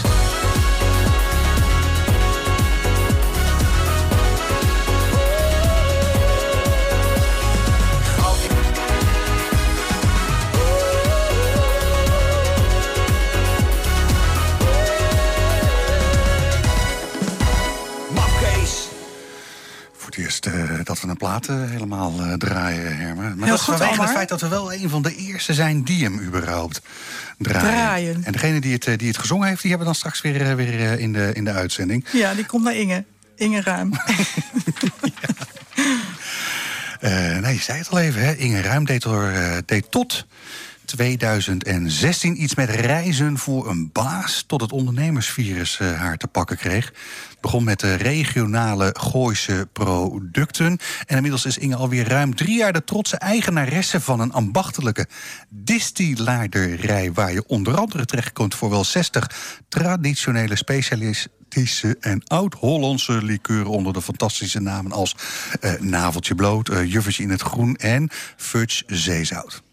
Eh, 20.54 20.80
dat 20.84 21.02
we 21.02 21.08
een 21.08 21.18
plaat 21.18 21.48
eh, 21.48 21.56
helemaal 21.66 22.20
eh, 22.20 22.34
draaien, 22.34 22.98
Hermen. 22.98 23.16
Maar 23.16 23.36
Heel 23.38 23.46
dat 23.48 23.60
is 23.60 23.62
goed, 23.62 23.78
vanwege 23.78 24.02
het 24.02 24.12
feit 24.12 24.30
dat 24.30 24.42
we 24.42 24.48
wel 24.48 24.74
een 24.74 24.90
van 24.90 25.02
de 25.02 25.16
eerste 25.16 25.54
zijn 25.54 25.84
die 25.84 26.04
hem 26.04 26.20
überhaupt 26.20 26.82
draaien. 27.38 27.70
Draaien. 27.70 28.24
En 28.24 28.32
degene 28.32 28.62
die 28.62 28.74
het, 28.74 29.00
die 29.00 29.08
het 29.08 29.18
gezongen 29.18 29.48
heeft, 29.48 29.62
die 29.62 29.70
hebben 29.70 29.88
we 29.88 29.94
dan 29.94 30.12
straks 30.12 30.22
weer, 30.22 30.56
weer 30.56 31.00
in, 31.00 31.14
de, 31.14 31.32
in 31.34 31.44
de 31.44 31.52
uitzending. 31.52 32.06
Ja, 32.12 32.34
die 32.34 32.46
komt 32.46 32.64
naar 32.64 32.76
Inge. 32.76 33.06
Inge 33.36 33.62
Ruim. 33.62 33.92
Nee, 37.42 37.54
je 37.54 37.62
zei 37.62 37.78
het 37.78 37.90
al 37.90 38.00
even, 38.00 38.22
hè? 38.22 38.34
Inge 38.34 38.62
Ruim 38.62 38.86
deed, 38.86 39.02
door, 39.02 39.32
deed 39.66 39.92
tot 39.92 40.26
2016 40.88 42.44
iets 42.44 42.56
met 42.56 42.70
reizen 42.70 43.38
voor 43.38 43.70
een 43.70 43.90
baas... 43.94 44.44
tot 44.48 44.62
het 44.62 44.72
ondernemersvirus 44.72 45.80
eh, 45.80 46.00
haar 46.00 46.18
te 46.18 46.28
pakken 46.28 46.58
kreeg. 46.58 46.86
Het 47.30 47.42
begon 47.42 47.64
met 47.64 47.80
de 47.80 47.96
regionale 47.96 48.96
Gooise 49.00 49.68
producten. 49.74 50.78
En 51.06 51.16
inmiddels 51.16 51.46
is 51.46 51.58
Inge 51.58 51.76
alweer 51.76 52.08
ruim 52.08 52.36
drie 52.36 52.58
jaar 52.58 52.74
de 52.74 52.84
trotse 52.84 53.18
eigenaresse... 53.18 54.02
van 54.02 54.20
een 54.20 54.34
ambachtelijke 54.34 55.08
distillaarderij... 55.50 57.14
waar 57.14 57.34
je 57.34 57.48
onder 57.48 57.78
andere 57.78 58.06
terechtkomt 58.06 58.56
voor 58.56 58.70
wel 58.70 58.84
60 58.84 59.32
traditionele 59.70 60.56
specialistische 60.56 61.98
en 62.00 62.24
oud-Hollandse 62.24 63.24
likeuren 63.24 63.72
onder 63.72 63.94
de 63.94 64.02
fantastische 64.02 64.60
namen 64.60 64.92
als 64.92 65.16
eh, 65.60 65.74
Naveltje 65.80 66.36
Bloot, 66.36 66.70
eh 66.70 66.92
Juffertje 66.92 67.24
in 67.24 67.30
het 67.30 67.42
Groen 67.42 67.76
en 67.76 68.10
Fudge 68.36 68.84
Zeezout. 68.88 69.66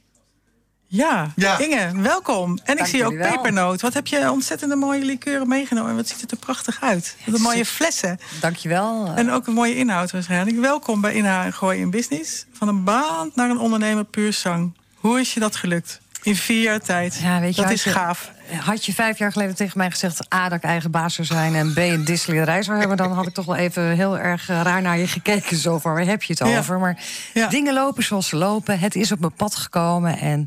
Ja, 0.96 1.30
Ja. 1.36 1.58
Inge, 1.58 2.00
welkom. 2.00 2.58
En 2.64 2.78
ik 2.78 2.86
zie 2.86 3.04
ook 3.04 3.16
pepernoot. 3.18 3.80
Wat 3.80 3.94
heb 3.94 4.06
je 4.06 4.30
ontzettende 4.30 4.76
mooie 4.76 5.04
likeuren 5.04 5.48
meegenomen. 5.48 5.90
En 5.90 5.96
wat 5.96 6.08
ziet 6.08 6.20
het 6.20 6.30
er 6.30 6.36
prachtig 6.36 6.80
uit. 6.80 7.16
Wat 7.26 7.34
een 7.34 7.42
mooie 7.42 7.64
flessen. 7.66 8.18
Dankjewel. 8.40 9.12
En 9.14 9.30
ook 9.30 9.46
een 9.46 9.52
mooie 9.54 9.76
inhoud 9.76 10.10
waarschijnlijk. 10.10 10.60
Welkom 10.60 11.00
bij 11.00 11.14
Inha 11.14 11.50
Gooi 11.50 11.80
in 11.80 11.90
Business. 11.90 12.44
Van 12.52 12.68
een 12.68 12.84
baan 12.84 13.30
naar 13.34 13.50
een 13.50 13.58
ondernemer 13.58 14.04
puur 14.04 14.32
zang. 14.32 14.72
Hoe 14.94 15.20
is 15.20 15.34
je 15.34 15.40
dat 15.40 15.56
gelukt? 15.56 16.00
In 16.22 16.36
vier 16.36 16.62
jaar 16.62 16.80
tijd. 16.80 17.18
Ja, 17.22 17.40
weet 17.40 17.56
je, 17.56 17.62
dat 17.62 17.70
is 17.70 17.84
je- 17.84 17.90
gaaf. 17.90 18.30
Had 18.60 18.84
je 18.84 18.94
vijf 18.94 19.18
jaar 19.18 19.32
geleden 19.32 19.54
tegen 19.54 19.78
mij 19.78 19.90
gezegd... 19.90 20.34
A, 20.34 20.48
dat 20.48 20.58
ik 20.58 20.64
eigen 20.64 20.90
baas 20.90 21.14
zou 21.14 21.26
zijn 21.26 21.54
en 21.54 21.72
B, 21.72 21.76
een 21.78 22.04
distillerij 22.04 22.62
zou 22.62 22.78
hebben... 22.78 22.96
dan 22.96 23.12
had 23.12 23.26
ik 23.26 23.34
toch 23.34 23.44
wel 23.44 23.56
even 23.56 23.82
heel 23.90 24.18
erg 24.18 24.48
eh, 24.48 24.60
raar 24.62 24.82
naar 24.82 24.98
je 24.98 25.06
gekeken. 25.06 25.56
Zo 25.56 25.78
van, 25.78 25.92
waar 25.92 26.04
heb 26.04 26.22
je 26.22 26.34
het 26.38 26.48
Ja. 26.48 26.58
over? 26.58 26.78
Maar 26.78 26.96
Ja. 27.34 27.46
dingen 27.48 27.74
lopen 27.74 28.02
zoals 28.04 28.28
ze 28.28 28.36
lopen. 28.36 28.78
Het 28.78 28.94
is 28.94 29.12
op 29.12 29.20
mijn 29.20 29.32
pad 29.34 29.54
gekomen. 29.54 30.18
En 30.18 30.46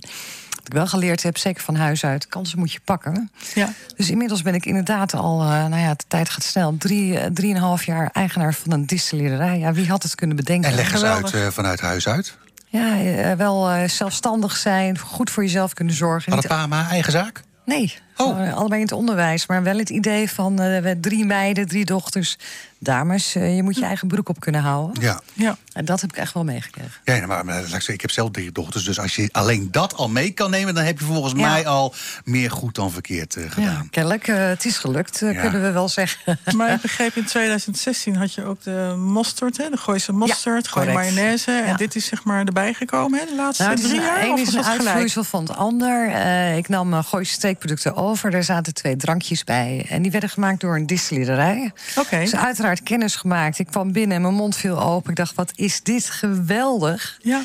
ik 0.68 0.74
wel 0.74 0.88
geleerd 0.88 1.24
heb, 1.24 1.38
zeker 1.38 1.64
van 1.64 1.76
huis 1.76 2.06
uit... 2.06 2.28
kansen 2.28 2.60
moet 2.60 2.72
je 2.72 2.80
pakken. 2.84 3.32
Ja. 3.54 3.70
Dus 3.96 4.10
inmiddels 4.10 4.42
ben 4.42 4.54
ik 4.54 4.66
inderdaad 4.66 5.14
al, 5.14 5.42
eh, 5.42 5.48
nou 5.48 5.78
ja, 5.78 5.94
de 5.94 6.04
tijd 6.08 6.30
gaat 6.30 6.44
snel... 6.44 6.76
drie, 6.78 7.20
eh, 7.20 7.32
drieënhalf 7.34 7.84
jaar 7.84 8.10
eigenaar 8.14 8.54
van 8.54 8.72
een 8.72 8.86
distillerij. 8.86 9.60
Ja, 9.60 9.74
wie 9.74 9.88
had 9.88 10.04
het 10.04 10.16
kunnen 10.16 10.36
bedenken? 10.36 10.70
En 10.70 10.76
leg 10.76 10.92
eens 10.92 11.04
uit 11.04 11.34
eh, 11.34 11.48
vanuit 11.48 11.80
huis 11.80 12.08
uit. 12.08 12.38
Ja, 12.70 13.36
wel 13.36 13.70
eh, 13.70 13.90
zelfstandig 13.90 14.58
zijn, 14.58 15.00
goed 15.00 15.30
voor 15.30 15.44
jezelf 15.44 15.74
kunnen 15.74 15.94
zorgen. 15.94 16.34
Had 16.34 16.48
pa 16.48 16.68
maar 16.68 16.90
eigen 16.90 17.12
zaak? 17.12 17.44
Nee, 17.66 17.96
Oh. 18.18 18.54
allebei 18.54 18.82
in 18.82 18.86
het 18.88 18.96
onderwijs. 18.96 19.48
Maar 19.48 19.64
wel 19.64 19.78
het 19.78 19.90
idee 19.90 20.30
van 20.32 20.60
eh, 20.60 20.82
we 20.82 21.00
drie 21.00 21.26
meiden, 21.26 21.68
drie 21.68 21.86
dochters. 21.86 22.38
Dames, 22.80 23.36
eh, 23.36 23.56
je 23.56 23.64
moet 23.64 23.76
je 23.78 23.86
eigen 23.86 24.08
broek 24.08 24.30
op 24.30 24.40
kunnen 24.40 24.62
houden. 24.62 25.02
Ja. 25.04 25.22
Ja. 25.34 25.58
En 25.74 25.86
dat 25.86 26.02
heb 26.02 26.10
ik 26.10 26.18
echt 26.18 26.34
wel 26.34 26.44
meegekregen. 26.44 26.92
Ja, 27.04 27.26
maar, 27.26 27.46
maar 27.46 27.56
laat 27.56 27.64
ik, 27.64 27.70
zeggen, 27.70 27.94
ik 27.94 28.02
heb 28.02 28.12
zelf 28.12 28.32
drie 28.32 28.52
dochters, 28.52 28.84
dus 28.84 29.00
als 29.00 29.16
je 29.16 29.30
alleen 29.32 29.68
dat 29.72 29.96
al 29.96 30.10
mee 30.10 30.32
kan 30.32 30.50
nemen... 30.52 30.76
dan 30.76 30.84
heb 30.84 31.00
je 31.00 31.06
volgens 31.06 31.34
Ja. 31.38 31.50
mij 31.50 31.66
al 31.68 31.94
meer 32.24 32.52
goed 32.52 32.76
dan 32.76 32.92
verkeerd 32.92 33.36
eh, 33.36 33.44
Ja, 33.44 33.50
gedaan. 33.50 33.88
kennelijk, 33.90 34.28
eh, 34.28 34.48
het 34.48 34.66
is 34.66 34.78
gelukt, 34.78 35.22
eh, 35.22 35.34
Ja. 35.34 35.42
kunnen 35.42 35.62
we 35.62 35.72
wel 35.72 35.90
zeggen. 35.90 36.40
Maar 36.58 36.72
ik 36.74 36.82
begreep 36.82 37.16
in 37.16 37.26
2016 37.36 38.16
had 38.16 38.34
je 38.34 38.44
ook 38.46 38.64
de 38.64 38.94
mosterd, 38.98 39.58
hè? 39.58 39.70
de 39.70 39.78
Gooise 39.78 40.12
mosterd, 40.14 40.68
gooi 40.68 40.86
correct. 40.86 41.10
mayonaise. 41.14 41.52
En 41.52 41.68
Ja. 41.68 41.76
dit 41.76 41.96
is 41.96 42.06
zeg 42.06 42.24
maar 42.24 42.46
erbij 42.46 42.74
gekomen 42.74 43.20
hè? 43.20 43.26
de 43.26 43.36
laatste 43.36 43.64
Nou, 43.64 43.76
drie 43.76 43.96
jaar? 44.02 44.30
Of 44.32 44.40
is 44.40 44.54
een 44.54 44.64
uitvloeisel 44.64 45.24
van 45.24 45.42
het 45.48 45.56
ander. 45.56 46.10
Eh, 46.12 46.58
ik 46.58 46.68
nam 46.70 46.94
uh, 46.94 47.04
Gooise 47.04 47.32
steekproducten 47.34 47.96
over. 47.96 48.32
Daar 48.32 48.44
zaten 48.44 48.74
twee 48.74 48.96
drankjes 48.96 49.44
bij. 49.44 49.86
En 49.90 50.02
die 50.02 50.12
werden 50.12 50.30
gemaakt 50.30 50.60
door 50.60 50.76
een 50.76 50.86
distillerij. 50.88 51.72
Oké. 51.98 52.20
Dus 52.20 52.36
uiteraard 52.36 52.66
kennis 52.76 53.16
gemaakt. 53.16 53.60
Ik 53.60 53.68
kwam 53.68 53.92
binnen 53.92 54.16
en 54.16 54.22
mijn 54.22 54.34
mond 54.34 54.56
viel 54.56 54.82
open. 54.82 55.10
Ik 55.10 55.16
dacht, 55.16 55.36
wat 55.36 55.52
is 55.56 55.84
dit 55.84 56.10
geweldig. 56.10 57.18
Ja. 57.22 57.42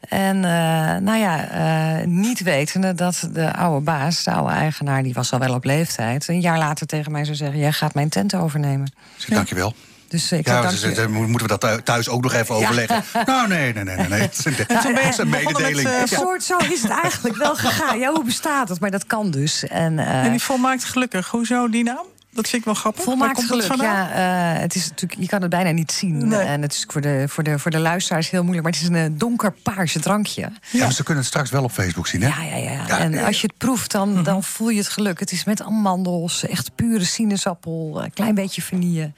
En 0.00 0.36
eh, 0.44 0.96
nou 0.96 1.18
ja, 1.18 1.48
eh, 1.48 2.06
niet 2.06 2.42
wetende 2.42 2.94
dat 2.94 3.28
de 3.32 3.54
oude 3.54 3.84
baas, 3.84 4.22
de 4.22 4.30
oude 4.30 4.52
eigenaar, 4.52 5.02
die 5.02 5.14
was 5.14 5.32
al 5.32 5.38
wel 5.38 5.54
op 5.54 5.64
leeftijd, 5.64 6.28
een 6.28 6.40
jaar 6.40 6.58
later 6.58 6.86
tegen 6.86 7.12
mij 7.12 7.24
zou 7.24 7.36
zeggen: 7.36 7.58
Jij 7.58 7.72
gaat 7.72 7.94
mijn 7.94 8.08
tent 8.08 8.34
overnemen. 8.34 8.92
Dus 9.16 9.26
dank 9.26 9.48
je 9.48 9.54
wel. 9.54 9.74
Dus 10.08 10.32
ik 10.32 10.46
Ja, 10.46 10.70
dus, 10.70 10.80
je. 10.80 10.94
eh, 10.94 11.06
moeten 11.06 11.48
we 11.48 11.58
dat 11.58 11.84
thuis 11.84 12.08
ook 12.08 12.22
nog 12.22 12.32
even 12.32 12.54
overleggen? 12.54 13.04
Nou, 13.26 13.48
nee, 13.48 13.72
nee, 13.72 13.84
nee, 13.84 13.96
nee. 13.96 14.08
nee. 14.08 14.20
Het 14.20 14.38
is 14.38 14.44
een, 14.44 14.54
het 14.54 14.70
is 14.70 14.84
een 14.84 14.94
begonnen 14.94 15.28
met, 15.30 15.44
mededeling. 15.44 15.88
Ja. 15.88 16.00
Een 16.00 16.08
soort 16.08 16.42
zo 16.42 16.56
is 16.56 16.82
het 16.82 16.90
eigenlijk 16.90 17.36
wel 17.36 17.56
gegaan. 17.56 17.98
Ja, 17.98 18.10
hoe 18.12 18.24
bestaat 18.24 18.68
het? 18.68 18.80
Maar 18.80 18.90
dat 18.90 19.06
kan 19.06 19.30
dus. 19.30 19.66
En, 19.66 19.98
eh, 19.98 20.24
En 20.24 20.30
die 20.30 20.42
volmaakt 20.42 20.84
gelukkig. 20.84 21.28
Hoezo 21.28 21.68
die 21.68 21.84
naam? 21.84 22.06
Dat 22.30 22.48
vind 22.48 22.62
ik 22.62 22.64
wel 22.64 22.74
grappig. 22.74 23.04
Volmaakt 23.04 23.44
geluk, 23.44 23.74
ja. 23.74 24.54
eh, 24.54 24.60
het 24.60 24.74
is 24.74 24.88
natuurlijk, 24.88 25.20
je 25.20 25.26
kan 25.26 25.40
het 25.40 25.50
bijna 25.50 25.70
niet 25.70 25.92
zien. 25.92 26.28
Nee. 26.28 26.40
En 26.40 26.62
het 26.62 26.72
is 26.72 26.84
voor 26.88 27.00
de, 27.00 27.24
voor, 27.28 27.42
de, 27.42 27.58
voor 27.58 27.70
de 27.70 27.78
luisteraars 27.78 28.30
heel 28.30 28.42
moeilijk. 28.42 28.64
Maar 28.64 28.72
het 28.72 28.82
is 28.82 28.88
een 28.88 29.12
eh, 29.12 29.18
donker 29.18 29.52
paarse 29.52 30.00
drankje. 30.00 30.52
Ja, 30.70 30.82
maar 30.84 30.92
ze 30.92 31.02
kunnen 31.02 31.22
het 31.22 31.32
straks 31.32 31.50
wel 31.50 31.62
op 31.64 31.70
Facebook 31.70 32.06
zien, 32.06 32.22
hè? 32.22 32.28
Ja, 32.28 32.56
ja, 32.56 32.56
ja. 32.56 32.84
Ja, 32.88 32.98
en 32.98 33.14
eh, 33.14 33.26
als 33.26 33.40
je 33.40 33.46
het 33.46 33.58
proeft, 33.58 33.90
dan, 33.90 34.22
dan 34.22 34.42
voel 34.42 34.68
je 34.68 34.78
het 34.78 34.88
geluk. 34.88 35.20
Het 35.20 35.32
is 35.32 35.44
met 35.44 35.62
amandels, 35.62 36.46
echt 36.46 36.74
pure 36.74 37.04
sinaasappel, 37.04 38.02
een 38.04 38.12
klein 38.12 38.34
beetje 38.34 38.62
vanille. 38.62 39.12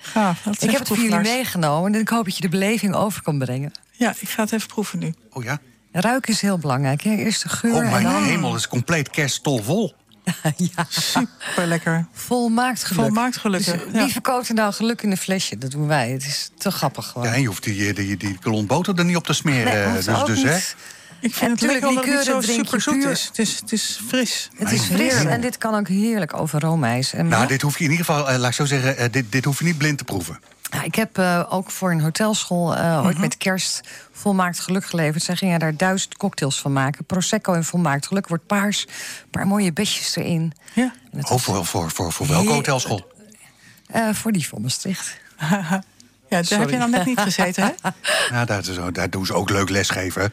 Is 0.50 0.58
Ik 0.58 0.70
heb 0.70 0.78
het 0.78 0.88
voor 0.88 0.96
jullie 0.96 1.18
meegenomen 1.18 1.94
en 1.94 2.00
ik 2.00 2.08
hoop 2.08 2.24
dat 2.24 2.36
je 2.36 2.42
de 2.42 2.48
beleving 2.48 2.94
over 2.94 3.22
kan 3.22 3.38
brengen. 3.38 3.72
Ja, 3.92 4.14
ik 4.18 4.28
ga 4.28 4.42
het 4.42 4.52
even 4.52 4.68
proeven 4.68 4.98
nu. 4.98 5.14
Oh 5.32 5.44
ja? 5.44 5.58
Ruiken 5.92 6.32
is 6.32 6.40
heel 6.40 6.58
belangrijk. 6.58 7.02
Hè? 7.02 7.14
Eerst 7.14 7.42
de 7.42 7.48
geur 7.48 7.74
Oh, 7.74 7.82
en 7.82 7.90
mijn 7.90 8.02
dan... 8.02 8.22
hemel, 8.22 8.50
het 8.50 8.60
is 8.60 8.68
compleet 8.68 9.10
kerststolvol. 9.10 9.94
ja, 10.74 10.86
Super 10.88 11.66
lekker. 11.66 12.06
volmaakt 12.12 12.84
geluk. 12.84 13.04
Volmaakt 13.04 13.36
gelukkig. 13.36 13.84
Dus, 13.84 13.92
ja. 13.92 14.02
wie 14.04 14.12
verkoopt 14.12 14.48
er 14.48 14.54
nou 14.54 14.72
geluk 14.72 15.02
in 15.02 15.10
een 15.10 15.16
flesje? 15.16 15.58
Dat 15.58 15.70
doen 15.70 15.86
wij. 15.86 16.10
Het 16.10 16.22
is 16.26 16.50
te 16.58 16.70
grappig 16.70 17.06
gewoon. 17.06 17.26
Ja, 17.28 17.34
en 17.34 17.40
je 17.40 17.46
hoeft 17.46 17.62
die, 17.62 17.92
die, 17.92 18.16
die 18.16 18.38
kolon 18.42 18.66
boter 18.66 18.98
er 18.98 19.04
niet 19.04 19.16
op 19.16 19.26
te 19.26 19.32
smeren. 19.32 19.72
Nee, 19.72 19.82
eh, 19.82 20.24
dus, 20.26 20.26
dus, 20.26 20.42
hè? 20.42 20.56
Ik 21.20 21.30
En 21.30 21.36
vind 21.36 21.60
het 21.60 21.70
lekker 21.70 21.88
omdat 21.88 22.04
het 22.04 22.14
niet 22.14 22.24
zo 22.24 22.40
super 22.40 22.80
zoet 22.80 23.04
is. 23.04 23.24
Het 23.24 23.38
is. 23.38 23.56
Het 23.60 23.72
is 23.72 24.00
fris. 24.08 24.48
Het 24.56 24.72
is 24.72 24.82
fris 24.82 25.14
en 25.14 25.40
dit 25.40 25.58
kan 25.58 25.74
ook 25.74 25.88
heerlijk 25.88 26.34
over 26.34 26.60
roomijs. 26.60 27.12
En 27.12 27.28
Nou, 27.28 27.46
dit 27.46 27.62
hoef 27.62 27.78
je 27.78 27.84
in 27.84 27.90
ieder 27.90 28.06
geval, 28.06 28.30
eh, 28.30 28.38
laat 28.38 28.48
ik 28.48 28.54
zo 28.56 28.64
zeggen, 28.64 28.96
eh, 28.96 29.06
dit, 29.10 29.32
dit 29.32 29.44
hoef 29.44 29.58
je 29.58 29.64
niet 29.64 29.78
blind 29.78 29.98
te 29.98 30.04
proeven. 30.04 30.40
Ja, 30.70 30.82
ik 30.82 30.94
heb 30.94 31.18
eh, 31.18 31.42
ook 31.48 31.70
voor 31.70 31.90
een 31.90 32.00
hotelschool 32.00 32.76
eh, 32.76 33.02
ooit 33.04 33.18
met 33.18 33.36
kerst 33.36 33.80
volmaakt 34.12 34.60
geluk 34.60 34.84
geleverd. 34.84 35.22
Zij 35.22 35.36
gingen 35.36 35.58
daar 35.58 35.76
duizend 35.76 36.16
cocktails 36.16 36.60
van 36.60 36.72
maken. 36.72 37.04
Prosecco 37.04 37.52
en 37.52 37.64
volmaakt 37.64 38.06
geluk 38.06 38.28
wordt 38.28 38.46
paars. 38.46 38.86
Een 39.22 39.30
paar 39.30 39.46
mooie 39.46 39.72
besjes 39.72 40.16
erin. 40.16 40.52
Ja. 40.72 40.92
Oh, 41.20 41.38
voor, 41.38 41.64
voor, 41.66 41.90
voor, 41.90 42.12
voor 42.12 42.26
welke 42.26 42.52
hotelschool? 42.52 43.12
eh, 43.86 44.08
voor 44.12 44.32
die 44.32 44.48
van 44.48 44.62
Maastricht. 44.62 45.16
ja, 45.38 45.82
daar 46.28 46.44
Sorry. 46.44 46.60
heb 46.62 46.70
je 46.70 46.76
nou 46.76 46.90
net 46.90 47.04
niet 47.06 47.20
gezeten, 47.20 47.62
hè? 47.64 47.90
Ja, 48.36 48.44
daar, 48.44 48.58
is- 48.68 48.78
daar 48.92 49.10
doen 49.10 49.26
ze 49.26 49.34
ook 49.34 49.50
leuk 49.50 49.68
lesgeven. 49.68 50.32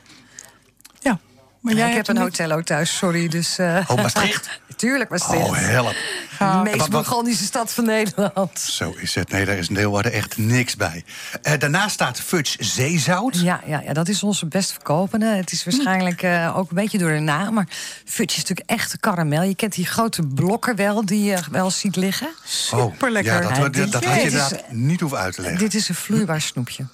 Ja. 1.62 1.74
Maar 1.74 1.74
jij 1.74 1.90
ik 1.90 1.96
heb 1.96 2.08
een 2.08 2.14
niet- 2.16 2.24
hotel 2.24 2.52
ook 2.52 2.64
thuis, 2.64 2.98
sorry. 2.98 3.28
Dus, 3.28 3.58
eh, 3.58 3.86
Oh, 3.88 3.96
Maastricht? 3.98 4.50
Tuurlijk, 4.76 5.10
Maastricht. 5.10 5.48
Oh, 5.48 5.56
help. 5.58 5.96
de 6.40 6.60
meest 6.64 6.88
Wat- 6.88 7.28
stad 7.32 7.74
van 7.74 7.86
Nederland. 7.86 8.60
Zo 8.60 8.94
is 8.98 9.16
het. 9.16 9.32
Nee, 9.32 9.46
daar 9.46 9.58
is 9.58 9.70
Leeuwarden 9.70 10.12
echt 10.12 10.38
niks 10.38 10.76
bij. 10.76 11.04
Eh, 11.42 11.60
daarnaast 11.60 11.94
staat 11.94 12.20
Fudge 12.20 12.64
zeezout. 12.64 13.40
Ja, 13.40 13.62
ja, 13.66 13.82
ja, 13.82 13.94
dat 13.94 14.08
is 14.08 14.24
onze 14.24 14.46
best 14.46 14.72
verkopende. 14.72 15.26
Het 15.26 15.52
is 15.52 15.64
waarschijnlijk 15.64 16.22
eh, 16.22 16.58
ook 16.58 16.70
een 16.70 16.76
beetje 16.76 16.98
door 16.98 17.12
de 17.12 17.20
naam. 17.20 17.54
Maar 17.54 17.68
fudge 18.06 18.38
is 18.38 18.42
natuurlijk 18.48 18.70
echt 18.70 19.00
karamel. 19.00 19.42
Je 19.42 19.56
kent 19.56 19.74
die 19.74 19.86
grote 19.86 20.22
blokken 20.22 20.76
wel, 20.76 21.06
die 21.06 21.24
je 21.24 21.38
wel 21.52 21.72
ziet 21.72 21.96
liggen. 21.96 22.30
Superlekker. 22.46 23.34
Ja, 23.34 23.42
dat, 23.42 23.50
Ja, 23.58 23.70
dat, 23.70 23.92
dat 23.92 24.04
had 24.04 24.16
je 24.16 24.22
inderdaad 24.22 24.72
niet 24.72 25.00
hoeven 25.00 25.18
uit 25.20 25.34
te 25.36 25.42
leggen. 25.42 25.60
Dit 25.60 25.74
is 25.74 25.90
een 25.90 25.96
vloeibaar 25.96 26.42
snoepje. 26.42 26.86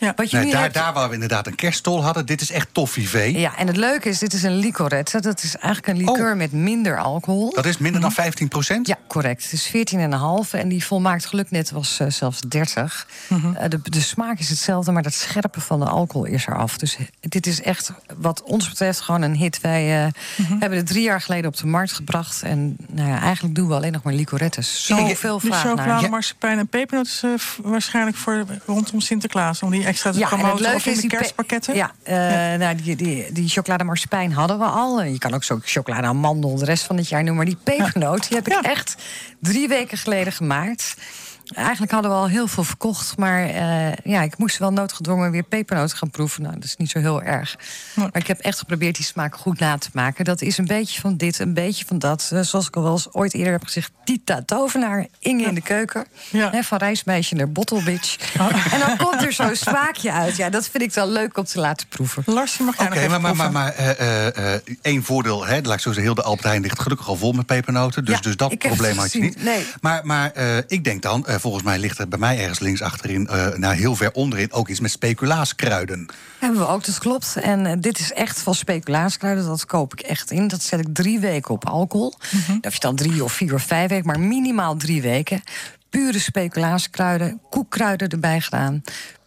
Ja. 0.00 0.12
Wat 0.16 0.30
je 0.30 0.36
Nee, 0.36 0.46
nu 0.46 0.52
daar, 0.52 0.60
hebt- 0.62 0.74
daar 0.74 0.92
waar 0.92 1.08
we 1.08 1.14
inderdaad 1.14 1.46
een 1.46 1.54
kerststol 1.54 2.04
hadden, 2.04 2.26
dit 2.26 2.40
is 2.40 2.50
echt 2.50 2.68
toffee 2.72 3.08
Ja, 3.38 3.56
en 3.56 3.66
het 3.66 3.76
leuke 3.76 4.08
is, 4.08 4.18
dit 4.18 4.32
is 4.32 4.42
een 4.42 4.56
licorette. 4.56 5.20
Dat 5.20 5.42
is 5.42 5.56
eigenlijk 5.56 5.86
een 5.98 6.04
liqueur 6.06 6.30
Oh. 6.30 6.36
met 6.36 6.52
minder 6.52 6.98
alcohol. 6.98 7.52
Dat 7.54 7.66
is 7.66 7.78
minder 7.78 8.00
dan 8.00 8.12
15 8.12 8.48
procent? 8.48 8.86
Ja, 8.86 8.96
correct. 9.08 9.42
Het 9.42 9.52
is 9.52 9.66
14,5 9.66 10.52
en 10.54 10.68
die 10.68 10.84
volmaakt 10.84 11.26
geluk 11.26 11.50
net 11.50 11.70
was 11.70 11.98
eh, 12.00 12.06
zelfs 12.10 12.40
30. 12.40 13.06
Eh, 13.28 13.68
de, 13.68 13.80
de 13.82 14.00
smaak 14.00 14.38
is 14.38 14.48
hetzelfde, 14.48 14.92
maar 14.92 15.02
dat 15.02 15.14
scherpe 15.14 15.60
van 15.60 15.78
de 15.80 15.86
alcohol 15.86 16.24
is 16.26 16.46
eraf. 16.46 16.78
Dus 16.78 16.96
dit 17.20 17.46
is 17.46 17.62
echt, 17.62 17.92
wat 18.16 18.42
ons 18.42 18.68
betreft, 18.68 19.00
gewoon 19.00 19.22
een 19.22 19.36
hit. 19.36 19.60
Wij 19.60 20.04
eh, 20.04 20.12
hebben 20.58 20.78
het 20.78 20.86
drie 20.86 21.02
jaar 21.02 21.20
geleden 21.20 21.46
op 21.46 21.56
de 21.56 21.66
markt 21.66 21.92
gebracht. 21.92 22.42
En 22.42 22.76
nou 22.90 23.08
ja, 23.08 23.20
eigenlijk 23.20 23.54
doen 23.54 23.68
we 23.68 23.74
alleen 23.74 23.92
nog 23.92 24.02
maar 24.02 24.12
licorettes. 24.14 24.84
Zoveel 24.86 25.40
vraag 25.40 25.64
naar. 25.64 25.72
chocolade, 25.76 26.02
Ja. 26.04 26.08
marsepein 26.08 26.58
en 26.58 26.68
eh, 27.22 27.30
v- 27.36 27.56
waarschijnlijk 27.62 28.16
voor 28.16 28.44
rondom 28.66 29.00
Sinterklaas. 29.00 29.62
Om 29.62 29.70
die 29.70 29.85
extra 29.86 30.12
te 30.12 30.18
Ja, 30.18 30.30
en 30.32 30.44
het 30.44 30.74
Of 30.74 30.86
in 30.86 31.00
de 31.00 31.06
kerstpakketten. 31.06 31.74
Ja, 31.74 31.90
eh, 32.02 32.58
Nou, 32.58 32.74
die, 32.74 32.96
die, 32.96 33.32
die 33.32 33.48
hadden 34.32 34.58
we 34.58 34.64
al. 34.64 35.02
Je 35.02 35.18
kan 35.18 35.34
ook 35.34 35.44
zo 35.44 35.58
chocolade 35.62 36.06
amandel 36.06 36.56
de 36.56 36.64
rest 36.64 36.84
van 36.84 36.96
het 36.96 37.08
jaar 37.08 37.24
noemen. 37.24 37.36
Maar 37.46 37.54
die 37.54 37.76
pepernoot, 37.76 38.28
die 38.28 38.36
heb 38.36 38.46
ik 38.46 38.52
Ja. 38.52 38.62
echt 38.62 38.96
drie 39.40 39.68
weken 39.68 39.98
geleden 39.98 40.32
gemaakt. 40.32 40.96
Eigenlijk 41.54 41.92
hadden 41.92 42.10
we 42.10 42.16
al 42.16 42.28
heel 42.28 42.46
veel 42.46 42.64
verkocht. 42.64 43.16
Maar 43.16 43.44
eh, 43.44 43.92
ja, 44.04 44.22
ik 44.22 44.38
moest 44.38 44.58
wel 44.58 44.70
noodgedwongen 44.70 45.30
weer 45.30 45.42
pepernoot 45.42 45.92
gaan 45.94 46.10
proeven. 46.10 46.42
Nou, 46.42 46.54
dat 46.54 46.64
is 46.64 46.76
niet 46.76 46.90
zo 46.90 46.98
heel 46.98 47.22
erg. 47.22 47.56
Maar 47.94 48.10
ik 48.12 48.26
heb 48.26 48.38
echt 48.38 48.58
geprobeerd 48.58 48.96
die 48.96 49.04
smaak 49.04 49.36
goed 49.36 49.58
na 49.58 49.78
te 49.78 49.88
maken. 49.92 50.24
Dat 50.24 50.42
is 50.42 50.58
een 50.58 50.66
beetje 50.66 51.00
van 51.00 51.16
dit, 51.16 51.38
een 51.38 51.54
beetje 51.54 51.84
van 51.84 51.98
dat. 51.98 52.30
Eh, 52.32 52.40
zoals 52.40 52.66
ik 52.66 52.76
al 52.76 52.82
wel 52.82 52.92
eens 52.92 53.12
ooit 53.12 53.34
eerder 53.34 53.52
heb 53.52 53.64
gezegd. 53.64 53.90
Tita 54.04 54.42
Tovenaar, 54.46 55.06
Inge 55.18 55.44
in 55.44 55.54
de 55.54 55.60
keuken. 55.60 56.06
Ja. 56.30 56.50
Hè, 56.50 56.62
van 56.62 56.78
reismeisje 56.78 57.34
naar 57.34 57.50
bottlebitch. 57.52 58.34
En 58.72 58.80
dan 58.86 58.96
komt 58.96 59.22
er 59.22 59.32
zo'n 59.32 59.56
smaakje 59.56 60.12
uit. 60.12 60.36
Ja, 60.36 60.50
dat 60.50 60.68
vind 60.68 60.82
ik 60.82 60.94
dan 60.94 61.08
leuk 61.08 61.38
om 61.38 61.44
te 61.44 61.60
laten 61.60 61.86
proeven. 61.88 62.22
Lars, 62.26 62.56
je 62.56 62.62
mag 62.64 62.76
jij 62.76 62.86
Oké, 62.86 62.94
nog 62.94 63.04
even 63.04 63.20
maar, 63.20 63.36
maar, 63.36 63.52
maar, 63.52 63.52
maar 63.52 63.72
eh, 63.74 64.00
eh, 64.00 64.54
eh, 64.54 64.60
één 64.82 65.02
voordeel, 65.04 65.46
hè, 65.46 65.60
laat 65.62 65.74
ik 65.74 65.80
zo 65.80 65.92
zeggen, 65.92 66.02
heel 66.02 66.14
de 66.14 66.22
Albert 66.22 66.44
Heijn 66.46 66.62
ligt 66.62 66.80
gelukkig 66.80 67.08
al 67.08 67.16
vol 67.16 67.32
met 67.32 67.46
pepernoten. 67.46 68.04
Dus, 68.04 68.14
Ja, 68.14 68.20
dus 68.20 68.36
dat 68.36 68.58
probleem 68.58 68.98
had 68.98 69.12
je 69.12 69.20
niet. 69.20 69.42
Nee. 69.42 69.66
Maar, 69.80 70.00
maar 70.06 70.30
eh, 70.32 70.56
ik 70.66 70.84
denk 70.84 71.02
dan, 71.02 71.26
eh, 71.36 71.42
volgens 71.42 71.64
mij 71.64 71.78
ligt 71.78 71.98
er 71.98 72.08
bij 72.08 72.18
mij 72.18 72.38
ergens 72.38 72.58
links 72.58 72.82
achterin, 72.82 73.26
eh 73.26 73.54
nou 73.54 73.74
heel 73.74 73.96
ver 73.96 74.12
onderin, 74.12 74.52
ook 74.52 74.68
iets 74.68 74.80
met 74.80 74.90
speculaaskruiden. 74.90 76.06
Hebben 76.38 76.60
we 76.60 76.66
ook, 76.66 76.84
dat 76.84 76.98
klopt. 76.98 77.36
En 77.36 77.66
eh, 77.66 77.72
dit 77.78 77.98
is 77.98 78.12
echt 78.12 78.40
van 78.40 78.54
speculaaskruiden. 78.54 79.46
Dat 79.46 79.66
koop 79.66 79.92
ik 79.92 80.00
echt 80.00 80.30
in. 80.30 80.48
Dat 80.48 80.62
zet 80.62 80.80
ik 80.80 80.86
drie 80.92 81.20
weken 81.20 81.54
op 81.54 81.66
alcohol. 81.66 82.14
Of 82.60 82.72
je 82.72 82.80
dan 82.80 82.96
drie 82.96 83.24
of 83.24 83.32
vier 83.32 83.54
of 83.54 83.62
vijf 83.62 83.88
weken, 83.88 84.06
maar 84.06 84.20
minimaal 84.20 84.76
drie 84.76 85.02
weken. 85.02 85.42
Pure 85.90 86.18
speculaaskruiden, 86.18 87.40
koekkruiden 87.50 88.08
erbij 88.08 88.40
gedaan. 88.40 88.82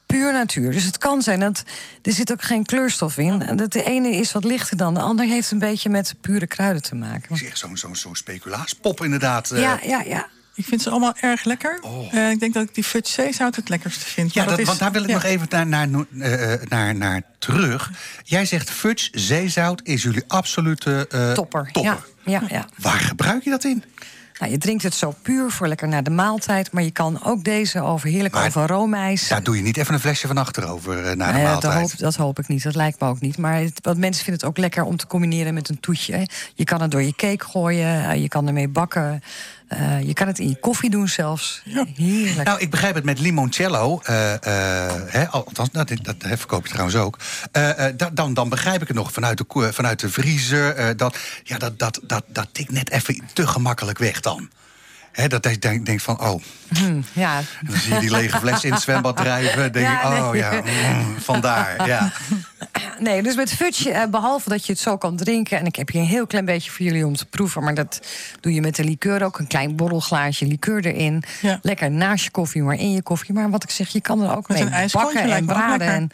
Puur 0.05 0.33
natuur. 0.33 0.71
Dus 0.71 0.83
het 0.83 0.97
kan 0.97 1.21
zijn 1.21 1.39
dat 1.39 1.63
er 2.01 2.13
zit 2.13 2.31
ook 2.31 2.41
geen 2.41 2.65
kleurstof 2.65 3.17
in. 3.17 3.41
En 3.41 3.55
dat 3.57 3.71
de 3.71 3.83
ene 3.83 4.09
is 4.09 4.31
wat 4.31 4.43
lichter 4.43 4.77
dan 4.77 4.93
de 4.93 4.99
ander. 4.99 5.25
Heeft 5.25 5.51
een 5.51 5.59
beetje 5.59 5.89
met 5.89 6.15
pure 6.21 6.47
kruiden 6.47 6.81
te 6.81 6.95
maken. 6.95 7.29
Ik 7.29 7.37
zie 7.37 7.47
echt 7.47 7.57
zo'n 7.57 7.77
zo'n 7.77 7.95
zo'n 7.95 8.15
speculaaspop 8.15 9.03
inderdaad. 9.03 9.49
Ja, 9.55 9.79
ja, 9.83 10.01
ja. 10.01 10.27
Ik 10.59 10.65
vind 10.65 10.81
ze 10.81 10.89
allemaal 10.89 11.13
erg 11.19 11.43
lekker. 11.43 11.79
Eh, 12.11 12.29
ik 12.29 12.39
denk 12.39 12.53
dat 12.53 12.63
ik 12.63 12.75
die 12.75 12.83
fudge 12.83 13.13
zeezout 13.13 13.55
het 13.55 13.69
lekkerste 13.69 14.05
vind. 14.05 14.33
Ja, 14.33 14.45
dat, 14.45 14.59
is- 14.59 14.65
want 14.67 14.79
daar 14.79 14.91
wil 14.91 15.01
ik 15.01 15.07
ja. 15.07 15.13
nog 15.13 15.23
even 15.23 15.47
naar, 15.49 15.67
naar, 15.67 15.87
eh, 16.19 16.53
eh, 16.53 16.61
naar, 16.69 16.95
naar 16.95 17.21
terug. 17.39 17.91
Jij 18.23 18.45
zegt 18.45 18.69
fudge, 18.69 19.09
zeezout 19.11 19.81
is 19.83 20.03
jullie 20.03 20.23
absolute 20.27 21.07
eh, 21.09 21.31
Topper. 21.31 21.69
topper. 21.71 21.97
Ja, 22.23 22.39
ja, 22.39 22.41
ja. 22.49 22.65
Waar 22.77 22.99
gebruik 22.99 23.43
je 23.43 23.49
dat 23.49 23.63
in? 23.63 23.83
Nou, 24.39 24.51
je 24.51 24.57
drinkt 24.57 24.83
het 24.83 24.93
zo 24.93 25.15
puur 25.21 25.51
voor 25.51 25.67
lekker 25.67 25.87
naar 25.87 26.03
de 26.03 26.09
maaltijd. 26.09 26.71
Maar 26.71 26.83
je 26.83 26.91
kan 26.91 27.23
ook 27.23 27.43
deze 27.43 27.81
over 27.81 28.09
heerlijk 28.09 28.33
Maar 28.33 28.45
over 28.47 28.67
roomijs. 28.67 29.27
Daar 29.27 29.43
doe 29.43 29.55
je 29.55 29.61
niet 29.61 29.77
even 29.77 29.93
een 29.93 29.99
flesje 29.99 30.27
van 30.27 30.37
achterover 30.37 30.97
eh, 31.05 31.15
naar 31.15 31.27
de 31.27 31.33
Nee, 31.33 31.43
dat, 31.43 31.51
maaltijd. 31.51 31.73
hoop, 31.91 31.97
dat 31.99 32.15
hoop 32.15 32.39
ik 32.39 32.47
niet. 32.47 32.63
Dat 32.63 32.75
lijkt 32.75 32.99
me 32.99 33.07
ook 33.07 33.19
niet. 33.19 33.37
Maar 33.37 33.55
het, 33.59 33.79
want 33.81 33.97
mensen 33.97 34.23
vinden 34.23 34.41
het 34.41 34.49
ook 34.49 34.57
lekker 34.57 34.83
om 34.83 34.97
te 34.97 35.07
combineren 35.07 35.53
met 35.53 35.69
een 35.69 35.79
toetje. 35.79 36.27
Je 36.55 36.63
kan 36.63 36.81
het 36.81 36.91
door 36.91 37.01
je 37.01 37.15
cake 37.15 37.45
gooien. 37.45 38.21
je 38.21 38.27
kan 38.27 38.47
ermee 38.47 38.67
bakken. 38.67 39.21
Eh, 39.69 40.07
je 40.07 40.13
kan 40.13 40.27
het 40.27 40.39
in 40.39 40.49
je 40.49 40.59
koffie 40.59 40.89
doen 40.89 41.07
zelfs. 41.07 41.61
Heerlijk. 41.95 42.47
Nou, 42.47 42.59
ik 42.59 42.69
begrijp 42.69 42.95
het 42.95 43.03
met 43.03 43.19
limoncello. 43.19 43.99
eh, 44.03 44.33
eh, 44.33 45.01
hè, 45.05 45.27
althans, 45.27 45.71
nou, 45.71 45.87
dat 46.01 46.15
hè, 46.19 46.37
verkoop 46.37 46.63
je 46.63 46.69
trouwens 46.71 46.97
ook. 46.97 47.17
Da- 47.95 48.09
dan, 48.13 48.33
dan 48.33 48.49
begrijp 48.49 48.81
ik 48.81 48.87
het 48.87 48.97
nog 48.97 49.11
vanuit 49.11 49.37
de, 49.37 49.69
vanuit 49.73 49.99
de 49.99 50.09
vriezer. 50.09 50.97
dat, 50.97 51.17
ja, 51.43 51.57
dat, 51.57 51.79
dat, 51.79 51.99
dat, 52.03 52.23
dat 52.27 52.47
tikt 52.51 52.71
net 52.71 52.89
even 52.89 53.21
te 53.33 53.47
gemakkelijk 53.47 53.97
weg 53.97 54.19
dan. 54.19 54.49
Hè, 55.11 55.27
dat 55.27 55.43
je 55.43 55.59
denkt 55.59 55.85
denkt 55.85 56.03
van, 56.03 56.21
oh, 56.21 56.41
ja. 57.13 57.37
en 57.37 57.67
dan 57.67 57.77
zie 57.77 57.93
je 57.93 57.99
die 57.99 58.11
lege 58.11 58.39
fles 58.39 58.63
in 58.63 58.71
het 58.71 58.81
zwembad 58.81 59.17
drijven. 59.17 59.71
denk 59.71 59.85
Ja, 59.85 60.01
je, 60.01 60.09
nee. 60.09 60.23
oh 60.23 60.35
ja, 60.35 60.51
mm, 60.51 61.19
vandaar. 61.19 61.87
Ja. 61.87 62.11
Nee, 62.99 63.23
dus 63.23 63.35
met 63.35 63.53
fudge, 63.53 63.91
eh, 63.91 64.07
behalve 64.09 64.49
dat 64.49 64.65
je 64.65 64.71
het 64.71 64.81
zo 64.81 64.97
kan 64.97 65.15
drinken... 65.15 65.57
en 65.57 65.65
ik 65.65 65.75
heb 65.75 65.89
hier 65.89 66.01
een 66.01 66.07
heel 66.07 66.27
klein 66.27 66.45
beetje 66.45 66.71
voor 66.71 66.85
jullie 66.85 67.05
om 67.05 67.15
te 67.15 67.25
proeven... 67.25 67.63
maar 67.63 67.73
dat 67.73 68.01
doe 68.39 68.53
je 68.53 68.61
met 68.61 68.75
de 68.75 68.83
liqueur 68.83 69.23
ook. 69.23 69.39
Een 69.39 69.47
klein 69.47 69.75
borrelglaasje 69.75 70.45
liqueur 70.45 70.85
erin. 70.85 71.23
Ja. 71.41 71.59
Lekker 71.61 71.91
naast 71.91 72.23
je 72.23 72.31
koffie, 72.31 72.63
maar 72.63 72.75
in 72.75 72.91
je 72.91 73.01
koffie. 73.01 73.33
Maar 73.33 73.49
wat 73.49 73.63
ik 73.63 73.69
zeg, 73.69 73.89
je 73.89 74.01
kan 74.01 74.21
er 74.21 74.37
ook 74.37 74.47
Met 74.47 74.69
mee 74.69 74.89
bakken 74.91 75.31
en 75.31 75.45
braden. 75.45 75.87
En, 75.87 76.11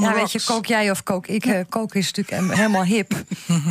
ja, 0.00 0.14
weet 0.14 0.32
je, 0.32 0.40
kook 0.44 0.66
jij 0.66 0.90
of 0.90 1.02
kook 1.02 1.26
ik. 1.26 1.44
Eh, 1.46 1.60
koken 1.68 2.00
is 2.00 2.12
natuurlijk 2.12 2.56
helemaal 2.56 2.84
hip. 2.84 3.12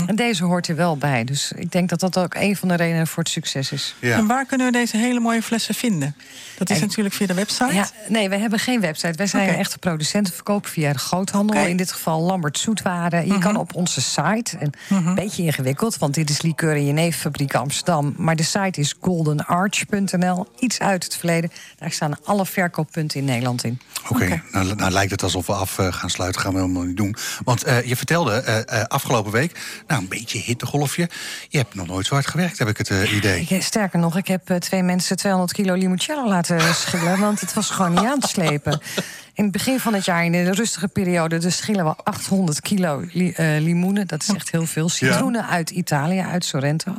En 0.07 0.15
deze 0.15 0.43
hoort 0.43 0.67
er 0.67 0.75
wel 0.75 0.97
bij. 0.97 1.23
Dus 1.23 1.51
ik 1.55 1.71
denk 1.71 1.89
dat 1.89 1.99
dat 1.99 2.17
ook 2.17 2.35
een 2.35 2.55
van 2.55 2.67
de 2.67 2.75
redenen 2.75 3.07
voor 3.07 3.23
het 3.23 3.31
succes 3.31 3.71
is. 3.71 3.95
Ja. 3.99 4.17
En 4.17 4.27
waar 4.27 4.45
kunnen 4.45 4.66
we 4.71 4.77
deze 4.77 4.97
hele 4.97 5.19
mooie 5.19 5.41
flessen 5.41 5.75
vinden? 5.75 6.15
Dat 6.57 6.69
is 6.69 6.75
En- 6.75 6.81
natuurlijk 6.87 7.15
via 7.15 7.27
de 7.27 7.33
website. 7.33 7.73
Ja, 7.73 7.89
nee, 8.07 8.29
we 8.29 8.37
hebben 8.37 8.59
geen 8.59 8.81
website. 8.81 9.13
Wij 9.17 9.27
zijn 9.27 9.49
echte 9.49 9.77
producenten, 9.77 10.33
verkopen 10.33 10.69
via 10.69 10.93
de 10.93 10.99
groothandel. 10.99 11.65
In 11.65 11.77
dit 11.77 11.91
geval 11.91 12.21
Lambert 12.21 12.59
Zoetwaren. 12.59 13.27
Je 13.27 13.37
kan 13.37 13.55
op 13.55 13.75
onze 13.75 14.01
site, 14.01 14.57
en 14.57 14.71
een 14.89 15.15
beetje 15.15 15.43
ingewikkeld... 15.43 15.97
want 15.97 16.13
dit 16.13 16.29
is 16.29 16.41
Liqueur 16.41 16.75
en 16.75 16.85
Jeneverfabriek 16.85 17.55
Amsterdam. 17.55 18.13
Maar 18.17 18.35
de 18.35 18.43
site 18.43 18.79
is 18.79 18.95
goldenarch.nl. 19.01 20.47
Iets 20.59 20.79
uit 20.79 21.03
het 21.03 21.15
verleden. 21.15 21.51
Daar 21.77 21.91
staan 21.91 22.23
alle 22.23 22.45
verkooppunten 22.45 23.19
in 23.19 23.25
Nederland 23.25 23.63
in. 23.63 23.79
Oké, 24.09 24.41
nou, 24.51 24.75
nou 24.75 24.91
lijkt 24.91 25.11
het 25.11 25.23
alsof 25.23 25.47
we 25.47 25.53
af 25.53 25.79
eh, 25.79 25.93
gaan 25.93 26.09
sluiten. 26.09 26.41
Gaan 26.41 26.53
we 26.53 26.59
helemaal 26.59 26.83
niet 26.83 26.97
doen. 26.97 27.15
Want 27.43 27.63
eh, 27.63 27.83
je 27.83 27.95
vertelde 27.95 28.31
eh, 28.31 28.79
eh, 28.79 28.85
afgelopen 28.85 29.31
week, 29.31 29.59
nou 29.87 30.01
een 30.01 30.07
beetje 30.07 30.39
hittegolfje. 30.39 31.09
Je 31.49 31.57
hebt 31.57 31.75
nog 31.75 31.87
nooit 31.87 32.05
zo 32.05 32.13
hard 32.13 32.27
gewerkt, 32.27 32.59
heb 32.59 32.67
ik 32.67 32.77
het 32.77 32.89
idee. 32.89 33.45
Ik, 33.49 33.61
sterker 33.63 33.99
nog, 33.99 34.17
ik 34.17 34.27
heb 34.27 34.56
eh, 34.61 34.67
twee 34.69 34.83
mensen 34.83 35.17
200 35.17 35.53
kilo 35.53 35.73
limoncello 35.73 36.27
laten 36.27 36.75
schillen... 36.75 37.19
want 37.19 37.39
het 37.41 37.53
was 37.53 37.69
gewoon 37.69 37.91
niet 37.93 38.05
aan 38.05 38.19
te 38.19 38.27
slepen. 38.27 38.81
In 39.33 39.43
het 39.43 39.51
begin 39.51 39.79
van 39.79 39.93
het 39.93 40.05
jaar, 40.05 40.25
in 40.25 40.31
de 40.31 40.51
rustige 40.51 40.87
periode... 40.87 41.37
dus 41.37 41.57
schillen 41.57 41.85
we 41.85 41.95
800 42.03 42.61
kilo 42.61 43.03
li- 43.11 43.31
eh, 43.31 43.45
limoenen. 43.59 44.07
Dat 44.07 44.21
is 44.21 44.29
echt 44.29 44.51
heel 44.51 44.65
veel. 44.65 44.89
Citroenen 44.89 45.47
uit 45.47 45.69
Italië, 45.69 46.19
uit 46.19 46.45
Sorrento. 46.45 46.95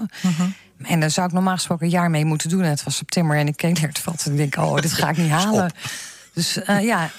En 0.82 1.00
daar 1.00 1.10
zou 1.10 1.26
ik 1.26 1.32
normaal 1.32 1.54
gesproken 1.54 1.84
een 1.86 1.92
jaar 1.92 2.10
mee 2.10 2.24
moeten 2.24 2.48
doen. 2.48 2.62
En 2.62 2.70
het 2.70 2.82
was 2.84 2.96
september 2.96 3.36
en 3.36 3.46
ik 3.46 3.56
keek 3.56 3.80
naar 3.80 3.88
het 3.88 3.98
vat 3.98 4.22
en 4.24 4.30
ik 4.32 4.36
denk... 4.36 4.56
oh, 4.56 4.76
dit 4.80 4.92
ga 4.92 5.08
ik 5.08 5.16
niet 5.16 5.30
halen. 5.42 5.70
Dus 6.34 6.62
eh, 6.62 6.82
ja, 6.84 7.10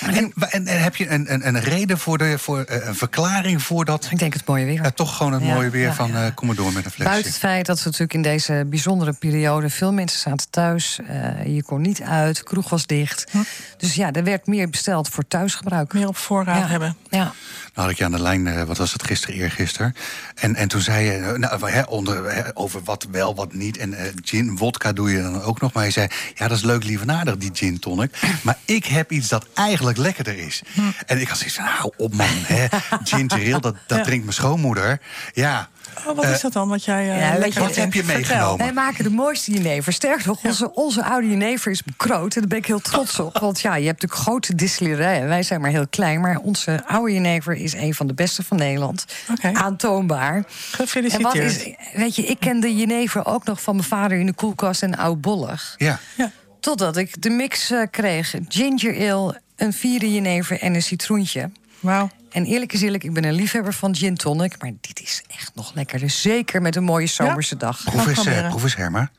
En, 0.00 0.32
en, 0.50 0.66
en 0.66 0.82
heb 0.82 0.96
je 0.96 1.08
een, 1.08 1.32
een, 1.32 1.46
een 1.46 1.60
reden 1.60 1.98
voor, 1.98 2.18
de, 2.18 2.38
voor 2.38 2.60
eh, 2.60 2.86
een 2.86 2.94
verklaring 2.94 3.62
voor 3.62 3.84
dat? 3.84 4.08
ik 4.10 4.18
denk 4.18 4.32
het 4.32 4.46
mooie 4.46 4.64
weer. 4.64 4.82
Ja, 4.82 4.90
toch 4.90 5.16
gewoon 5.16 5.32
het 5.32 5.42
Ja, 5.42 5.54
mooie 5.54 5.70
weer 5.70 5.86
ja, 5.86 5.94
van 5.94 6.14
eh, 6.14 6.26
kom 6.34 6.46
maar 6.46 6.56
door 6.56 6.72
met 6.72 6.84
een 6.84 6.90
flesje. 6.90 7.10
Buiten 7.10 7.30
het 7.30 7.40
feit 7.40 7.66
dat 7.66 7.78
we 7.78 7.84
natuurlijk 7.84 8.14
in 8.14 8.22
deze 8.22 8.64
bijzondere 8.66 9.12
periode... 9.12 9.70
veel 9.70 9.92
mensen 9.92 10.20
zaten 10.20 10.50
thuis, 10.50 10.98
eh, 11.08 11.54
je 11.54 11.62
kon 11.62 11.80
niet 11.80 12.02
uit, 12.02 12.42
kroeg 12.42 12.68
was 12.68 12.86
dicht. 12.86 13.32
Dus 13.76 13.94
ja, 13.94 14.12
er 14.12 14.24
werd 14.24 14.46
meer 14.46 14.70
besteld 14.70 15.08
voor 15.08 15.28
thuisgebruik. 15.28 15.92
Meer 15.92 16.08
op 16.08 16.16
voorraad 16.16 16.62
ja. 16.62 16.66
hebben. 16.66 16.96
Ja. 17.10 17.32
Nou 17.78 17.90
had 17.90 17.98
ik 17.98 18.04
je 18.06 18.12
aan 18.12 18.18
de 18.18 18.28
lijn, 18.28 18.46
eh, 18.46 18.62
wat 18.62 18.76
was 18.76 18.92
het 18.92 19.04
gisteren, 19.04 19.36
eergisteren. 19.36 19.94
En, 20.34 20.54
en 20.54 20.68
toen 20.68 20.80
zei 20.80 21.04
je, 21.04 21.12
eh, 21.12 21.32
nou, 21.32 21.70
hè, 21.70 21.82
onder, 21.82 22.50
over 22.54 22.80
wat 22.84 23.06
wel, 23.10 23.34
wat 23.34 23.52
niet. 23.52 23.76
En 23.76 23.94
eh, 23.94 24.12
gin, 24.24 24.56
wodka 24.56 24.92
doe 24.92 25.10
je 25.10 25.22
dan 25.22 25.42
ook 25.42 25.60
nog. 25.60 25.72
Maar 25.72 25.84
je 25.84 25.90
zei, 25.90 26.08
ja, 26.34 26.48
dat 26.48 26.56
is 26.56 26.64
leuk, 26.64 26.84
lievenaardig, 26.84 27.36
die 27.36 27.50
gin 27.52 27.78
tonic. 27.78 28.18
Maar 28.42 28.58
ik 28.64 28.84
heb 28.84 29.12
iets 29.12 29.28
dat 29.28 29.46
eigenlijk 29.54 29.98
lekkerder 29.98 30.38
is. 30.38 30.62
En 31.06 31.20
ik 31.20 31.28
had 31.28 31.38
zoiets 31.38 31.56
van, 31.56 31.64
hou 31.64 31.92
op 31.96 32.14
man, 32.14 32.26
hè. 32.30 32.66
Ginger 33.04 33.52
ale, 33.52 33.60
dat, 33.60 33.76
dat 33.86 34.04
drinkt 34.04 34.24
mijn 34.24 34.36
schoonmoeder. 34.36 35.00
Ja, 35.32 35.68
Oh, 36.06 36.16
wat 36.16 36.24
is 36.24 36.40
dat 36.40 36.52
dan? 36.52 36.68
Wat 36.68 36.84
jij. 36.84 37.10
eh, 37.10 37.20
Ja, 37.20 37.38
lekker 37.38 37.60
Wat 37.60 37.74
heb 37.76 37.92
je 37.94 38.04
meegenomen? 38.04 38.58
Wij 38.58 38.72
maken 38.72 39.04
de 39.04 39.10
mooiste 39.10 39.52
jenever. 39.52 39.92
Sterker 39.92 40.26
nog, 40.26 40.44
onze, 40.44 40.74
onze 40.74 41.04
oude 41.04 41.28
jenever 41.28 41.70
is 41.70 41.82
bekroot. 41.82 42.34
En 42.34 42.40
daar 42.40 42.48
ben 42.48 42.58
ik 42.58 42.66
heel 42.66 42.80
trots 42.80 43.18
op. 43.20 43.38
Want 43.48 43.60
ja, 43.60 43.74
je 43.76 43.86
hebt 43.86 44.00
natuurlijk 44.02 44.28
grote 44.28 44.54
distillerijen. 44.54 45.28
Wij 45.28 45.42
zijn 45.42 45.60
maar 45.60 45.70
heel 45.70 45.88
klein. 45.88 46.20
Maar 46.20 46.38
onze 46.38 46.82
oude 46.86 47.12
jenever 47.12 47.54
is 47.54 47.72
een 47.72 47.94
van 47.94 48.06
de 48.06 48.14
beste 48.14 48.42
van 48.42 48.56
Nederland. 48.56 49.04
Oké. 49.30 49.52
Aantoonbaar. 49.52 50.34
En 50.36 50.42
wat 50.42 50.52
Gefeliciteerd. 50.76 51.66
is, 51.66 51.74
weet 51.94 52.16
je, 52.16 52.22
ik 52.22 52.40
ken 52.40 52.60
de 52.60 52.76
jenever 52.76 53.26
ook 53.26 53.44
nog 53.44 53.62
van 53.62 53.76
mijn 53.76 53.88
vader 53.88 54.18
in 54.18 54.26
de 54.26 54.32
koelkast 54.34 54.82
en 54.82 54.96
oudbollig. 54.96 55.74
Ja. 55.76 55.98
Ja. 56.16 56.30
Totdat 56.60 56.96
ik 56.96 57.22
de 57.22 57.30
mix 57.30 57.70
eh, 57.70 57.82
kreeg. 57.90 58.34
Ginger 58.48 59.12
ale, 59.12 59.40
een 59.56 59.72
vierde 59.72 60.12
jenever 60.12 60.60
en 60.60 60.74
een 60.74 60.82
citroentje. 60.82 61.50
Wauw. 61.80 62.10
En 62.30 62.44
eerlijk 62.44 62.72
is 62.72 62.82
eerlijk, 62.82 63.04
ik 63.04 63.12
ben 63.12 63.24
een 63.24 63.34
liefhebber 63.34 63.72
van 63.72 63.96
gin 63.96 64.14
tonic. 64.16 64.62
Maar 64.62 64.72
dit 64.80 65.00
is 65.00 65.22
echt 65.26 65.54
nog 65.54 65.74
lekker. 65.74 65.98
Dus 65.98 66.20
zeker 66.20 66.62
met 66.62 66.76
een 66.76 66.84
mooie 66.84 67.06
zomerse 67.06 67.56
dag. 67.56 67.82
Proef 67.84 68.06
eens, 68.06 68.18
eh, 68.18 68.24
proberen. 68.24 68.48
proef 68.50 68.62
eens, 68.62 68.76
Herma. 68.76 69.10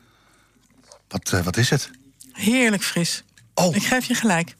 Wat, 1.08 1.34
eh, 1.34 1.42
wat 1.42 1.58
is 1.58 1.70
het? 1.70 1.90
Heerlijk 2.32 2.84
fris. 2.84 3.24
Oh, 3.54 3.76
Ik 3.76 3.84
geef 3.84 4.06
je 4.06 4.14
gelijk. 4.16 4.56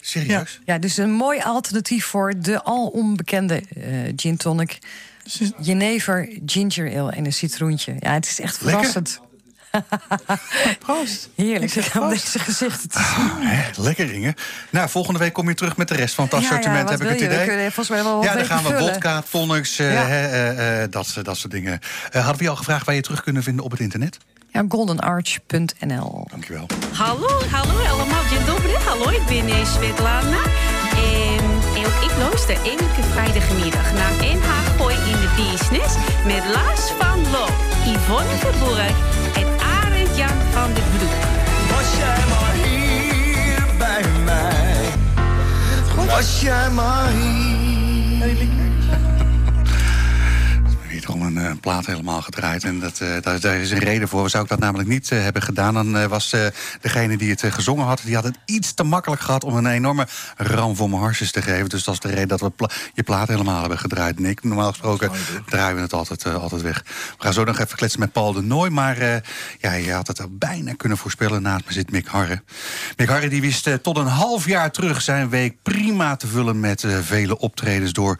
serieus? 0.00 0.60
Ja, 0.64 0.78
dus 0.78 0.96
een 0.96 1.12
mooi 1.12 1.40
alternatief 1.40 2.04
voor 2.04 2.32
de 2.40 2.62
al 2.62 2.86
onbekende 2.86 3.62
eh, 3.76 4.12
gin 4.16 4.36
tonic. 4.36 4.78
Jenever, 5.60 6.38
ginger 6.46 6.98
ale 6.98 7.12
en 7.12 7.24
een 7.24 7.32
citroentje. 7.32 7.94
Ja, 7.98 8.12
het 8.12 8.26
is 8.26 8.40
echt 8.40 8.60
Lekker. 8.60 9.02
proost. 10.86 11.28
Heerlijk 11.36 11.62
Ik 11.62 11.70
zeg 11.82 12.00
om 12.00 12.08
deze 12.08 12.38
gezichten 12.38 12.88
te 12.88 12.98
Ah, 12.98 13.28
hè, 13.38 13.82
lekker 13.82 14.12
Inge. 14.12 14.34
Nou, 14.70 14.88
volgende 14.88 15.18
week 15.18 15.32
kom 15.32 15.48
je 15.48 15.54
terug 15.54 15.76
met 15.76 15.88
de 15.88 15.94
rest 15.94 16.14
van 16.14 16.24
het 16.24 16.34
assortiment, 16.34 16.88
heb 16.90 17.02
ik 17.02 17.08
het 17.08 17.20
idee. 17.20 17.46
kunnen 17.46 17.72
volgens 17.72 17.88
mij 17.88 18.02
wel 18.02 18.22
ja, 18.22 18.34
dan 18.34 18.44
gaan 18.46 18.62
we 18.62 18.78
vodka, 18.78 19.22
tonics, 19.30 19.78
eh, 19.78 19.92
Ja. 19.92 20.08
eh, 20.08 20.82
eh, 20.82 20.90
dat, 20.90 21.14
dat 21.22 21.36
soort 21.36 21.52
dingen. 21.52 21.78
Eh, 22.10 22.20
hadden 22.20 22.36
we 22.38 22.42
je 22.44 22.50
al 22.50 22.56
gevraagd 22.56 22.86
waar 22.86 22.94
je 22.94 23.00
terug 23.00 23.22
kunnen 23.22 23.42
vinden 23.42 23.64
op 23.64 23.70
het 23.70 23.80
internet? 23.80 24.18
Ja, 24.52 24.64
goldenarch.nl. 24.68 26.26
Dankjewel. 26.30 26.66
Hallo, 26.92 27.28
hallo 27.50 27.84
allemaal. 27.84 28.22
Dzień 28.28 28.44
dobry. 28.46 28.74
Hallo, 28.84 29.08
ik 29.10 29.26
ben 29.26 29.48
eh, 29.48 29.66
Svetlana. 29.66 30.42
En, 30.96 31.44
en 31.76 31.86
ook 31.86 32.10
ik 32.10 32.16
luister 32.18 32.56
elke 32.56 33.02
vrijdagmiddag 33.12 33.92
naar 33.92 34.12
NH 34.20 34.48
Gooi 34.76 34.94
in 34.94 35.12
de 35.20 35.28
Business... 35.36 35.94
met 36.26 36.42
Lars 36.54 36.80
van 36.98 37.30
Lo, 37.30 37.46
Yvonne 37.92 38.36
Verburg 38.38 39.19
en 39.34 39.46
Arend 39.82 40.16
Jan 40.16 40.36
van 40.50 40.74
de 40.74 40.80
Broek. 40.96 41.22
Was 41.70 41.96
jij 41.98 42.24
maar 42.28 42.52
hier 42.52 43.64
bij 43.78 44.04
mij. 44.24 44.88
Was 46.06 46.40
jij 46.40 46.70
maar 46.70 47.08
hier. 47.08 47.59
Een 51.36 51.44
eh, 51.44 51.52
plaat 51.60 51.86
helemaal 51.86 52.22
gedraaid. 52.22 52.64
En 52.64 52.80
dat, 52.80 53.00
eh, 53.00 53.08
daar, 53.20 53.40
daar 53.40 53.56
is 53.56 53.70
een 53.70 53.78
reden 53.78 54.08
voor. 54.08 54.30
Zou 54.30 54.42
ik 54.42 54.48
dat 54.48 54.58
namelijk 54.58 54.88
niet 54.88 55.10
eh, 55.10 55.22
hebben 55.22 55.42
gedaan, 55.42 55.74
dan 55.74 56.08
was 56.08 56.34
degene 56.80 57.16
die 57.16 57.30
het 57.30 57.44
gezongen 57.48 57.86
had... 57.86 58.00
die 58.04 58.14
had 58.14 58.24
het 58.24 58.38
iets 58.44 58.72
te 58.72 58.82
makkelijk 58.82 59.22
gehad 59.22 59.44
om 59.44 59.56
een 59.56 59.66
enorme 59.66 60.06
ram 60.36 60.76
voor 60.76 60.90
mijn 60.90 61.02
harsjes 61.02 61.32
te 61.32 61.42
geven. 61.42 61.68
Dus 61.68 61.84
dat 61.84 61.94
is 61.94 62.00
de 62.00 62.08
reden 62.08 62.28
dat 62.28 62.40
we 62.40 62.50
pla- 62.50 62.70
je 62.94 63.02
plaat 63.02 63.28
helemaal 63.28 63.60
hebben 63.60 63.78
gedraaid. 63.78 64.18
Nick, 64.18 64.42
normaal 64.42 64.70
gesproken 64.70 65.10
draaien 65.46 65.76
we 65.76 65.82
het 65.82 65.92
altijd, 65.92 66.26
altijd 66.26 66.62
weg. 66.62 66.82
We 66.86 67.24
gaan 67.24 67.32
zo 67.32 67.44
nog 67.44 67.58
even 67.58 67.76
kletsen 67.76 68.00
met 68.00 68.12
Paul 68.12 68.32
de 68.32 68.42
Nooy. 68.42 68.68
Maar 68.68 69.22
ja, 69.58 69.72
je 69.72 69.92
had 69.92 70.06
het 70.06 70.20
al 70.20 70.28
bijna 70.30 70.72
kunnen 70.74 70.98
voorspellen. 70.98 71.42
Naast 71.42 71.66
me 71.66 71.72
zit 71.72 71.90
Mick 71.90 72.06
Harre. 72.06 72.42
Mick 72.96 73.08
Harre 73.08 73.28
die 73.28 73.40
wist 73.40 73.68
tot 73.82 73.96
een 73.96 74.06
half 74.06 74.46
jaar 74.46 74.70
terug 74.70 75.02
zijn 75.02 75.28
week 75.28 75.56
prima 75.62 76.16
te 76.16 76.26
vullen... 76.26 76.60
met 76.60 76.86
vele 77.02 77.38
optredens 77.38 77.92
door 77.92 78.18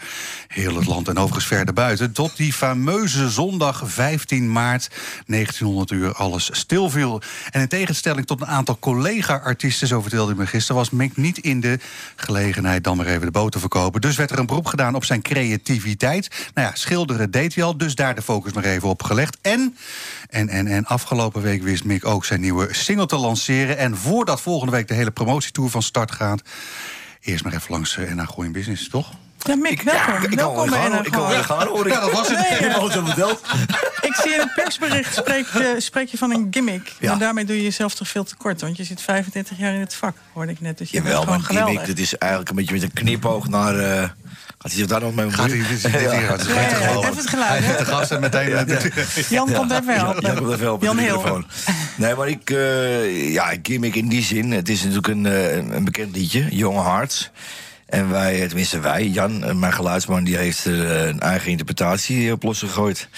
heel 0.49 0.77
het 0.77 0.87
land 0.87 1.09
en 1.09 1.17
overigens 1.17 1.47
verder 1.47 1.75
buiten. 1.75 2.13
Tot 2.13 2.37
die 2.37 2.53
fameuze 2.53 3.00
zondag 3.09 3.83
15 3.85 4.53
maart 4.53 4.91
1900 5.27 5.91
uur 5.91 6.13
alles 6.13 6.49
stilviel. 6.53 7.23
En 7.51 7.61
in 7.61 7.69
tegenstelling 7.69 8.27
tot 8.27 8.41
een 8.41 8.47
aantal 8.47 8.79
collega-artiesten, 8.79 9.89
zo 9.89 10.01
vertelde 10.01 10.31
hij 10.31 10.41
me 10.41 10.47
gisteren... 10.47 10.77
was 10.77 10.91
Mick 10.91 11.17
niet 11.17 11.39
in 11.39 11.61
de 11.61 11.79
gelegenheid 12.17 12.85
dan 12.85 12.97
maar 12.97 13.07
even 13.07 13.21
de 13.21 13.31
boot 13.31 13.53
te 13.53 13.59
verkopen. 13.59 14.01
Dus 14.01 14.17
werd 14.17 14.31
er 14.31 14.39
een 14.39 14.47
beroep 14.47 14.67
gedaan 14.67 14.95
op 14.95 15.05
zijn 15.05 15.23
creativiteit. 15.23 16.51
Nou 16.55 16.67
ja, 16.67 16.75
schilderen 16.75 17.31
deed 17.31 17.55
hij 17.55 17.65
al, 17.65 17.77
dus 17.77 17.95
daar 17.95 18.15
de 18.15 18.23
focus 18.23 18.53
maar 18.53 18.65
even 18.65 18.89
op 18.89 19.03
gelegd. 19.03 19.39
En, 19.41 19.77
en, 20.29 20.49
en, 20.49 20.67
en 20.67 20.85
afgelopen 20.85 21.43
week 21.43 21.63
wist 21.63 21.85
Mick 21.85 22.05
ook 22.05 22.25
zijn 22.25 22.41
nieuwe 22.41 22.75
single 22.75 23.07
te 23.07 23.17
lanceren. 23.17 23.79
En 23.79 23.97
voordat 23.97 24.41
volgende 24.41 24.73
week 24.73 24.89
de 24.89 24.95
hele 24.95 25.11
promotietour 25.11 25.71
van 25.71 25.83
start 25.83 26.11
gaat... 26.11 26.43
eerst 27.21 27.45
maar 27.45 27.53
even 27.53 27.71
langs 27.71 27.97
uh, 27.97 28.13
NH 28.13 28.29
Gooi 28.29 28.47
in 28.47 28.53
Business, 28.53 28.89
toch? 28.89 29.13
Ja, 29.43 29.57
Mick, 29.57 29.83
welkom. 29.83 30.15
ik 30.23 30.37
kan 30.37 30.37
welkom 30.37 30.71
wel 30.71 30.81
bij 30.81 30.89
NH 30.99 31.07
ik 31.07 31.13
kan 31.13 31.31
gaan 31.45 31.67
hoor. 31.67 31.89
Ja, 31.89 32.01
dat 32.01 32.13
was 32.13 32.29
het. 32.29 32.61
Nee, 32.61 32.73
alles 32.75 32.93
zo 32.93 33.05
verteld. 33.05 33.41
Ik 34.01 34.15
zie 34.15 34.33
in 34.33 34.39
het 34.41 34.55
persbericht 34.55 35.15
spreek 35.15 35.47
je, 35.53 35.75
spreek 35.79 36.09
je 36.09 36.19
van 36.19 36.31
een 36.35 36.47
gimmick. 36.51 36.93
Ja. 37.01 37.11
Maar 37.11 37.19
daarmee 37.19 37.45
doe 37.45 37.57
je 37.57 37.63
jezelf 37.63 37.95
toch 37.95 38.09
veel 38.09 38.25
te 38.25 38.37
kort. 38.37 38.61
Want 38.61 38.77
je 38.77 38.85
zit 38.85 39.01
25 39.03 39.59
jaar 39.59 39.75
in 39.75 39.81
het 39.81 39.95
vak, 39.95 40.17
hoorde 40.33 40.53
ik 40.53 40.61
net. 40.61 40.79
Dus 40.79 40.91
je 40.91 40.97
Jawel, 40.97 41.15
bent 41.25 41.27
maar 41.31 41.41
gewoon 41.41 41.67
gimmick, 41.67 41.87
dit 41.87 41.99
is 41.99 42.17
eigenlijk 42.19 42.51
een 42.51 42.57
beetje 42.57 42.75
met 42.75 42.83
een 42.83 42.93
knipoog 42.93 43.49
naar... 43.49 43.79
eh 43.79 43.99
gaat 44.59 44.71
hij 44.71 44.71
zich 44.81 44.87
daar 44.87 45.01
nog 45.01 45.15
mee 45.15 45.31
Gaat 45.31 45.51
hij 45.51 45.59
dit, 45.69 45.87
hier? 45.87 46.01
Ja, 46.03 46.91
even 46.99 47.17
het 47.17 47.27
geluid, 47.29 47.65
hè? 47.65 47.77
De 47.77 47.85
gast 47.85 48.11
en 48.11 48.21
meteen... 48.21 48.51
met- 48.51 48.91
Jan 49.29 49.53
komt 49.53 49.71
even 49.71 49.95
helpen. 49.95 50.23
Jan 50.27 50.37
komt 50.37 50.51
even 50.53 50.61
helpen 50.65 50.87
Jan 50.87 50.97
de 50.97 51.03
Heel. 51.03 51.17
microfoon. 51.17 51.47
Nee, 51.97 52.15
maar 52.15 52.29
ik... 52.29 52.51
eh 52.51 53.33
ja, 53.33 53.53
gimmick 53.63 53.95
in 53.95 54.09
die 54.09 54.23
zin. 54.25 54.51
Het 54.51 54.69
is 54.69 54.79
natuurlijk 54.81 55.09
een, 55.09 55.27
eh, 55.27 55.57
een 55.57 55.85
bekend 55.85 56.17
liedje. 56.17 56.47
Jonge 56.57 56.83
Hearts. 56.83 57.31
En 57.91 58.11
wij, 58.11 58.47
tenminste 58.47 58.81
wij, 58.81 59.07
Jan, 59.07 59.45
eh, 59.45 59.55
mijn 59.55 59.73
geluidsman... 59.73 60.25
die 60.25 60.37
heeft 60.37 60.65
er 60.65 61.09
een 61.09 61.21
eigen 61.21 61.51
interpretatie 61.51 62.33
op 62.33 62.43
losgegooid. 62.43 63.09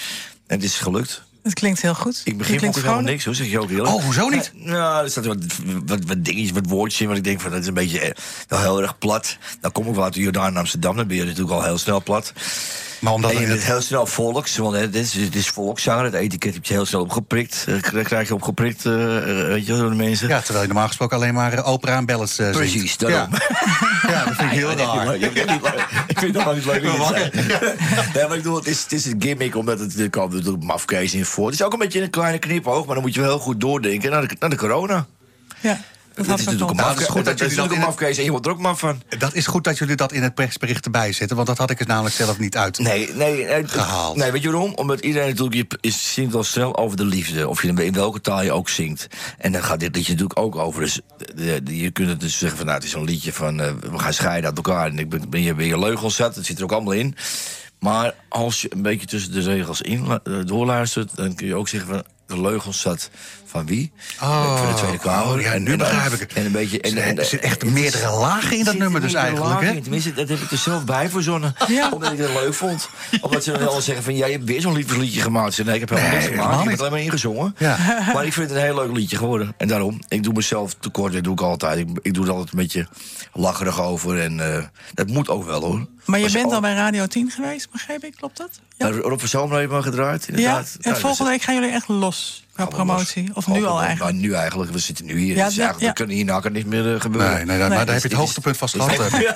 En 0.47 0.55
het 0.55 0.65
is 0.65 0.77
gelukt. 0.77 1.23
Het 1.43 1.53
klinkt 1.53 1.81
heel 1.81 1.95
goed. 1.95 2.21
Ik 2.23 2.37
begin 2.37 2.55
Het 2.55 2.63
ook 2.63 2.71
klinkt 2.71 2.75
helemaal 2.75 3.11
niks, 3.11 3.25
hoor, 3.25 3.35
zeg 3.35 3.47
je 3.47 3.61
ook 3.61 3.69
eerlijk. 3.69 3.89
Oh, 3.89 4.03
hoezo 4.03 4.29
niet? 4.29 4.51
Ja, 4.55 5.01
er 5.01 5.09
staat 5.09 5.25
wat, 5.25 5.37
wat, 5.85 6.05
wat 6.05 6.25
dingetjes, 6.25 6.51
wat 6.51 6.67
woordjes 6.67 7.01
in... 7.01 7.07
wat 7.07 7.17
ik 7.17 7.23
denk 7.23 7.41
van, 7.41 7.51
dat 7.51 7.61
is 7.61 7.67
een 7.67 7.73
beetje 7.73 7.99
eh, 7.99 8.11
wel 8.47 8.59
heel 8.59 8.81
erg 8.81 8.97
plat. 8.97 9.37
Dan 9.59 9.71
kom 9.71 9.87
ik 9.87 9.95
wel 9.95 10.03
uit 10.03 10.13
de 10.13 10.21
Jordaan 10.21 10.57
Amsterdam... 10.57 10.95
dan 10.95 11.07
ben 11.07 11.17
je 11.17 11.23
natuurlijk 11.23 11.51
al 11.51 11.63
heel 11.63 11.77
snel 11.77 12.03
plat. 12.03 12.33
Maar 13.03 13.13
omdat 13.13 13.31
En 13.31 13.37
je 13.39 13.43
het- 13.45 13.53
bent 13.55 13.63
heel 13.67 13.81
snel 13.81 14.05
volks, 14.05 14.57
want 14.57 14.75
het 14.75 14.95
is, 14.95 15.13
het 15.13 15.35
is 15.35 15.47
volkszanger. 15.47 16.03
Het 16.03 16.13
etiket 16.13 16.53
heb 16.53 16.65
je 16.65 16.73
heel 16.73 16.85
snel 16.85 17.01
opgeprikt. 17.01 17.65
Eh, 17.67 18.03
krijg- 18.03 18.27
je 18.27 18.33
opgeprikt, 18.33 18.85
eh, 18.85 18.93
weet 19.25 19.65
je 19.65 19.75
door 19.77 19.89
de 19.89 19.95
mensen. 19.95 20.27
Ja, 20.27 20.39
terwijl 20.39 20.61
je 20.61 20.67
normaal 20.67 20.87
gesproken 20.87 21.17
alleen 21.17 21.33
maar 21.33 21.65
opera 21.65 21.97
en 21.97 22.05
ballads. 22.05 22.35
Precies, 22.35 22.97
daarom. 22.97 23.31
Ja. 23.31 23.39
ja, 24.11 24.25
dat 24.25 24.35
vind 24.35 24.51
ik 24.51 24.57
heel 24.57 24.69
Ja, 24.71 24.75
raar. 24.75 25.05
dat 25.05 25.15
vind 25.19 25.37
ik 25.37 25.49
niet 25.49 25.61
leuk. 25.61 25.87
Ik 26.07 26.19
vind 26.19 26.33
dat 26.33 26.43
wel 26.43 26.53
niet 26.53 26.65
leuk. 26.65 26.81
Nee, 28.13 28.23
maar 28.27 28.37
ik 28.37 28.43
bedoel, 28.43 28.55
het 28.55 28.67
is, 28.67 28.81
het 28.83 28.91
is 28.91 29.05
een 29.05 29.21
gimmick, 29.21 29.55
omdat 29.55 29.79
het, 29.79 29.99
er 29.99 30.09
komt 30.09 30.33
natuurlijk 30.33 30.63
mafkees 30.63 31.13
in 31.13 31.25
voor. 31.25 31.45
Het 31.45 31.53
is 31.55 31.63
ook 31.63 31.73
een 31.73 31.79
beetje 31.79 32.01
een 32.01 32.09
kleine 32.09 32.39
knipoog, 32.39 32.85
maar 32.85 32.93
dan 32.95 33.03
moet 33.03 33.13
je 33.13 33.19
wel 33.19 33.29
heel 33.29 33.39
goed 33.39 33.61
doordenken 33.61 34.11
naar 34.11 34.27
de, 34.27 34.35
naar 34.39 34.49
de 34.49 34.55
corona. 34.57 35.05
Ja, 35.59 35.79
dat 36.15 36.25
Het 36.25 36.39
is 36.39 36.45
natuurlijk 36.45 36.79
een 36.79 36.85
het 36.87 36.99
is 36.99 37.05
goed 37.05 37.25
dat 37.25 37.39
Het 37.39 37.39
jullie 37.39 37.55
dat 37.55 37.65
natuurlijk 37.65 37.71
een 37.71 37.75
in 37.75 37.85
mafkees 37.85 38.17
en 38.17 38.23
je 38.23 38.31
wordt 38.31 38.45
er 38.45 38.51
ook 38.51 38.59
maf 38.59 38.79
van. 38.79 39.01
Dat 39.17 39.33
is 39.33 39.47
goed 39.47 39.63
dat 39.63 39.77
jullie 39.77 39.95
dat 39.95 40.11
in 40.11 40.23
het 40.23 40.35
persbericht 40.35 40.85
erbij 40.85 41.11
zetten, 41.11 41.35
want 41.35 41.47
dat 41.47 41.57
had 41.57 41.69
ik 41.69 41.79
er 41.79 41.87
namelijk 41.87 42.15
zelf 42.15 42.39
niet 42.39 42.57
uit. 42.57 42.77
Nee, 42.79 43.09
nee, 43.13 43.45
nee, 43.45 43.67
Gehaald. 43.67 44.15
nee, 44.15 44.31
weet 44.31 44.41
je 44.41 44.51
waarom? 44.51 44.73
Omdat 44.73 44.99
iedereen 44.99 45.27
natuurlijk 45.29 45.55
je 45.71 45.77
is, 45.81 46.13
zingt 46.13 46.35
al 46.35 46.43
snel 46.43 46.77
over 46.77 46.97
de 46.97 47.05
liefde. 47.05 47.47
Of 47.49 47.61
je 47.61 47.67
in 47.67 47.77
in 47.77 47.93
welke 47.93 48.21
taal 48.21 48.43
je 48.43 48.51
ook 48.51 48.69
zingt. 48.69 49.07
En 49.37 49.51
dan 49.51 49.63
gaat 49.63 49.79
dit 49.79 49.95
liedje 49.95 50.11
natuurlijk 50.11 50.39
ook 50.39 50.55
over. 50.55 50.81
Dus 50.81 50.99
de- 51.35 51.63
de- 51.63 51.77
je 51.77 51.91
kunt 51.91 52.09
het 52.09 52.19
dus 52.19 52.37
zeggen 52.37 52.57
van 52.57 52.65
nou, 52.67 52.77
het 52.79 52.87
is 52.87 52.93
een 52.93 53.03
liedje 53.03 53.33
van 53.33 53.59
eh, 53.61 53.71
we 53.91 53.99
gaan 53.99 54.13
scheiden 54.13 54.45
uit 54.49 54.57
elkaar. 54.57 54.85
En 54.89 54.99
ik 54.99 55.09
ben, 55.09 55.29
ben 55.29 55.41
je, 55.41 55.53
ben 55.55 55.65
je 55.65 55.79
leugels 55.79 56.15
zat, 56.15 56.35
dat 56.35 56.45
zit 56.45 56.57
er 56.57 56.63
ook 56.63 56.71
allemaal 56.71 56.93
in. 56.93 57.15
Maar 57.79 58.13
als 58.29 58.61
je 58.61 58.73
een 58.73 58.81
beetje 58.81 59.07
tussen 59.07 59.31
de 59.31 59.41
regels 59.41 59.81
in 59.81 60.05
eh, 60.23 60.33
doorluistert, 60.45 61.15
dan 61.15 61.35
kun 61.35 61.47
je 61.47 61.55
ook 61.55 61.67
zeggen 61.67 61.89
van 61.89 62.03
de 62.27 62.41
leugels 62.41 62.79
zat 62.81 63.09
van 63.45 63.65
wie? 63.65 63.91
Oh, 64.21 64.57
van 64.57 64.67
de 64.67 64.73
Tweede 64.73 64.97
Kamer. 64.97 65.35
oh, 65.35 65.41
ja, 65.41 65.57
nu 65.57 65.77
begrijp 65.77 66.11
ik 66.13 66.19
het. 66.19 66.33
En 66.33 66.45
een 66.45 66.51
beetje. 66.51 66.81
En, 66.81 66.97
Er 67.17 67.25
zitten 67.25 67.49
echt 67.49 67.65
meerdere 67.65 68.09
lagen 68.11 68.51
in 68.57 68.63
dat 68.63 68.73
zit 68.73 68.81
nummer 68.81 69.01
er 69.01 69.07
dus 69.07 69.15
eigenlijk, 69.15 69.61
hè? 69.61 69.71
in. 69.71 69.81
Tenminste, 69.81 70.13
dat 70.13 70.29
heb 70.29 70.39
ik 70.39 70.51
er 70.51 70.57
zelf 70.57 70.85
bij 70.85 71.09
verzonnen. 71.09 71.55
Ja. 71.67 71.89
Omdat 71.91 72.11
ik 72.11 72.17
het 72.17 72.29
leuk 72.33 72.53
vond. 72.53 72.89
Omdat 73.21 73.43
ze 73.43 73.51
dan 73.51 73.59
wel 73.59 73.81
zeggen 73.81 74.03
van... 74.03 74.15
jij 74.15 74.31
hebt 74.31 74.43
weer 74.43 74.61
zo'n 74.61 74.73
liefdesliedje 74.73 75.21
gemaakt. 75.21 75.63
Nee, 75.65 75.73
ik 75.73 75.79
heb 75.79 75.89
helemaal 75.89 76.09
Nee, 76.11 76.19
niks 76.19 76.31
gemaakt. 76.35 76.53
Ik 76.53 76.59
heb 76.61 76.71
het 76.71 76.79
alleen 76.79 76.91
maar 76.91 77.01
ingezongen. 77.01 77.55
Ja. 77.57 77.77
Maar 78.13 78.25
ik 78.25 78.33
vind 78.33 78.49
het 78.49 78.57
een 78.57 78.63
heel 78.63 78.75
leuk 78.75 78.91
liedje 78.97 79.17
geworden. 79.17 79.53
En 79.57 79.67
daarom, 79.67 79.99
ik 80.07 80.23
doe 80.23 80.33
mezelf 80.33 80.73
tekort. 80.79 81.13
Dat 81.13 81.23
doe 81.23 81.33
ik 81.33 81.41
altijd. 81.41 81.79
Ik, 81.79 81.87
ik 82.01 82.13
doe 82.13 82.25
er 82.25 82.31
altijd 82.31 82.51
een 82.51 82.59
beetje 82.59 82.87
lacherig 83.33 83.81
over. 83.81 84.19
En 84.21 84.55
eh, 84.55 84.63
dat 84.93 85.07
moet 85.07 85.29
ook 85.29 85.45
wel, 85.45 85.61
hoor. 85.61 85.87
Maar 86.05 86.19
je 86.19 86.31
bent 86.31 86.45
al- 86.45 86.53
al 86.53 86.59
bij 86.61 86.73
Radio 86.73 87.05
10 87.07 87.31
geweest, 87.31 87.71
begreep 87.71 88.03
ik? 88.03 88.15
Klopt 88.15 88.37
dat? 88.37 88.49
Ja. 88.77 88.87
Nou, 88.87 89.01
Rob 89.01 89.19
van 89.19 89.27
Zomer 89.27 89.57
heeft 89.57 89.71
me 89.71 89.81
gedraaid, 89.81 90.23
Ja, 90.25 90.29
inderdaad. 90.35 90.77
en 90.81 90.97
volgende 90.97 91.31
week 91.31 91.41
gaan 91.41 91.55
jullie 91.55 91.69
echt 91.71 91.87
los 91.87 92.43
qua 92.53 92.65
promotie. 92.65 93.29
Of 93.33 93.47
nu 93.47 93.65
al 93.65 93.81
eigenlijk? 93.81 94.11
Nou, 94.15 94.27
nu 94.27 94.33
eigenlijk. 94.33 94.71
We 94.71 94.79
zitten 94.79 95.05
nu 95.05 95.17
hier. 95.19 95.35
Ja, 95.35 95.45
dus 95.45 95.55
ja, 95.55 95.61
eigenlijk 95.61 95.79
ja. 95.81 95.87
we 95.87 95.93
kunnen 95.93 96.15
hierna 96.15 96.39
kan 96.39 96.51
niks 96.51 96.65
meer 96.65 96.93
eh, 96.95 97.01
gebeuren. 97.01 97.29
Nee, 97.35 97.45
nee, 97.45 97.57
maar 97.57 97.69
Nee, 97.69 97.77
daar 97.85 97.93
heb 97.93 98.01
je 98.03 98.07
het 98.09 98.17
hoogtepunt 98.17 98.57
vast 98.57 98.75
gehad. 98.75 99.11
eh. 99.13 99.29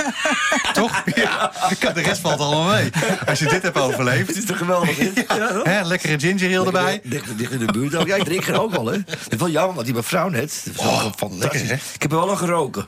Toch? 0.74 1.04
Ja. 1.16 1.52
De 1.94 2.02
rest 2.02 2.22
valt 2.22 2.40
allemaal 2.40 2.74
mee. 2.76 2.90
Als 3.26 3.40
je 3.40 3.48
dit 3.48 3.62
hebt 3.62 3.78
overleefd. 3.78 4.28
Het 4.28 4.38
is 4.38 4.46
toch 4.46 4.58
geweldig? 4.58 4.98
Ja? 5.28 5.62
Hè, 5.64 5.82
lekkere 5.82 6.20
ginger 6.20 6.58
ale 6.58 6.66
erbij. 6.66 7.00
Dicht, 7.04 7.38
dicht 7.38 7.52
in 7.52 7.60
de 7.66 7.72
buurt 7.72 7.96
ook. 7.96 8.08
Ja, 8.08 8.16
ik 8.16 8.24
drink 8.24 8.48
er 8.48 8.62
ook 8.62 8.72
wel, 8.72 8.86
hè. 8.86 8.94
Het 9.08 9.28
is 9.34 9.38
wel 9.38 9.50
jammer, 9.50 9.74
want 9.74 9.86
die 9.86 9.96
mevrouw 9.96 10.30
net... 10.30 10.64
Oh, 10.76 11.06
fantastisch. 11.16 11.40
lekker, 11.40 11.68
hè? 11.68 11.74
Ik 11.94 12.02
heb 12.02 12.12
er 12.12 12.18
wel 12.18 12.30
al 12.30 12.36
geroken. 12.36 12.88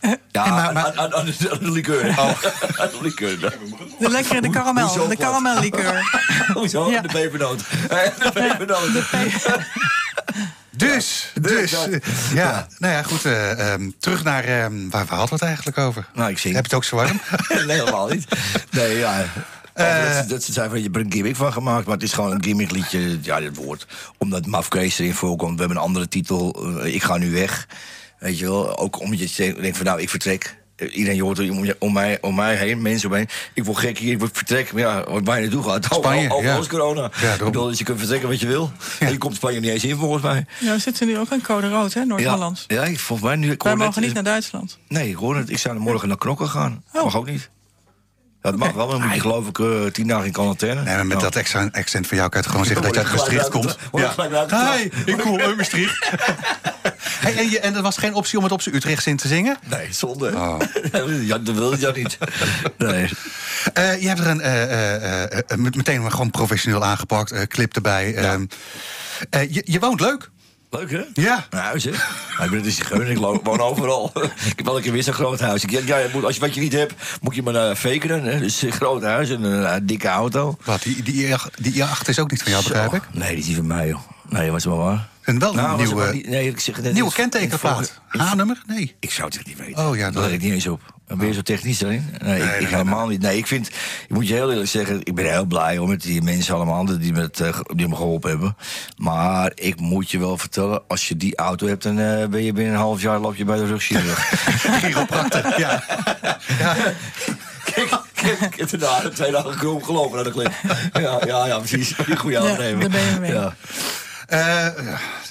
Ja, 0.00 0.44
en 0.44 0.50
maar- 0.50 0.66
aan- 0.66 0.74
maar- 0.74 0.84
aan, 0.84 0.98
aan, 0.98 1.14
aan 1.14 1.24
de, 1.24 1.50
aan 1.52 1.58
de 1.58 1.70
liqueur. 1.70 2.08
Oh. 2.08 2.18
aan 2.80 2.88
de 2.90 2.98
liqueur. 3.02 3.38
De 3.98 4.08
lekkere, 4.10 4.40
de 4.40 4.50
karamel. 4.50 4.84
hoezo 4.86 5.02
De 5.02 5.08
wat? 5.08 5.18
karamellikeur. 5.18 6.20
Hoezo? 6.54 6.90
Ja. 6.90 7.00
De 7.00 7.08
pepernoot. 7.08 7.58
De 8.22 8.30
pepernoot. 8.34 8.88
Dus, 10.70 11.32
dus. 11.40 11.72
eh, 11.86 11.98
ja, 12.34 12.66
nou 12.78 12.94
ja, 12.94 13.02
goed. 13.02 13.24
eh, 13.24 13.72
ehm, 13.72 13.90
terug 13.98 14.24
naar. 14.24 14.44
ehm, 14.44 14.88
waar, 14.88 15.04
waar 15.06 15.18
hadden 15.18 15.28
we 15.28 15.34
het 15.34 15.42
eigenlijk 15.42 15.78
over? 15.78 16.06
Nou, 16.14 16.30
ik 16.30 16.38
zing. 16.38 16.54
Heb 16.54 16.66
je 16.66 16.70
het 16.70 16.78
ook 16.78 16.84
zo 16.84 16.96
warm? 16.96 17.20
nee, 17.66 17.78
helemaal 17.78 18.08
niet. 18.08 18.24
Nee, 18.70 18.98
ja. 18.98 19.24
Eh. 19.72 20.04
dat, 20.04 20.14
ze- 20.14 20.24
dat 20.28 20.42
zei 20.42 20.68
van, 20.68 20.78
je 20.78 20.84
hebt 20.84 20.96
er 20.96 21.02
een 21.02 21.12
gimmick 21.12 21.36
van 21.36 21.52
gemaakt, 21.52 21.84
maar 21.84 21.94
het 21.94 22.02
is 22.02 22.12
gewoon 22.12 22.30
een 22.32 22.42
gimmick 22.44 22.70
liedje. 22.70 23.18
Ja, 23.22 23.40
dit 23.40 23.56
woord. 23.56 23.86
Omdat 24.18 24.46
Mafkees 24.46 24.98
erin 24.98 25.14
voorkomt. 25.14 25.54
We 25.54 25.58
hebben 25.60 25.76
een 25.76 25.82
andere 25.82 26.08
titel. 26.08 26.66
eh, 26.82 26.94
ik 26.94 27.02
ga 27.02 27.16
nu 27.16 27.30
weg. 27.30 27.66
Weet 28.20 28.38
je 28.38 28.44
wel. 28.44 28.78
Ook 28.78 29.00
omdat 29.00 29.34
je 29.36 29.54
denkt 29.60 29.76
van, 29.76 29.86
nou, 29.86 30.00
ik 30.00 30.10
vertrek. 30.10 30.58
Eh, 30.76 30.96
Iedereen 30.96 31.16
je 31.16 31.22
hoort 31.22 31.50
om, 31.78 31.92
mij, 31.92 32.18
om 32.20 32.34
mij 32.34 32.54
heen, 32.56 32.82
mensen 32.82 33.04
om 33.06 33.10
mij 33.10 33.18
heen. 33.20 33.28
Ik 33.54 33.64
word 33.64 33.78
gek 33.78 33.98
hier, 33.98 34.12
ik 34.12 34.18
word 34.18 34.36
vertrek. 34.36 34.72
Maar 34.72 34.82
ja, 34.82 35.04
waar 35.24 35.36
je 35.40 35.42
naartoe 35.42 35.62
gaat. 35.70 35.84
Spanje, 35.84 36.32
Overal 36.32 36.54
ja. 36.54 36.60
is 36.60 36.66
corona. 36.66 37.10
Ja, 37.20 37.32
ik 37.34 37.44
bedoel, 37.44 37.66
dus 37.66 37.78
je 37.78 37.84
kunt 37.84 37.98
vertrekken 37.98 38.28
wat 38.28 38.40
je 38.40 38.46
wil. 38.46 38.72
En 38.98 39.10
je 39.10 39.18
komt 39.18 39.34
Spanje 39.34 39.60
niet 39.60 39.70
eens 39.70 39.84
in, 39.84 39.96
volgens 39.96 40.22
mij. 40.22 40.46
Ja, 40.60 40.72
we 40.72 40.78
zitten 40.78 41.06
nu 41.06 41.18
ook 41.18 41.30
in 41.30 41.42
code 41.42 41.68
rood, 41.68 41.94
hè, 41.94 42.00
Ja, 42.00 42.06
Noord-Holland. 42.06 42.64
ja, 42.66 42.82
ik- 42.84 42.98
volgens 42.98 43.28
mij 43.28 43.36
nu. 43.36 43.50
Ik 43.50 43.62
Wij 43.62 43.76
mogen 43.76 43.94
net- 43.94 44.04
niet 44.04 44.14
naar 44.14 44.24
Duitsland. 44.32 44.78
Nee, 44.88 45.08
ik 45.08 45.16
hoor 45.16 45.36
het. 45.36 45.50
Ik 45.50 45.58
zou 45.58 45.78
morgen 45.78 46.08
naar 46.08 46.18
Knokken 46.18 46.48
gaan. 46.48 46.84
Oh. 46.92 47.02
Mag 47.04 47.16
ook 47.16 47.30
niet. 47.30 47.50
Ja, 48.42 48.50
dat 48.50 48.58
mag 48.58 48.72
wel, 48.72 48.86
maar 48.86 48.96
dan 48.98 49.06
moet 49.06 49.14
je 49.14 49.20
geloof 49.20 49.46
ik 49.48 49.58
eh, 49.58 49.66
tien 49.92 50.06
dagen 50.06 50.26
in 50.26 50.32
quarantaine. 50.32 50.82
Nee, 50.82 50.94
maar 50.94 51.06
met 51.06 51.16
Ja. 51.16 51.22
dat 51.22 51.36
extra 51.36 51.68
accent 51.72 52.06
van 52.06 52.16
jou 52.16 52.28
kan 52.30 52.40
je 52.40 52.46
het 52.46 52.56
gewoon 52.56 52.66
zeggen 52.66 52.84
dat 52.84 52.94
je 52.94 53.00
uit 53.00 53.16
Maastricht 53.16 53.48
komt. 53.48 53.66
uit- 53.66 53.78
word 53.90 54.04
ik 55.06 55.16
kom 55.18 55.40
uit 55.40 55.56
Maastricht. 55.56 56.08
hey, 57.24 57.36
en, 57.36 57.50
je, 57.50 57.60
en 57.60 57.74
er 57.74 57.82
was 57.82 57.96
geen 57.96 58.14
optie 58.14 58.38
om 58.38 58.44
het 58.44 58.52
op 58.52 58.62
zijn 58.62 58.74
Utrechts 58.74 59.06
in 59.06 59.16
te 59.16 59.28
zingen? 59.28 59.58
Nee, 59.68 59.86
zonde. 59.92 60.32
Oh. 60.34 60.58
ja, 61.30 61.38
dat 61.38 61.54
wil 61.54 61.70
je 61.74 61.80
ja 61.80 61.90
niet. 61.92 62.18
Nee. 62.78 63.08
Eh, 63.72 64.00
je 64.00 64.08
hebt 64.08 64.20
er 64.20 64.26
een, 64.26 64.40
eh, 64.40 64.62
eh, 64.62 65.22
eh, 65.22 65.38
eh, 65.46 65.58
met- 65.58 65.76
meteen 65.76 66.02
maar 66.02 66.10
gewoon 66.10 66.30
professioneel 66.30 66.84
aangepakt. 66.84 67.30
eh, 67.32 67.42
clip 67.42 67.74
erbij. 67.74 68.14
ehm. 68.14 68.44
Eh, 69.30 69.54
je, 69.54 69.62
je 69.64 69.78
woont 69.78 70.00
leuk. 70.00 70.30
Leuk, 70.70 70.90
hè? 70.90 71.02
Ja. 71.14 71.46
Mijn 71.50 71.62
huis, 71.64 71.84
hè? 71.84 71.90
Maar 72.36 72.44
ik 72.44 72.50
ben 72.50 72.64
een 72.64 72.70
zigeuner, 72.70 73.10
ik 73.10 73.18
woon 73.18 73.60
overal. 73.60 74.12
ik 74.50 74.52
heb 74.56 74.64
wel 74.64 74.76
een 74.76 74.82
keer 74.82 74.92
weer 74.92 75.02
zo'n 75.02 75.14
groot 75.14 75.40
huis. 75.40 75.64
Ik, 75.64 75.86
ja, 75.86 76.06
moet, 76.12 76.24
als 76.24 76.34
je 76.34 76.40
wat 76.40 76.54
je 76.54 76.60
niet 76.60 76.72
hebt, 76.72 76.94
moet 77.20 77.34
je 77.34 77.42
maar 77.42 77.54
uh, 77.54 77.74
fakeren. 77.74 78.24
Hè? 78.24 78.38
Dus 78.38 78.62
een 78.62 78.72
groot 78.72 79.02
huis 79.02 79.30
en 79.30 79.42
een 79.42 79.64
eh, 79.64 79.76
dikke 79.82 80.08
auto. 80.08 80.56
Wat, 80.64 80.82
die, 80.82 81.02
die, 81.02 81.28
I8 81.28 81.60
die 81.60 81.84
I8 81.84 82.06
is 82.06 82.18
ook 82.18 82.30
niet 82.30 82.42
van 82.42 82.52
jou, 82.52 82.64
begrijp 82.64 82.92
ik? 82.92 83.02
Nee, 83.12 83.28
die 83.28 83.38
is 83.38 83.46
niet 83.46 83.56
van 83.56 83.66
mij, 83.66 83.86
joh. 83.86 84.00
Nee, 84.28 84.50
was 84.50 84.64
wel 84.64 84.76
waar. 84.76 85.08
En 85.30 85.38
wel 85.38 85.50
een 85.50 85.56
Nou, 85.56 85.80
het 85.80 85.86
nieuwe, 85.86 86.28
nee, 86.28 86.48
ik 86.48 86.60
zeg 86.60 86.92
nieuwe 86.92 87.12
kentekenplaat. 87.12 88.00
H-nummer? 88.08 88.62
Nee. 88.66 88.96
Ik 89.00 89.10
zou 89.10 89.26
het 89.26 89.36
echt 89.36 89.46
niet 89.46 89.58
weten. 89.58 89.88
Oh, 89.88 89.96
ja, 89.96 90.10
dat 90.10 90.22
let 90.22 90.32
ik 90.32 90.42
niet 90.42 90.52
eens 90.52 90.66
op. 90.66 90.80
Dan 91.06 91.18
ben 91.18 91.26
je 91.26 91.32
zo 91.32 91.40
technisch 91.40 91.82
erin? 91.82 92.04
Nee, 92.22 92.40
ik, 92.40 92.44
nee, 92.44 92.54
ik 92.54 92.60
nee, 92.60 92.68
helemaal 92.68 93.08
niet. 93.08 93.20
Nee, 93.20 93.36
ik 93.36 93.46
vind, 93.46 93.68
ik 93.68 94.08
moet 94.08 94.28
je 94.28 94.34
heel 94.34 94.50
eerlijk 94.50 94.68
zeggen, 94.68 95.00
ik 95.02 95.14
ben 95.14 95.30
heel 95.30 95.44
blij 95.44 95.76
hoor, 95.76 95.88
met 95.88 96.02
die 96.02 96.22
mensen 96.22 96.54
allemaal 96.54 96.84
die, 96.84 97.12
met, 97.12 97.40
eh, 97.40 97.60
die 97.74 97.88
me 97.88 97.96
geholpen 97.96 98.30
hebben. 98.30 98.56
Maar 98.96 99.52
ik 99.54 99.80
moet 99.80 100.10
je 100.10 100.18
wel 100.18 100.38
vertellen, 100.38 100.82
als 100.88 101.08
je 101.08 101.16
die 101.16 101.36
auto 101.36 101.66
hebt, 101.66 101.82
dan 101.82 101.98
eh, 101.98 102.26
ben 102.26 102.42
je 102.42 102.52
binnen 102.52 102.74
een 102.74 102.80
half 102.80 103.02
jaar 103.02 103.18
loop 103.18 103.36
je 103.36 103.44
bij 103.44 103.56
de 103.56 103.66
rugchirurg. 103.66 104.18
Chiropractor, 104.82 105.58
ja. 105.60 105.82
ja. 106.58 106.76
kijk, 107.64 108.00
kijk, 108.14 108.40
ik 108.40 108.70
heb 108.70 108.80
daarna 108.80 109.08
twee 109.08 109.30
dagen 109.30 109.56
krom 109.56 109.82
gelopen 109.82 110.24
naar 110.24 110.32
de. 110.32 110.50
Ja, 111.00 111.20
ja, 111.26 111.46
ja, 111.46 111.58
precies. 111.58 111.94
Goede 112.16 112.36
Ja, 112.36 112.50
aannemer. 112.50 112.80
daar 112.80 112.90
ben 112.90 113.14
je 113.14 113.20
mee. 113.20 113.32
Ja. 113.32 113.54
Eh, 114.30 114.64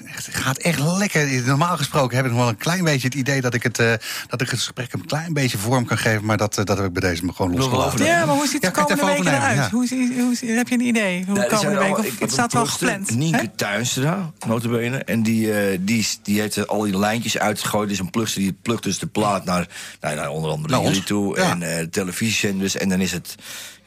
het 0.06 0.28
gaat 0.32 0.58
echt 0.58 0.80
lekker. 0.80 1.42
Normaal 1.46 1.78
gesproken 1.78 2.16
heb 2.18 2.26
ik 2.26 2.32
nog 2.32 2.40
wel 2.40 2.50
een 2.50 2.58
klein 2.58 2.84
beetje 2.84 3.08
het 3.08 3.16
idee 3.18 3.42
dat 3.42 3.54
ik 3.54 3.64
het, 3.64 3.80
eh, 3.80 3.88
dat 4.28 4.42
ik 4.42 4.50
het 4.50 4.60
gesprek 4.60 4.94
een 4.94 5.06
klein 5.06 5.34
beetje 5.34 5.58
vorm 5.58 5.86
kan 5.86 5.98
geven. 5.98 6.26
Maar 6.26 6.38
dat, 6.38 6.58
eh, 6.58 6.66
dat 6.66 6.78
heb 6.78 6.86
ik 6.86 6.94
bij 6.94 7.10
deze 7.10 7.26
me 7.26 7.34
gewoon 7.34 7.56
losgelaten. 7.56 8.06
Ja, 8.06 8.26
maar 8.26 8.36
hoe 8.36 8.48
ziet 8.48 8.62
de 8.62 8.68
Ja, 8.68 8.74
komende 8.74 9.02
overnemen, 9.04 9.34
eruit? 9.34 9.58
ja. 9.58 9.70
Hoe, 9.72 9.88
zie- 9.88 10.22
hoe, 10.22 10.36
zie- 10.36 10.52
heb 10.52 10.68
je 10.68 10.76
een 10.76 10.82
idee? 10.82 11.24
Hoe 11.28 11.36
zijn 11.36 11.48
komende 11.50 11.80
week? 11.80 11.98
Of 11.98 12.20
het 12.20 12.32
staat 12.32 12.54
wel 12.54 12.66
gepland? 12.66 13.16
Nienke 13.16 13.52
Tuinstra, 13.56 14.32
notabene. 14.48 14.98
En 14.98 15.24
die, 15.24 15.54
eh, 15.54 15.78
die, 15.82 16.08
die 16.24 16.40
heeft 16.40 16.68
al 16.68 16.82
die 16.82 16.98
lijntjes 16.98 17.38
uitgegooid. 17.38 17.92
Is 17.92 18.00
een 18.00 18.10
plugster 18.10 18.42
die 18.42 18.54
plukt 18.62 18.84
dus 18.84 19.00
de 19.00 19.08
plaat 19.08 19.46
naar, 19.46 19.68
nou, 20.02 20.16
naar 20.16 20.30
onder 20.30 20.52
andere 20.52 20.74
Naar 20.74 20.84
jullie 20.84 21.04
toe. 21.04 21.38
ja. 21.40 21.58
En 21.60 21.90
televisiezenders. 21.90 22.76
En 22.78 22.90
dan 22.90 23.00
is 23.02 23.12
het, 23.12 23.36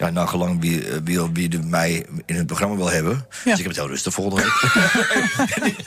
ja, 0.06 0.10
nou 0.10 0.28
gelang 0.28 0.60
wie, 0.60 0.88
eh, 0.88 0.96
wie, 1.04 1.20
wie 1.32 1.48
de 1.48 1.62
mij 1.62 2.06
in 2.26 2.34
het 2.36 2.46
programma 2.46 2.76
wil 2.76 2.90
hebben. 2.90 3.26
Dus 3.44 3.52
ik 3.52 3.58
heb 3.58 3.66
het 3.66 3.76
heel 3.76 3.88
rustig 3.88 4.14
volgende 4.14 4.42
week. 4.42 4.72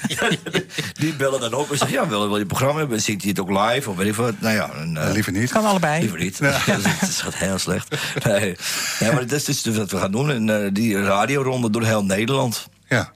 Ja, 0.07 0.29
die, 0.51 0.65
die 0.93 1.13
bellen 1.15 1.39
dan 1.39 1.53
op 1.53 1.71
en 1.71 1.77
zeggen, 1.77 1.97
ja, 1.97 2.07
wil, 2.07 2.19
wil 2.21 2.31
je 2.33 2.37
het 2.39 2.47
programma 2.47 2.79
hebben? 2.79 3.01
Zingt 3.01 3.21
hij 3.21 3.29
het 3.29 3.39
ook 3.39 3.49
live? 3.49 3.89
Of 3.89 3.95
weet 3.95 4.07
ik 4.07 4.15
wat? 4.15 4.33
Nou 4.39 4.55
ja, 4.55 4.69
en, 4.73 4.97
eh, 4.97 5.11
liever 5.13 5.31
niet. 5.31 5.51
Kan 5.51 5.65
allebei. 5.65 5.99
Liever 5.99 6.19
niet. 6.19 6.39
is 7.09 7.21
gaat 7.21 7.35
heel 7.35 7.57
slecht. 7.57 7.95
Nee. 8.23 8.55
Ja, 8.99 9.11
maar 9.13 9.27
dat 9.27 9.47
is 9.47 9.61
dus 9.61 9.75
wat 9.77 9.91
we 9.91 9.97
gaan 9.97 10.11
doen. 10.11 10.31
En 10.31 10.63
eh, 10.63 10.69
die 10.73 11.01
radioronde 11.01 11.69
door 11.69 11.83
heel 11.83 12.05
Nederland. 12.05 12.67
Ja. 12.87 13.11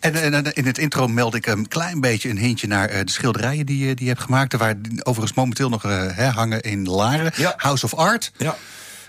En, 0.00 0.14
en, 0.14 0.34
en 0.34 0.52
in 0.52 0.66
het 0.66 0.78
intro 0.78 1.06
meld 1.08 1.34
ik 1.34 1.46
een 1.46 1.68
klein 1.68 2.00
beetje 2.00 2.28
een 2.28 2.38
hintje 2.38 2.66
naar 2.66 2.88
eh, 2.88 3.00
de 3.04 3.10
schilderijen 3.10 3.66
die, 3.66 3.86
je- 3.86 3.94
die 3.94 4.04
je 4.04 4.10
hebt 4.10 4.24
gemaakt. 4.24 4.56
Waar 4.56 4.80
die 4.82 5.04
overigens 5.04 5.36
momenteel 5.38 5.68
nog 5.68 5.84
eh, 5.84 6.02
hè, 6.12 6.26
hangen 6.26 6.60
in 6.60 6.84
Laren. 6.86 7.32
Ja. 7.36 7.54
House 7.56 7.84
of 7.84 7.94
Art. 7.94 8.32
Ja. 8.36 8.56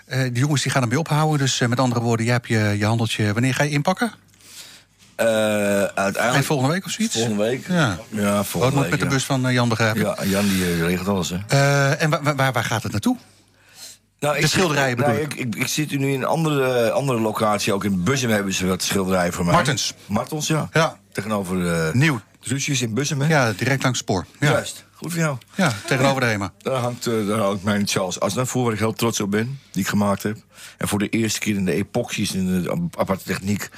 Eh, 0.06 0.22
die 0.22 0.32
jongens 0.34 0.62
die 0.62 0.72
gaan 0.72 0.82
ermee 0.82 1.00
ophouden. 1.00 1.40
Dus 1.40 1.62
eh, 1.62 1.68
met 1.68 1.80
andere 1.80 2.02
woorden, 2.02 2.26
jij 2.26 2.34
hebt 2.36 2.48
je, 2.48 2.76
je 2.78 2.86
handeltje. 2.86 3.34
Wanneer 3.34 3.54
ga 3.54 3.64
je 3.64 3.70
inpakken? 3.70 4.14
Eh, 5.16 5.26
uiteindelijk... 5.28 6.18
Eind 6.18 6.46
volgende 6.46 6.74
week 6.74 6.86
of 6.86 6.92
zoiets? 6.92 7.16
Volgende 7.16 7.44
week? 7.44 7.68
Ja. 7.68 7.98
Ja, 8.10 8.36
Wat 8.36 8.46
volgende 8.48 8.76
moet 8.76 8.84
week. 8.84 8.92
met 8.92 9.00
de 9.00 9.16
bus 9.16 9.24
van 9.26 9.54
Jan 9.54 9.70
begrijp 9.70 9.96
ik? 9.96 10.02
Ja, 10.02 10.18
Jan 10.26 10.48
die 10.48 10.86
regelt 10.86 11.08
alles, 11.08 11.30
hè. 11.30 11.38
En 11.96 12.10
wa- 12.10 12.22
wa- 12.22 12.36
waar, 12.36 12.52
waar 12.52 12.64
gaat 12.64 12.84
het 12.84 12.92
naartoe? 12.92 13.18
Nou, 14.20 14.42
De 14.42 14.48
schilderijen 14.48 14.96
bedoel 14.98 15.12
nou, 15.14 15.24
ik. 15.26 15.34
Ik, 15.34 15.56
ik 15.56 15.68
zit 15.68 15.92
nu 16.00 16.12
in 16.12 16.20
een 16.22 16.26
andere, 16.28 16.92
andere 16.92 17.20
locatie. 17.20 17.74
Ook 17.74 17.84
in 17.84 18.04
Bussum 18.04 18.30
hebben 18.30 18.54
ze 18.54 18.66
wat 18.68 18.84
schilderijen 18.84 19.34
voor 19.34 19.46
mij. 19.46 19.54
Martens. 19.54 19.94
Martens, 20.06 20.48
ja. 20.48 20.70
Ja. 20.74 20.98
Tegenover 21.12 21.58
uh, 21.58 21.92
Nieuw. 21.94 22.22
Ruusjes 22.42 22.82
in 22.82 22.94
Bussum, 22.94 23.22
hè? 23.22 23.28
Ja, 23.28 23.52
direct 23.52 23.84
langs 23.84 24.00
het 24.00 24.08
spoor. 24.08 24.26
Ja, 24.40 24.50
Juist. 24.52 24.86
Goed 25.04 25.12
voor 25.12 25.22
jou. 25.22 25.38
ja 25.56 25.74
tegenover 25.86 26.22
de 26.22 26.28
HEMA. 26.28 26.54
Daar 26.62 26.80
hangt, 26.80 27.08
eh, 27.08 27.28
daar 27.28 27.40
hangt 27.40 27.64
mijn 27.64 27.88
Charles 27.88 28.20
Asna 28.20 28.46
voor, 28.46 28.64
waar 28.64 28.74
ik 28.74 28.80
heel 28.80 28.94
trots 28.94 29.20
op 29.20 29.32
ben. 29.32 29.60
Die 29.72 29.82
ik 29.82 29.88
gemaakt 29.88 30.24
heb. 30.24 30.38
En 30.78 30.88
voor 30.88 31.00
de 31.00 31.10
eerste 31.10 31.40
keer 31.40 31.56
in 31.56 31.66
de 31.66 31.74
epoxies, 31.74 32.34
in 32.34 32.62
de 32.62 32.90
aparte 32.98 33.24
techniek... 33.24 33.70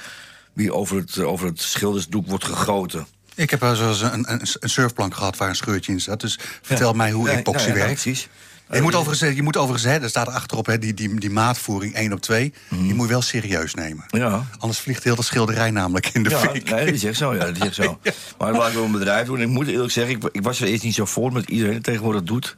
wie 0.52 0.72
over 0.72 0.96
het, 0.96 1.18
over 1.18 1.46
het 1.46 1.60
schildersdoek 1.60 2.26
wordt 2.26 2.44
gegoten. 2.44 3.06
Ik 3.34 3.50
heb 3.50 3.60
wel 3.60 3.74
zoals 3.74 4.00
een, 4.00 4.32
een, 4.32 4.40
een 4.60 4.68
surfplank 4.68 5.14
gehad 5.14 5.36
waar 5.36 5.48
een 5.48 5.56
scheurtje 5.56 5.92
in 5.92 6.00
zat. 6.00 6.20
Dus 6.20 6.38
vertel 6.62 6.92
mij 6.92 7.10
hoe 7.10 7.30
epoxy 7.30 7.66
nou 7.66 7.78
ja, 7.78 7.84
werkt. 7.84 8.02
precies. 8.02 8.28
Je 8.72 8.82
moet 8.82 8.94
overigens, 8.94 9.36
je 9.36 9.42
moet 9.42 9.56
overigens 9.56 9.92
hè, 9.92 10.00
er 10.00 10.08
staat 10.08 10.28
achterop 10.28 10.66
hè, 10.66 10.78
die, 10.78 10.94
die, 10.94 11.20
die 11.20 11.30
maatvoering 11.30 11.94
1 11.94 12.12
op 12.12 12.20
2. 12.20 12.52
Die 12.68 12.94
moet 12.94 13.06
je 13.06 13.12
wel 13.12 13.22
serieus 13.22 13.74
nemen. 13.74 14.04
Mhm. 14.10 14.22
Ja. 14.22 14.46
Anders 14.58 14.78
vliegt 14.80 15.04
heel 15.04 15.16
de 15.16 15.22
schilderij 15.22 15.70
namelijk 15.70 16.08
in 16.12 16.22
de 16.22 16.30
Ja, 16.30 16.38
fik. 16.38 16.70
nee, 16.70 16.84
dat 16.84 16.94
is 16.94 17.04
echt 17.04 17.16
zo. 17.16 17.34
Ja, 17.34 17.50
dat 17.50 17.64
is 17.68 17.74
zo. 17.74 17.98
Maar 18.38 18.52
dat 18.52 18.66
ik 18.68 18.72
wel 18.74 18.84
een 18.84 18.90
bedrijf 18.92 19.26
doen. 19.26 19.36
En 19.36 19.42
ik 19.42 19.48
moet 19.48 19.66
eerlijk 19.66 19.92
zeggen, 19.92 20.14
ik, 20.16 20.24
ik 20.32 20.42
was 20.42 20.60
er 20.60 20.66
eerst 20.68 20.82
niet 20.82 20.94
zo 20.94 21.04
voor 21.04 21.32
met 21.32 21.48
iedereen 21.50 21.82
tegenwoordig 21.82 22.22
doet. 22.22 22.56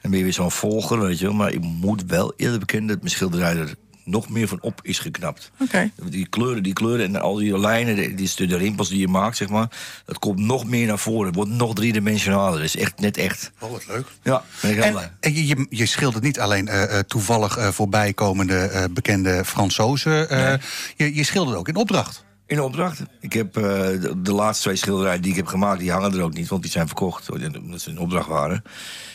En 0.00 0.10
ben 0.10 0.18
je 0.18 0.24
weer 0.24 0.32
zo'n 0.34 0.50
volger, 0.50 1.00
weet 1.00 1.18
je 1.18 1.24
wel. 1.24 1.34
Maar 1.34 1.52
ik 1.52 1.60
moet 1.60 2.04
wel 2.06 2.32
eerlijk 2.36 2.60
bekennen 2.60 2.88
dat 2.88 2.98
mijn 2.98 3.10
schilderij 3.10 3.56
er 3.56 3.74
nog 4.10 4.28
meer 4.28 4.48
van 4.48 4.58
op 4.60 4.80
is 4.82 4.98
geknapt. 4.98 5.50
Oké. 5.60 5.90
Die 6.02 6.26
kleuren, 6.26 6.62
die 6.62 6.72
kleuren 6.72 7.06
en 7.06 7.20
al 7.20 7.34
die 7.34 7.58
lijnen, 7.58 7.94
die, 7.96 8.14
die, 8.14 8.46
de 8.46 8.56
rimpels 8.56 8.88
die 8.88 8.98
je 8.98 9.08
maakt, 9.08 9.36
zeg 9.36 9.48
maar. 9.48 9.68
Dat 10.04 10.18
komt 10.18 10.38
nog 10.38 10.64
meer 10.66 10.86
naar 10.86 10.98
voren. 10.98 11.26
Het 11.26 11.34
wordt 11.34 11.50
nog 11.50 11.74
driedimensionaler. 11.74 12.52
Dat 12.58 12.66
is 12.66 12.76
echt 12.76 13.00
net 13.00 13.16
echt. 13.16 13.50
Oh, 13.58 13.70
wat 13.70 13.86
leuk. 13.88 14.06
Ja, 14.22 14.44
ben 14.62 14.70
ik 14.70 14.82
heel 14.82 14.92
blij. 14.92 15.02
En, 15.02 15.16
en 15.20 15.34
je, 15.34 15.46
je, 15.46 15.66
je 15.70 15.86
schildert 15.86 16.24
niet 16.24 16.40
alleen 16.40 16.68
eh, 16.68 16.82
eh, 16.98 17.04
toevallig 17.04 17.56
eh, 17.56 17.68
voorbijkomende 17.68 18.58
eh, 18.58 18.84
bekende 18.90 19.44
Fransozen. 19.44 20.30
eh, 20.30 20.54
je, 20.96 21.14
je 21.14 21.24
schildert 21.24 21.56
ook 21.56 21.68
in 21.68 21.76
opdracht. 21.76 22.24
In 22.50 22.60
opdracht. 22.60 23.02
Ik 23.20 23.32
heb 23.32 23.56
eh, 23.56 23.62
de, 23.62 24.12
de 24.22 24.32
laatste 24.32 24.62
twee 24.62 24.76
schilderijen 24.76 25.22
die 25.22 25.30
ik 25.30 25.36
heb 25.36 25.46
gemaakt, 25.46 25.80
die 25.80 25.90
hangen 25.92 26.12
er 26.14 26.22
ook 26.22 26.34
niet, 26.34 26.48
want 26.48 26.62
die 26.62 26.70
zijn 26.70 26.86
verkocht. 26.86 27.30
Omdat 27.30 27.80
ze 27.80 27.90
in 27.90 27.98
opdracht 27.98 28.28
waren. 28.28 28.62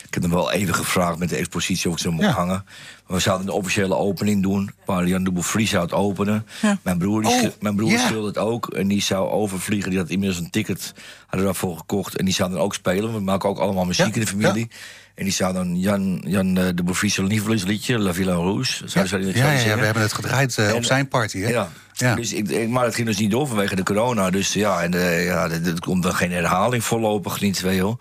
Ik 0.06 0.14
heb 0.14 0.22
hem 0.22 0.32
wel 0.32 0.52
even 0.52 0.74
gevraagd 0.74 1.18
met 1.18 1.28
de 1.28 1.36
expositie 1.36 1.88
of 1.90 1.96
ik 1.96 2.02
ze 2.02 2.08
mocht 2.10 2.26
Ja. 2.26 2.32
hangen. 2.32 2.64
Maar 3.06 3.16
we 3.16 3.18
zouden 3.22 3.46
een 3.46 3.52
officiële 3.52 3.94
opening 3.96 4.42
doen, 4.42 4.70
waar 4.84 5.06
Jan 5.06 5.24
Dubbel 5.24 5.42
Vries 5.42 5.70
zou 5.70 5.82
het 5.82 5.92
openen. 5.92 6.46
Ja. 6.62 6.78
Mijn 6.82 6.98
broer, 6.98 7.22
die 7.22 7.30
Oh, 7.30 7.50
mijn 7.60 7.76
broer 7.76 7.90
ja. 7.90 8.06
schildert 8.06 8.38
ook. 8.38 8.66
En 8.72 8.88
die 8.88 9.02
zou 9.02 9.28
overvliegen. 9.30 9.90
Die 9.90 9.98
had 9.98 10.08
inmiddels 10.08 10.40
een 10.40 10.50
ticket 10.50 10.94
hadden 11.26 11.44
daarvoor 11.46 11.76
gekocht. 11.76 12.16
En 12.16 12.24
die 12.24 12.34
zou 12.34 12.50
dan 12.50 12.60
ook 12.60 12.74
spelen. 12.74 13.12
We 13.12 13.20
maken 13.20 13.48
ook 13.48 13.58
allemaal 13.58 13.84
muziek 13.84 14.06
Ja, 14.06 14.14
in 14.14 14.20
de 14.20 14.26
familie. 14.26 14.70
En 15.16 15.24
die 15.24 15.32
zou 15.32 15.52
dan 15.52 15.78
Jan, 15.78 16.22
Jan 16.26 16.56
eh, 16.58 16.68
de 16.74 17.08
zijn 17.08 17.26
lievelingsliedje, 17.26 17.98
La 17.98 18.14
Villa 18.14 18.32
Rouge. 18.34 18.88
Zou, 18.88 19.06
Ja, 19.08 19.18
ja, 19.18 19.50
ja, 19.52 19.58
zeggen? 19.58 19.78
we 19.78 19.84
hebben 19.84 20.02
het 20.02 20.12
gedraaid 20.12 20.58
eh, 20.58 20.68
En- 20.68 20.74
op 20.74 20.84
zijn 20.84 21.08
party. 21.08 21.38
Hè? 21.38 21.48
Ja. 21.48 21.70
Ja. 21.92 22.14
Dus 22.14 22.32
ik, 22.32 22.68
maar 22.68 22.84
het 22.84 22.94
ging 22.94 23.06
dus 23.06 23.18
niet 23.18 23.30
door 23.30 23.46
vanwege 23.46 23.76
de 23.76 23.82
corona. 23.82 24.30
Dus 24.30 24.52
ja, 24.52 24.82
en 24.82 24.94
eh, 24.94 25.24
ja, 25.24 25.50
er 25.50 25.80
komt 25.80 26.02
dan 26.02 26.14
geen 26.14 26.32
herhaling 26.32 26.84
voorlopig 26.84 27.40
niet, 27.40 27.60
weet 27.60 27.74
je 27.74 27.80
wel. 27.82 27.98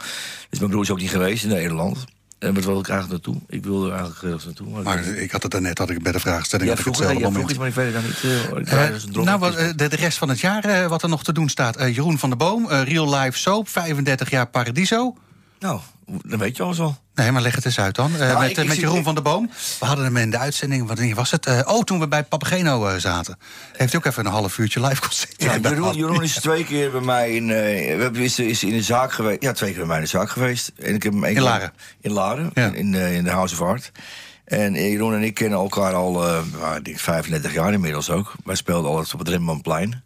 Dus 0.49 0.59
mijn 0.59 0.72
broer 0.72 0.84
is 0.84 0.89
ook 0.91 0.99
niet 0.99 1.09
geweest 1.09 1.43
in 1.43 1.49
Nederland. 1.49 2.05
En 2.39 2.53
wat 2.53 2.66
wil 2.66 2.80
ik 2.80 2.88
eigenlijk 2.89 3.26
naartoe? 3.26 3.41
Ik 3.49 3.63
wilde 3.63 3.86
er 3.86 3.91
eigenlijk 3.91 4.24
ergens 4.24 4.45
naartoe. 4.45 4.70
Maar, 4.70 4.84
Maar 4.84 5.05
ik 5.05 5.32
had 5.32 5.43
het 5.43 5.51
daarnet 5.51 5.78
had 5.78 5.89
ik 5.89 6.03
bij 6.03 6.11
de 6.11 6.20
vraagstelling. 6.20 6.70
ja, 6.70 6.76
had 6.76 6.86
ik 6.86 7.20
ja, 7.20 7.39
iets, 7.39 7.57
maar 7.57 7.68
ik 7.68 7.74
weet 7.74 7.93
het 7.93 8.03
niet. 8.03 8.20
dronken 9.01 9.24
nou, 9.24 9.39
wat, 9.39 9.53
de, 9.78 9.88
de 9.89 9.95
rest 9.95 10.18
van 10.18 10.30
het 10.30 10.39
jaar, 10.39 10.89
wat 10.89 11.03
er 11.03 11.09
nog 11.09 11.24
te 11.24 11.34
doen 11.34 11.49
staat. 11.49 11.80
Jeroen 11.80 12.18
van 12.20 12.30
der 12.30 12.38
Boom, 12.38 12.68
Real 12.70 13.16
Life 13.16 13.38
Soap, 13.38 13.70
35 13.70 14.30
jaar 14.30 14.47
Paradiso. 14.47 15.16
nou, 15.59 15.80
Dan 16.06 16.39
weet 16.39 16.58
je 16.58 16.64
alles 16.64 16.80
al. 16.80 16.97
Nee, 17.16 17.32
maar 17.32 17.41
leg 17.41 17.56
het 17.56 17.66
eens 17.66 17.80
uit 17.80 17.95
dan. 17.95 18.12
Uh, 18.12 18.20
Nou, 18.20 18.39
met, 18.39 18.49
ik- 18.49 18.58
eh, 18.58 18.64
ik 18.64 18.70
met 18.70 18.78
Jeroen 18.78 18.97
ik- 18.97 19.03
van 19.03 19.14
der 19.14 19.24
Boom. 19.24 19.49
We 19.80 19.86
hadden 19.86 20.06
hem 20.06 20.18
in 20.18 20.30
de 20.32 20.38
uitzending. 20.38 20.88
Wanneer 20.88 21.16
was 21.16 21.32
het? 21.32 21.45
Eh, 21.45 21.60
oh, 21.66 21.82
toen 21.84 21.99
we 21.99 22.08
bij 22.08 22.24
Papageno 22.24 22.86
eh, 22.88 22.95
zaten. 22.97 23.38
Heeft 23.74 23.91
hij 23.91 24.01
ook 24.01 24.06
even 24.08 24.26
een 24.26 24.32
half 24.32 24.58
uurtje 24.58 24.82
live 24.82 25.01
concert 25.01 25.34
Ja. 25.43 25.58
Jeroen, 25.58 25.95
Jeroen 25.95 26.24
is 26.24 26.34
twee 26.34 26.64
keer 26.66 26.91
bij 26.91 27.01
mij 27.01 27.36
in, 27.36 27.49
eh, 27.49 27.56
we 27.95 28.01
hebben- 28.01 28.22
is, 28.22 28.39
is 28.39 28.64
in 28.64 28.70
de 28.70 28.82
zaak 28.82 29.14
geweest. 29.14 29.41
Ja, 29.41 29.51
twee 29.51 29.70
keer 29.70 29.80
bij 29.80 29.88
mij 29.88 29.97
in 29.97 30.03
de 30.03 30.10
zaak 30.10 30.30
geweest. 30.30 30.72
En 30.80 30.93
ik 30.95 31.03
heb 31.03 31.14
hem 31.14 31.24
één 31.24 31.36
In 31.36 31.41
Laren? 31.41 31.74
In 32.01 32.12
Laren, 32.12 32.51
Ja. 32.53 32.72
in, 32.74 32.95
eh, 32.95 33.16
in 33.16 33.24
de 33.24 33.30
House 33.30 33.53
of 33.53 33.62
Art. 33.62 33.91
En 34.45 34.76
eh, 34.76 34.91
Jeroen 34.91 35.14
en 35.14 35.24
ik 35.24 35.34
kennen 35.34 35.60
elkaar 35.60 35.93
al, 35.93 36.28
eh, 36.28 36.76
ik 36.78 36.86
denk 36.86 36.99
35 36.99 37.53
jaar 37.53 37.74
inmiddels 37.74 38.10
ook. 38.10 38.34
Wij 38.43 38.56
speelden 38.56 38.91
altijd 38.91 39.14
op 39.14 39.20
het 39.20 39.28
Rembrandtplein. 39.30 40.03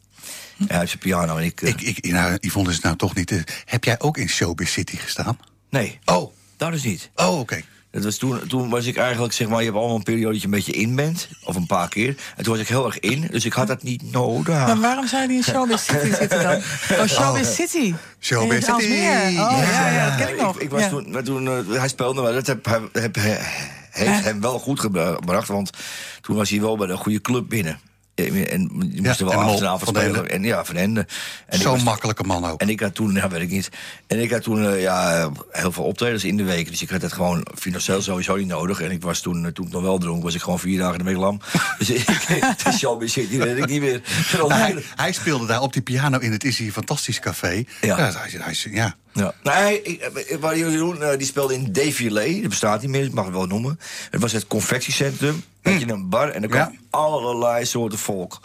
Hij 0.68 0.78
heeft 0.78 0.90
zijn 0.90 1.02
piano 1.02 1.38
en 1.38 1.44
ik... 1.44 1.62
eh, 1.62 1.70
Ik, 1.70 1.82
ik, 1.82 2.12
nou, 2.12 2.38
Yvonne 2.40 2.70
is 2.70 2.76
het 2.76 2.84
nou 2.84 2.96
toch 2.96 3.16
niet. 3.16 3.32
eh, 3.32 3.40
heb 3.66 3.84
jij 3.84 4.00
ook 4.00 4.18
in 4.18 4.30
Showbiz 4.30 4.72
City 4.72 4.98
gestaan? 4.98 5.40
Nee, 5.70 6.00
Oh, 6.06 6.32
dat 6.58 6.74
is 6.74 6.84
niet. 6.84 7.10
oh 7.16 7.40
oké. 7.40 7.62
Dat 7.92 8.04
was 8.04 8.18
toen, 8.18 8.48
toen 8.48 8.70
was 8.70 8.86
ik 8.86 8.98
eigenlijk, 8.98 9.34
zeg 9.34 9.48
maar, 9.48 9.58
je 9.60 9.66
hebt 9.66 9.78
allemaal 9.78 9.96
een 9.96 10.04
periode 10.04 10.32
dat 10.32 10.40
je 10.42 10.46
een 10.48 10.54
beetje 10.54 10.72
in 10.72 10.96
bent. 10.96 11.28
Of 11.44 11.56
een 11.56 11.66
paar 11.66 11.90
keer. 11.90 12.16
En 12.36 12.44
toen 12.44 12.54
was 12.54 12.62
ik 12.62 12.68
heel 12.68 12.86
erg 12.86 13.00
in, 13.00 13.28
dus 13.32 13.46
ik 13.46 13.54
had 13.54 13.68
dat 13.68 13.84
niet 13.84 14.12
nodig. 14.12 14.48
Maar 14.56 14.80
waarom 14.80 15.08
zou 15.08 15.22
je 15.22 15.28
niet 15.28 15.48
in 15.48 15.54
Showbiz 15.54 15.84
City 15.86 16.14
zitten 16.20 16.44
dan? 16.44 16.56
Oh, 17.00 17.06
Showbiz 17.08 17.54
City. 17.56 17.94
Showbiz. 18.22 18.66
City. 18.66 18.72
Oh, 18.84 18.90
ja, 18.90 19.28
Ja, 19.30 19.90
ja, 19.92 20.10
dat 20.10 20.26
ken 20.26 20.36
ik 20.36 20.42
nog. 20.42 20.60
Ik, 20.60 20.70
was 20.70 20.82
Ja. 20.82 20.90
toen, 20.90 21.12
maar 21.12 21.24
toen 21.24 21.48
eh, 21.48 21.78
hij 21.80 21.88
speelde, 21.88 22.22
maar 22.22 22.34
dat 22.34 22.48
heb, 22.48 22.66
heb, 22.66 22.90
heb- 22.94 23.16
heeft 23.90 24.24
hem 24.24 24.42
wel 24.42 24.60
goed 24.60 24.80
gebracht. 24.80 25.48
Want 25.48 25.70
toen 26.22 26.36
was 26.36 26.50
hij 26.50 26.62
wel 26.62 26.78
bij 26.78 26.88
een 26.90 26.98
goede 26.98 27.22
club 27.22 27.50
binnen. 27.50 27.80
En 28.28 28.90
je 28.92 29.02
moest 29.02 29.20
er 29.20 29.26
wel 29.26 29.40
achteraan 29.40 29.80
de 29.80 29.86
spelen. 29.86 30.30
En 30.30 30.44
ja, 30.44 30.66
van 30.66 30.76
Ende. 30.76 31.08
Zo'n 31.50 31.84
makkelijke 31.84 32.24
man 32.24 32.46
ook. 32.46 32.62
En 32.62 32.70
ik 32.70 32.80
had 32.80 32.96
toen, 32.96 33.14
ja, 33.14 33.30
weet 33.30 33.42
ik 33.42 33.50
niet. 33.50 33.70
En 34.08 34.20
ik 34.20 34.32
had 34.32 34.42
toen 34.42 34.66
eh, 34.66 34.82
ja, 34.82 35.30
heel 35.52 35.72
veel 35.72 35.84
optredens 35.84 36.24
in 36.24 36.38
de 36.38 36.44
week. 36.44 36.70
Dus 36.70 36.82
ik 36.82 36.90
had 36.90 37.02
het 37.02 37.14
gewoon 37.14 37.48
financieel 37.56 38.02
sowieso 38.02 38.36
niet 38.36 38.48
nodig. 38.48 38.82
En 38.82 38.92
ik 38.92 39.02
was 39.02 39.20
toen, 39.20 39.46
eh, 39.46 39.52
toen 39.52 39.66
ik 39.66 39.72
nog 39.72 39.82
wel 39.82 39.98
dronk, 39.98 40.24
was 40.24 40.36
ik 40.36 40.42
gewoon 40.42 40.60
vier 40.60 40.78
dagen 40.78 40.94
in 40.94 41.06
de 41.06 41.12
week 41.12 41.20
lam. 41.20 41.40
dus 41.80 41.90
ik, 41.90 42.06
de 42.80 43.28
die 43.30 43.40
weet 43.40 43.58
ik 43.58 43.68
niet 43.68 43.82
meer. 43.82 44.02
hij, 44.48 44.84
hij 44.96 45.12
speelde 45.12 45.46
daar 45.46 45.62
op 45.62 45.74
die 45.74 45.82
piano 45.82 46.18
in 46.18 46.32
het 46.32 46.44
Is 46.44 46.58
hier 46.58 46.72
Fantastisch 46.72 47.20
Café. 47.20 47.64
Ja. 47.82 47.96
hij, 47.96 48.30
hij, 48.40 48.56
ja. 48.72 48.96
Ja. 49.14 49.34
Nee, 49.44 49.82
ik, 49.82 50.02
eh, 50.02 50.38
waar 50.38 50.58
Jeroen 50.58 51.02
eh, 51.04 51.18
die 51.18 51.28
speelde 51.28 51.54
in 51.54 51.72
Défilé. 51.72 52.40
Dat 52.40 52.50
bestaat 52.50 52.82
niet 52.82 52.90
meer, 52.90 53.04
ik 53.04 53.14
mag 53.14 53.26
het 53.26 53.34
wel 53.34 53.46
noemen. 53.46 53.80
Het 54.10 54.22
was 54.22 54.32
het 54.32 54.48
confectiecentrum. 54.48 55.44
Had 55.62 55.80
je 55.80 55.90
een 55.92 56.10
bar 56.10 56.30
en 56.30 56.44
er 56.44 56.50
kwam 56.50 56.72
Ja. 56.72 56.80
allerlei 56.90 57.66
soorten 57.66 58.00
volk. 58.00 58.40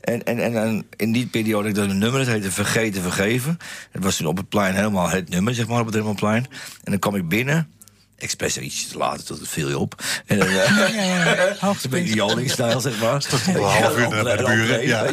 En, 0.00 0.24
en, 0.24 0.38
en, 0.38 0.56
en 0.56 0.86
in 0.96 1.12
die 1.12 1.26
periode 1.26 1.68
had 1.68 1.76
ik 1.76 1.82
dan 1.82 1.90
een 1.90 1.98
nummer, 1.98 2.20
het 2.20 2.28
heette 2.28 2.50
Vergeten 2.52 3.02
Vergeven. 3.02 3.58
Het 3.90 4.04
was 4.04 4.16
toen 4.16 4.26
op 4.26 4.36
het 4.36 4.48
plein 4.48 4.74
helemaal 4.74 5.08
het 5.08 5.28
nummer, 5.28 5.54
zeg 5.54 5.68
maar, 5.68 5.80
op 5.80 5.86
het 5.86 5.94
Remmelplein. 5.94 6.46
En 6.84 6.90
dan 6.90 6.98
kwam 6.98 7.14
ik 7.14 7.28
binnen. 7.28 7.70
Expres 8.18 8.58
iets 8.58 8.88
te 8.88 8.98
later, 8.98 9.24
tot 9.24 9.38
het 9.38 9.48
viel 9.48 9.68
je 9.68 9.78
op. 9.78 10.02
En 10.26 10.38
dan, 10.38 10.48
eh, 10.48 10.54
Ja, 10.54 10.86
ja, 10.86 11.34
ja. 11.34 11.98
Joling-stijl, 12.14 12.80
zeg 12.80 13.00
maar. 13.00 13.26
een 13.46 13.62
half 13.62 13.98
uur 13.98 14.08
bij 14.22 14.36
de 14.36 14.42
buren, 14.42 14.86
ja. 14.86 15.04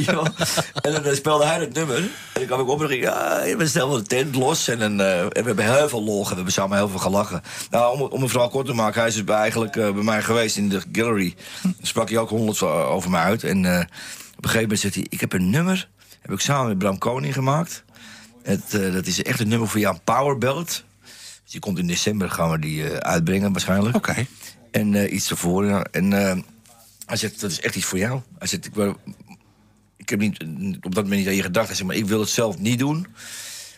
En 0.82 1.04
dan 1.04 1.16
speelde 1.16 1.46
hij 1.46 1.60
het 1.60 1.74
nummer. 1.74 1.98
En 1.98 2.08
dan 2.34 2.46
kwam 2.46 2.60
ik 2.60 2.68
op 2.68 2.82
en 2.82 2.88
ging 2.88 3.02
ja, 3.04 3.42
we 3.58 3.68
stelden 3.68 4.00
de 4.00 4.08
tent 4.08 4.36
los. 4.36 4.68
En, 4.68 4.80
dan, 4.80 5.02
eh, 5.02 5.20
en 5.22 5.30
we 5.30 5.42
hebben 5.44 5.74
heel 5.76 5.90
veel 5.90 6.04
lol. 6.04 6.28
We 6.28 6.36
hebben 6.36 6.54
samen 6.54 6.78
heel 6.78 6.90
veel 6.90 7.00
gelachen. 7.00 7.42
Nou, 7.70 7.94
om, 7.94 8.02
om 8.02 8.22
een 8.22 8.30
verhaal 8.30 8.50
kort 8.50 8.66
te 8.66 8.74
maken. 8.74 9.00
Hij 9.00 9.10
is 9.10 9.16
dus 9.16 9.24
bij- 9.24 9.36
eigenlijk 9.36 9.76
eh, 9.76 9.92
bij 9.92 10.04
mij 10.04 10.22
geweest 10.22 10.58
in 10.58 10.70
de 10.70 10.82
gallery. 10.92 11.36
Dan 11.62 11.74
sprak 11.82 12.10
hij 12.10 12.18
ook 12.18 12.30
honderd 12.30 12.62
over 12.64 13.10
me 13.10 13.18
uit. 13.18 13.44
En 13.44 13.58
op 13.58 13.66
een 13.66 13.88
gegeven 14.42 14.62
moment 14.62 14.80
zegt 14.80 14.96
hij, 14.96 15.06
ik 15.10 15.20
heb 15.20 15.34
een 15.34 15.50
nummer. 15.50 15.88
Heb 16.22 16.32
ik 16.32 16.40
samen 16.40 16.68
met 16.68 16.78
Bram 16.78 16.98
Koning 16.98 17.34
gemaakt. 17.34 17.84
Het, 18.44 18.72
dat 18.94 19.06
is 19.06 19.24
echt 19.24 19.40
een 19.40 19.48
nummer 19.48 19.68
voor 19.68 19.80
jou, 19.80 19.94
een 19.96 20.02
power 20.04 20.38
ballad. 20.38 20.84
Dus 21.46 21.54
die 21.54 21.60
komt 21.62 21.78
in 21.80 21.88
december, 21.88 22.30
gaan 22.30 22.50
we 22.52 22.60
die 22.60 22.90
eh, 22.90 22.98
uitbrengen 22.98 23.52
waarschijnlijk. 23.52 23.96
Oké. 23.96 24.26
En 24.72 24.96
eh, 24.96 25.14
iets 25.14 25.30
ervoor. 25.30 25.66
ja. 25.66 25.84
En 25.92 26.14
eh, 26.14 26.38
hij 27.06 27.18
zegt, 27.18 27.42
dat 27.42 27.52
is 27.52 27.60
echt 27.62 27.76
iets 27.76 27.86
voor 27.86 27.98
jou. 27.98 28.22
Hij 28.38 28.48
zegt, 28.48 28.66
ik, 28.66 28.74
wil- 28.74 28.98
ik 29.98 30.10
heb 30.10 30.20
niet, 30.20 30.44
op 30.82 30.96
dat 30.96 31.04
moment 31.04 31.20
niet 31.20 31.28
aan 31.28 31.36
je 31.36 31.42
gedacht. 31.42 31.68
Hij 31.68 31.76
zegt, 31.76 31.88
maar 31.88 31.98
ik 31.98 32.06
wil 32.06 32.20
het 32.20 32.30
zelf 32.30 32.58
niet 32.60 32.80
doen. 32.80 33.08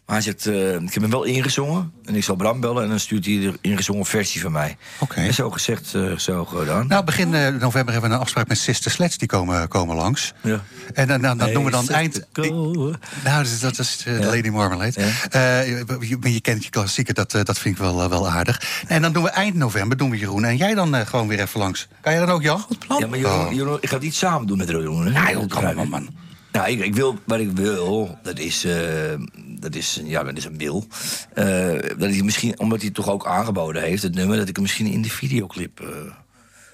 Maar 0.07 0.15
hij 0.15 0.25
zegt, 0.25 0.45
eh, 0.45 0.73
ik 0.73 0.93
heb 0.93 1.01
hem 1.01 1.11
wel 1.11 1.23
ingezongen. 1.23 1.91
En 2.05 2.15
ik 2.15 2.23
zal 2.23 2.35
Bram 2.35 2.59
bellen 2.59 2.83
en 2.83 2.89
dan 2.89 2.99
stuurt 2.99 3.25
hij 3.25 3.39
de 3.39 3.57
ingezongen 3.61 4.05
versie 4.05 4.41
van 4.41 4.51
mij. 4.51 4.77
Oké. 4.99 5.15
En 5.21 5.33
zo 5.33 5.49
gezegd, 5.49 5.93
eh, 5.93 6.17
zo 6.17 6.45
gedaan. 6.45 6.87
Nou, 6.87 7.03
begin 7.03 7.33
eh, 7.33 7.47
november 7.47 7.93
hebben 7.93 8.09
we 8.09 8.15
een 8.15 8.21
afspraak 8.21 8.47
met 8.47 8.57
Sister 8.57 8.91
Sledge. 8.91 9.17
Die 9.17 9.27
komen, 9.27 9.67
komen 9.67 9.95
langs. 9.95 10.33
Ja. 10.43 10.61
En 10.93 11.07
dan, 11.07 11.21
dan, 11.21 11.37
dan 11.37 11.51
doen 11.53 11.63
we 11.65 11.71
dan 11.71 11.89
eind... 11.89 12.27
Nou, 12.33 12.97
dat 13.23 13.45
is, 13.45 13.59
dat 13.59 13.79
is 13.79 14.01
Ja. 14.05 14.11
Lady 14.25 14.49
Marmalade. 14.49 15.01
Eh, 15.29 15.67
je, 16.09 16.17
je 16.21 16.41
kent 16.41 16.63
je 16.63 16.69
klassieker, 16.69 17.13
dat, 17.13 17.31
dat 17.31 17.59
vind 17.59 17.75
ik 17.75 17.81
wel, 17.81 18.09
wel 18.09 18.29
aardig. 18.29 18.83
En 18.87 19.01
dan 19.01 19.13
doen 19.13 19.23
we 19.23 19.29
eind 19.29 19.55
november, 19.55 19.97
doen 19.97 20.09
we 20.09 20.17
Jeroen. 20.17 20.43
En 20.43 20.57
jij 20.57 20.73
dan 20.73 20.95
eh, 20.95 21.05
gewoon 21.05 21.27
weer 21.27 21.39
even 21.39 21.59
langs. 21.59 21.87
Kan 22.01 22.11
jij 22.11 22.25
dan 22.25 22.35
ook, 22.35 22.41
Jan? 22.41 22.59
Goed 22.59 22.79
plan. 22.79 22.99
Ja, 22.99 23.07
maar 23.07 23.19
Jeroen, 23.19 23.45
Oh. 23.45 23.53
Jeroen, 23.53 23.77
ik 23.81 23.87
ga 23.89 23.93
het 23.95 24.03
niet 24.03 24.15
samen 24.15 24.47
doen 24.47 24.57
met 24.57 24.69
Jeroen. 24.69 25.05
Hè? 25.05 25.11
Ja, 25.11 25.31
joh, 25.31 25.47
kom 25.47 25.63
maar, 25.63 25.87
man. 25.87 26.09
Nou, 26.51 26.69
ik, 26.69 26.79
ik 26.79 26.95
wil, 26.95 27.19
wat 27.25 27.39
ik 27.39 27.51
wil, 27.51 28.17
dat 28.23 28.39
is, 28.39 28.63
eh, 28.63 28.73
dat 29.59 29.75
is, 29.75 30.01
ja, 30.03 30.23
dat 30.23 30.37
is 30.37 30.45
een 30.45 30.57
wil. 30.57 30.87
Eh, 31.33 31.45
dat 31.97 32.09
hij 32.09 32.21
misschien, 32.21 32.59
omdat 32.59 32.77
hij 32.77 32.87
het 32.87 32.95
toch 32.95 33.09
ook 33.09 33.25
aangeboden 33.27 33.81
heeft, 33.81 34.03
het 34.03 34.15
nummer, 34.15 34.37
dat 34.37 34.47
ik 34.49 34.55
hem 34.55 34.63
misschien 34.63 34.87
in 34.87 35.01
de 35.01 35.09
videoclip 35.09 35.79
eh 35.79 35.87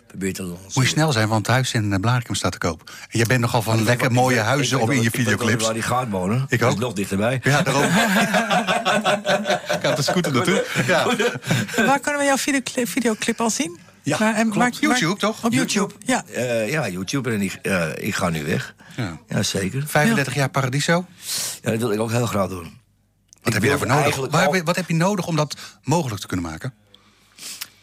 probeer 0.08 0.34
te 0.34 0.44
lanceren. 0.44 0.72
Moet 0.74 0.84
je 0.84 0.90
snel 0.90 1.12
zijn, 1.12 1.28
want 1.28 1.46
het 1.48 1.56
huis 1.56 1.74
in 1.74 1.94
eh, 1.94 2.00
Blarikum 2.00 2.36
staat 2.36 2.52
te 2.52 2.58
koop. 2.58 2.82
En 3.02 3.18
jij 3.18 3.26
bent 3.26 3.40
nogal 3.42 3.62
van 3.62 3.84
lekker 3.84 4.12
mooie 4.12 4.40
huizen 4.40 4.82
op 4.82 4.92
in 4.92 5.00
je 5.02 5.08
Ik 5.08 5.16
videoclips. 5.16 5.64
waar 5.64 5.74
hij 5.74 5.82
gaat 5.82 6.10
wonen. 6.10 6.46
Ik 6.50 6.64
ook. 6.64 6.80
nog 6.80 6.94
dichterbij. 6.94 7.40
Ja, 7.44 7.62
daarom. 7.62 7.84
ik 9.78 9.82
had 9.82 9.96
de 9.96 10.02
scooter 10.02 10.34
naartoe. 10.34 10.66
Ja. 10.88 11.06
Waar 11.86 12.00
kunnen 12.00 12.22
we 12.22 12.28
jouw 12.28 12.38
videoclip, 12.38 12.88
videoclip 12.88 13.40
al 13.42 13.50
zien? 13.50 13.80
Ja, 14.02 14.18
Waar- 14.18 14.36
en 14.36 14.50
klopt. 14.50 14.80
waar- 14.80 14.90
YouTube, 14.90 15.20
toch? 15.20 15.44
Op 15.46 15.54
YouTube, 15.54 15.94
ja. 16.06 16.24
Eh, 16.34 16.70
ja, 16.70 16.90
YouTube. 16.90 17.32
En 17.32 17.42
ik, 17.42 17.54
eh, 17.62 17.88
ik 17.98 18.16
ga 18.16 18.30
nu 18.30 18.46
weg. 18.46 18.76
Ja. 18.96 19.20
Ja, 19.28 19.44
zeker. 19.44 19.84
35 19.88 20.34
jaar 20.34 20.50
Paradiso. 20.50 21.06
Ja, 21.62 21.72
dat 21.72 21.80
wil 21.80 21.92
ik 21.92 22.00
ook 22.00 22.12
heel 22.12 22.26
graag 22.26 22.48
doen. 22.50 22.82
Wat 23.44 23.54
heb 23.54 23.64
je 23.64 23.70
daarvoor 23.70 23.88
nodig? 23.88 24.16
Waar 24.16 24.48
al- 24.48 24.62
wat 24.64 24.76
heb 24.76 24.88
je 24.88 24.96
nodig 24.96 25.28
om 25.28 25.36
dat 25.36 25.56
mogelijk 25.84 26.22
te 26.22 26.28
kunnen 26.28 26.46
maken? 26.46 26.74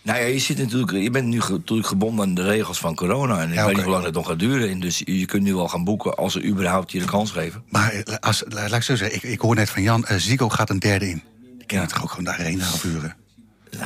Nou 0.03 0.19
ja, 0.19 0.25
je, 0.27 0.39
zit 0.39 0.59
natuurlijk, 0.59 0.91
je 0.91 1.11
bent 1.11 1.27
nu 1.27 1.37
natuurlijk 1.49 1.89
gebonden 1.89 2.25
aan 2.29 2.35
de 2.35 2.43
regels 2.43 2.79
van 2.79 2.95
corona. 2.95 3.41
En 3.41 3.49
ik 3.49 3.55
Ja, 3.55 3.65
weet 3.67 3.75
niet 3.75 3.85
hoe 3.85 3.93
lang 3.93 4.05
het 4.05 4.15
nog 4.15 4.27
gaat 4.27 4.39
duren. 4.39 4.71
En 4.71 4.81
dus 4.81 5.03
je 5.05 5.25
kunt 5.27 5.43
nu 5.43 5.55
wel 5.55 5.69
gaan 5.69 5.85
boeken 5.85 6.17
als 6.17 6.33
ze 6.33 6.45
überhaupt 6.45 6.93
je 6.93 6.99
de 6.99 7.05
kans 7.05 7.31
geven. 7.31 7.63
Maar 7.69 7.93
eh, 7.93 8.15
als, 8.17 8.43
laat 8.49 8.73
ik 8.73 8.83
zo 8.83 8.97
zeggen, 8.97 9.17
ik, 9.17 9.23
ik 9.23 9.41
hoor 9.41 9.55
net 9.55 9.71
van 9.71 9.83
Jan, 9.83 10.07
eh, 10.07 10.17
Zico 10.17 10.49
gaat 10.49 10.71
een 10.71 10.79
derde 10.79 11.09
in. 11.09 11.23
Ik 11.59 11.67
ken 11.67 11.81
het 11.81 11.89
toch 11.89 12.03
ook 12.03 12.09
gewoon 12.11 12.25
daarheen 12.25 12.63
afhuren. 12.63 13.17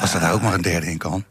Als 0.01 0.14
er 0.14 0.20
daar 0.20 0.33
ook 0.33 0.43
maar 0.43 0.55
een 0.55 0.62
derde 0.62 0.87
in 0.91 0.99
kan. 0.99 1.25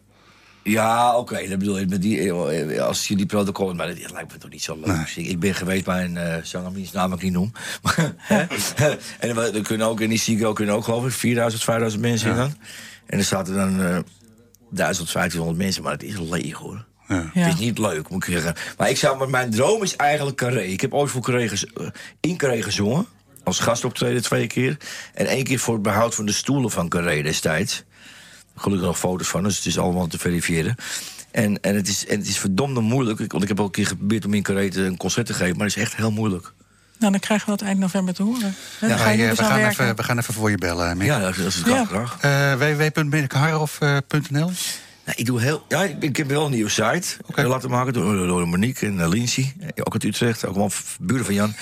Ja, 0.64 1.18
oké, 1.18 1.48
dat 1.48 1.60
bedoel. 1.60 1.86
Met 1.86 2.02
die, 2.02 2.20
eh, 2.20 2.82
als 2.82 3.08
je 3.08 3.16
die 3.16 3.26
protocollen... 3.26 3.76
Maar 3.76 3.88
dat, 3.88 4.12
lijkt 4.12 4.32
me 4.32 4.38
toch 4.38 4.50
niet 4.50 4.64
zo 4.64 4.76
leuk. 4.76 5.16
Nee. 5.16 5.26
Ik, 5.26 5.40
ben 5.40 5.56
geweest 5.56 5.86
bij 5.86 6.04
een 6.04 6.16
uh, 6.16 6.36
zanger, 6.44 6.72
naam 6.94 7.14
ik 7.14 7.22
niet 7.22 7.34
noem. 7.34 7.52
En 9.20 9.38
er 9.38 9.62
kunnen 9.62 9.88
ook 9.88 10.02
in 10.02 10.10
die 10.10 10.18
Sigo 10.18 10.54
kunnen 10.54 10.76
ook 10.76 10.84
geloof 10.84 11.06
ik 11.06 11.12
4000, 11.12 11.64
5000 11.64 12.02
mensen 12.02 12.30
in 12.30 12.36
dan. 12.36 12.56
En 13.06 13.18
er 13.18 13.24
zaten 13.24 13.56
dan 13.56 13.82
eh 13.82 13.98
1000, 14.70 15.12
1500 15.12 15.58
mensen. 15.58 15.84
Maar 15.84 15.92
het 15.92 16.04
is 16.04 16.20
leeg 16.20 16.58
hoor. 16.58 16.86
Ja. 17.08 17.30
Ja. 17.34 17.42
Het 17.42 17.54
is 17.54 17.60
niet 17.60 17.78
leuk, 17.78 18.10
moet 18.10 18.28
ik 18.28 18.34
zeggen. 18.34 18.56
Maar 18.78 18.90
ik 18.90 18.98
zou, 18.98 19.18
maar 19.18 19.30
mijn 19.30 19.52
droom 19.52 19.84
is 19.84 19.96
eigenlijk 19.96 20.38
Carré. 20.38 20.62
Ik 20.62 20.82
heb 20.82 20.94
ooit 20.94 21.12
voor 21.12 21.22
Carré 21.22 21.48
eh, 21.48 21.88
in 22.20 22.38
Carré 22.38 22.62
gezongen. 22.62 23.06
Als 23.44 23.60
gastoptreden 23.60 24.22
twee 24.22 24.48
keer. 24.48 24.78
En 25.14 25.26
één 25.26 25.44
keer 25.44 25.60
voor 25.60 25.74
het 25.74 25.84
behoud 25.84 26.16
van 26.16 26.26
de 26.26 26.32
stoelen 26.32 26.72
van 26.72 26.90
Carré 26.90 27.22
destijds. 27.22 27.84
Gelukkig 28.56 28.88
nog 28.88 29.00
foto's 29.00 29.28
van, 29.28 29.44
dus 29.44 29.56
het 29.58 29.66
is 29.66 29.78
allemaal 29.78 30.08
te 30.08 30.18
verifiëren. 30.18 30.76
En, 31.32 31.60
en, 31.62 31.76
het, 31.76 31.88
is, 31.88 32.06
en 32.08 32.18
het 32.20 32.28
is 32.28 32.38
verdomde 32.38 32.80
moeilijk. 32.82 33.20
Ik- 33.20 33.32
Want 33.32 33.44
ik 33.44 33.50
heb 33.50 33.60
ook 33.60 33.66
een 33.66 33.72
keer 33.72 33.88
geprobeerd 33.88 34.26
om 34.26 34.34
in 34.34 34.44
Carré 34.44 34.70
te- 34.70 34.82
een 34.86 34.98
concert 34.98 35.26
te 35.26 35.34
geven. 35.34 35.58
Maar 35.58 35.68
het 35.68 35.76
is 35.76 35.82
echt 35.84 35.96
heel 35.96 36.12
moeilijk. 36.12 36.52
Nou, 37.00 37.12
dan 37.12 37.20
krijgen 37.22 37.50
we 37.50 37.58
dat 37.58 37.68
eind 37.68 37.80
november 37.80 38.14
te 38.14 38.24
horen. 38.24 38.56
Ga 38.80 39.10
je 39.10 39.24
eh, 39.24 39.30
dus 39.30 39.38
we, 39.38 39.44
aan 39.46 39.50
gaan 39.60 39.70
even, 39.70 39.96
we 39.96 40.04
gaan 40.04 40.18
even 40.18 40.34
voor 40.34 40.50
je 40.50 40.58
bellen, 40.58 40.98
Mick. 40.98 41.08
Ja, 41.08 41.20
dat, 41.20 41.38
is 41.38 41.56
het 41.56 41.66
Ja. 41.66 41.86
graag. 41.86 42.18
Eh, 42.22 42.54
www.mickharhoff.nl 42.56 44.52
Nou, 45.06 45.18
ik 45.18 45.26
doe 45.26 45.42
heel. 45.42 45.64
Ja, 45.68 45.84
ik, 45.84 45.96
ik 46.04 46.18
heb 46.18 46.28
wel 46.28 46.46
een 46.46 46.52
nieuwe 46.52 46.70
site 46.70 47.08
Oké. 47.26 47.44
laten 47.48 47.70
maken 47.70 47.94
door, 47.94 48.28
door 48.28 48.48
Monique 48.48 48.86
en 48.88 48.98
uh, 48.98 49.08
Lindsay. 49.08 49.54
Eh, 49.60 49.68
Ook 49.84 49.94
uit 49.94 50.04
Utrecht, 50.04 50.44
ook 50.46 50.50
allemaal 50.50 50.70
f- 50.70 50.98
buren 51.02 51.26
van 51.26 51.34
Jan. 51.34 51.54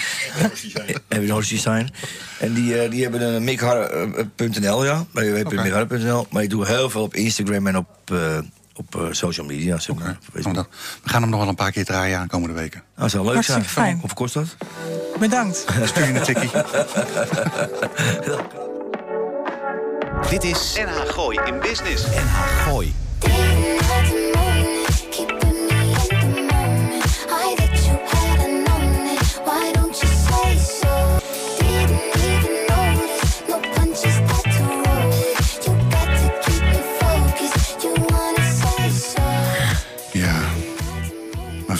en 1.07 1.29
Hoostie 1.29 1.59
zijn. 1.59 1.93
En 2.39 2.53
die, 2.53 2.81
eh, 2.81 2.91
die 2.91 3.01
hebben 3.01 3.21
een 3.21 3.43
mickharre.nl, 3.43 4.85
ja. 4.85 5.05
www.mickharre.nl. 5.11 6.27
Maar 6.29 6.43
ik 6.43 6.49
doe 6.49 6.65
heel 6.65 6.89
veel 6.89 7.01
op 7.01 7.15
Instagram 7.15 7.67
en 7.67 7.77
op, 7.77 7.87
eh, 8.11 8.37
op 8.75 8.95
eh, 8.95 9.01
social 9.11 9.45
media. 9.45 9.79
Zeg 9.79 9.95
maar, 9.95 10.17
Doen 10.33 10.53
we 11.03 11.09
gaan 11.09 11.21
hem 11.21 11.29
nog 11.31 11.39
wel 11.39 11.49
een 11.49 11.55
paar 11.55 11.71
keer 11.71 11.85
draaien 11.85 12.19
aankomende 12.19 12.55
weken. 12.55 12.79
Nou, 12.95 13.01
dat 13.01 13.11
zou 13.11 13.33
leuk 13.33 13.43
zijn. 13.43 13.65
Fijn. 13.65 13.91
Hoeveel 13.99 14.15
kost 14.17 14.33
dat? 14.33 14.55
Bedankt. 15.19 15.65
Stuur 15.85 16.07
je 16.07 16.13
een 16.13 16.23
tikkie. 16.23 16.49
Dit 20.29 20.43
is 20.43 20.77
NH 20.85 21.09
Gooi 21.13 21.39
in 21.45 21.59
Business. 21.59 22.05
NH 22.05 22.63
Gooi. 22.67 22.93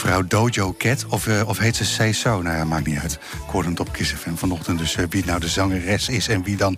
Mevrouw 0.02 0.26
Dojo 0.26 0.74
Cat. 0.78 1.04
Of, 1.08 1.26
eh, 1.26 1.48
of 1.48 1.58
heet 1.58 1.76
ze 1.76 1.84
Say 1.84 2.12
So? 2.12 2.42
Nou 2.42 2.56
ja, 2.56 2.64
maakt 2.64 2.86
niet 2.86 2.98
uit. 2.98 3.12
Ik 3.12 3.50
hoorde 3.50 3.68
het 3.68 3.80
op 3.80 3.92
Kiss 3.92 4.12
FM 4.12 4.34
vanochtend. 4.34 4.78
Dus 4.78 4.96
eh, 4.96 5.04
wie 5.10 5.24
nou 5.24 5.40
de 5.40 5.48
zangeres 5.48 6.08
is 6.08 6.28
en 6.28 6.42
wie 6.42 6.56
dan 6.56 6.76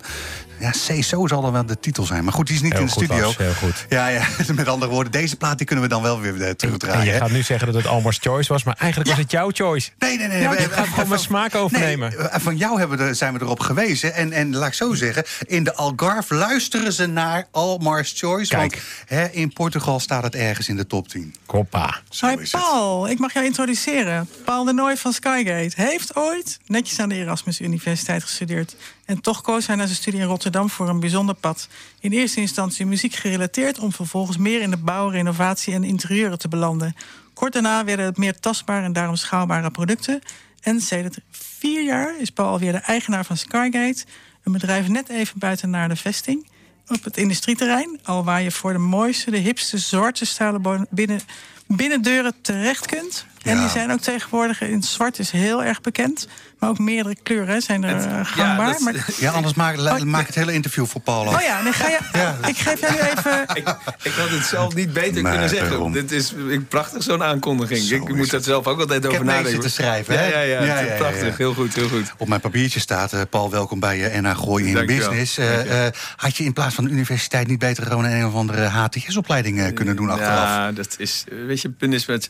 ja, 0.65 0.95
CSO 0.99 1.27
zal 1.27 1.41
dan 1.41 1.51
wel 1.51 1.65
de 1.65 1.79
titel 1.79 2.03
zijn. 2.05 2.23
Maar 2.23 2.33
goed, 2.33 2.47
die 2.47 2.55
is 2.55 2.61
niet 2.61 2.73
in 2.73 2.85
de 2.85 2.91
studio. 2.91 3.33
heel 3.37 3.53
goed. 3.53 3.85
Ja, 3.89 4.07
ja, 4.07 4.27
met 4.55 4.67
andere 4.67 4.91
woorden, 4.91 5.11
deze 5.11 5.35
plaat 5.35 5.57
die 5.57 5.67
kunnen 5.67 5.85
we 5.85 5.91
dan 5.91 6.01
wel 6.01 6.19
weer 6.19 6.35
uh, 6.35 6.49
terugdraaien. 6.49 6.99
En 6.99 7.13
je 7.13 7.19
gaat 7.19 7.31
nu 7.31 7.43
zeggen 7.43 7.67
dat 7.67 7.75
het 7.75 7.87
Almar's 7.87 8.17
Choice 8.21 8.53
was, 8.53 8.63
maar 8.63 8.75
eigenlijk 8.77 9.09
was 9.09 9.19
het 9.19 9.31
jouw 9.31 9.49
choice. 9.51 9.89
Nee, 9.99 10.17
nee, 10.17 10.27
nee. 10.27 10.41
Ja, 10.41 10.49
we, 10.49 10.55
we 10.55 10.69
gaan 10.69 10.85
gewoon 10.85 11.09
mijn 11.09 11.21
smaak 11.21 11.55
overnemen. 11.55 12.13
Nee, 12.17 12.27
van 12.31 12.57
jou 12.57 12.79
hebben 12.79 12.97
we, 12.97 13.13
zijn 13.13 13.33
we 13.33 13.41
erop 13.41 13.59
gewezen. 13.59 14.13
En, 14.13 14.31
en 14.31 14.55
laat 14.55 14.67
ik 14.67 14.73
zo 14.73 14.93
zeggen, 14.93 15.23
in 15.47 15.63
de 15.63 15.73
Algarve 15.75 16.35
luisteren 16.35 16.93
ze 16.93 17.05
naar 17.05 17.47
Almar's 17.51 18.13
Choice. 18.15 18.55
Kijk. 18.55 18.71
Want 18.71 18.83
hè, 19.05 19.27
in 19.27 19.53
Portugal 19.53 19.99
staat 19.99 20.23
het 20.23 20.35
ergens 20.35 20.69
in 20.69 20.75
de 20.75 20.87
top 20.87 21.07
10. 21.07 21.35
Koppa. 21.45 22.01
Het. 22.19 22.49
Paul, 22.51 23.09
ik 23.09 23.19
mag 23.19 23.33
jou 23.33 23.45
introduceren. 23.45 24.29
Paul 24.45 24.63
de 24.63 24.73
Nooy 24.73 24.97
van 24.97 25.13
Skygate 25.13 25.71
heeft 25.75 26.15
ooit 26.15 26.59
netjes 26.65 26.99
aan 26.99 27.09
de 27.09 27.15
Erasmus 27.15 27.61
Universiteit 27.61 28.23
gestudeerd. 28.23 28.75
En 29.05 29.21
toch 29.21 29.41
koos 29.41 29.67
hij 29.67 29.75
na 29.75 29.85
zijn 29.85 29.97
studie 29.97 30.19
in 30.19 30.25
Rotterdam 30.25 30.69
voor 30.69 30.89
een 30.89 30.99
bijzonder 30.99 31.35
pad. 31.35 31.67
In 31.99 32.11
eerste 32.11 32.39
instantie 32.39 32.85
muziek 32.85 33.13
gerelateerd, 33.13 33.79
om 33.79 33.91
vervolgens 33.91 34.37
meer 34.37 34.61
in 34.61 34.69
de 34.69 34.77
bouw, 34.77 35.09
renovatie 35.09 35.73
en 35.73 35.83
interieuren 35.83 36.39
te 36.39 36.47
belanden. 36.47 36.95
Kort 37.33 37.53
daarna 37.53 37.83
werden 37.83 38.05
het 38.05 38.17
meer 38.17 38.39
tastbare 38.39 38.85
en 38.85 38.93
daarom 38.93 39.15
schaalbare 39.15 39.71
producten. 39.71 40.21
En 40.61 40.81
sedert 40.81 41.17
vier 41.31 41.83
jaar 41.83 42.19
is 42.19 42.29
Paul 42.29 42.47
alweer 42.47 42.71
de 42.71 42.77
eigenaar 42.77 43.25
van 43.25 43.37
Skygate, 43.37 44.05
een 44.43 44.51
bedrijf 44.51 44.87
net 44.87 45.09
even 45.09 45.39
buiten 45.39 45.69
naar 45.69 45.89
de 45.89 45.95
vesting 45.95 46.47
op 46.87 47.03
het 47.03 47.17
industrieterrein. 47.17 47.99
Al 48.03 48.23
waar 48.23 48.41
je 48.41 48.51
voor 48.51 48.73
de 48.73 48.79
mooiste, 48.79 49.31
de 49.31 49.37
hipste, 49.37 49.77
zwarte 49.77 50.25
stalen 50.25 50.87
binnen, 50.89 51.19
binnendeuren 51.67 52.33
terecht 52.41 52.85
kunt. 52.85 53.25
En 53.45 53.55
Ja. 53.55 53.61
die 53.61 53.69
zijn 53.69 53.91
ook 53.91 53.99
tegenwoordig 53.99 54.61
in 54.61 54.73
het 54.73 54.85
zwart 54.85 55.19
is 55.19 55.31
heel 55.31 55.63
erg 55.63 55.81
bekend. 55.81 56.27
Maar 56.59 56.69
ook 56.69 56.79
meerdere 56.79 57.15
kleuren 57.23 57.61
zijn 57.61 57.83
er 57.83 57.95
eh, 57.95 58.03
ja, 58.05 58.23
gangbaar. 58.23 58.71
dat- 58.71 58.79
maar, 58.79 59.05
Ja, 59.19 59.31
anders 59.31 59.53
maak, 59.53 59.77
Oh, 59.77 59.99
maak 60.01 60.25
het 60.25 60.35
hele 60.35 60.53
interview 60.53 60.85
voor 60.85 61.01
Paul 61.01 61.27
af. 61.27 61.35
oh 61.35 61.41
ja, 61.41 61.63
dan 61.63 61.73
ga 61.73 61.87
je, 61.87 62.47
ik 62.49 62.57
geef 62.57 62.79
jou 62.79 62.93
nu 62.93 62.99
even... 62.99 63.41
Ik, 63.55 63.67
ik 64.03 64.11
had 64.11 64.29
het 64.29 64.45
zelf 64.45 64.75
niet 64.75 64.93
beter 64.93 65.13
Nee, 65.21 65.31
kunnen 65.31 65.49
zeggen. 65.49 65.69
daarom. 65.69 65.91
Dit 65.91 66.11
is 66.11 66.33
ik, 66.49 66.67
prachtig, 66.67 67.03
zo'n 67.03 67.23
aankondiging. 67.23 67.79
Zo 67.79 67.95
ik 67.95 68.07
moet 68.07 68.17
daar 68.17 68.27
het. 68.35 68.43
zelf 68.43 68.67
ook 68.67 68.79
altijd 68.79 69.03
Ik 69.03 69.11
over 69.11 69.25
nadenken. 69.25 69.51
zitten 69.51 69.71
schrijven, 69.71 70.13
Ja, 70.13 70.19
hè? 70.19 70.27
ja, 70.27 70.39
ja. 70.39 70.61
Ja, 70.63 70.73
het 70.73 70.79
is 70.81 70.87
ja, 70.87 70.91
ja, 70.93 70.97
prachtig. 70.97 71.27
ja. 71.27 71.33
Heel 71.37 71.53
goed, 71.53 71.75
heel 71.75 71.87
goed. 71.89 72.13
Op 72.17 72.27
mijn 72.27 72.41
papiertje 72.41 72.79
staat, 72.79 73.13
eh, 73.13 73.21
Paul, 73.29 73.49
welkom 73.51 73.79
bij 73.79 74.15
uh, 74.15 74.21
NH 74.21 74.37
Gooi 74.37 74.65
in. 74.75 74.85
Business. 74.85 75.37
Eh, 75.37 75.85
eh, 75.87 75.93
had 76.15 76.37
je 76.37 76.43
in 76.43 76.53
plaats 76.53 76.75
van 76.75 76.83
de 76.83 76.89
universiteit 76.89 77.47
niet 77.47 77.59
beter 77.59 77.85
gewoon 77.85 78.05
een 78.05 78.25
of 78.25 78.33
andere 78.33 78.65
HTS-opleiding 78.65 79.59
eh, 79.59 79.73
kunnen 79.73 79.95
doen 79.95 80.09
achteraf? 80.09 80.33
Ja, 80.47 80.71
dat 80.71 80.95
is. 80.97 81.23
Weet 81.47 81.61
je, 81.61 81.67
het 81.67 81.77
punt 81.77 81.93
is 81.93 82.05
met. 82.05 82.29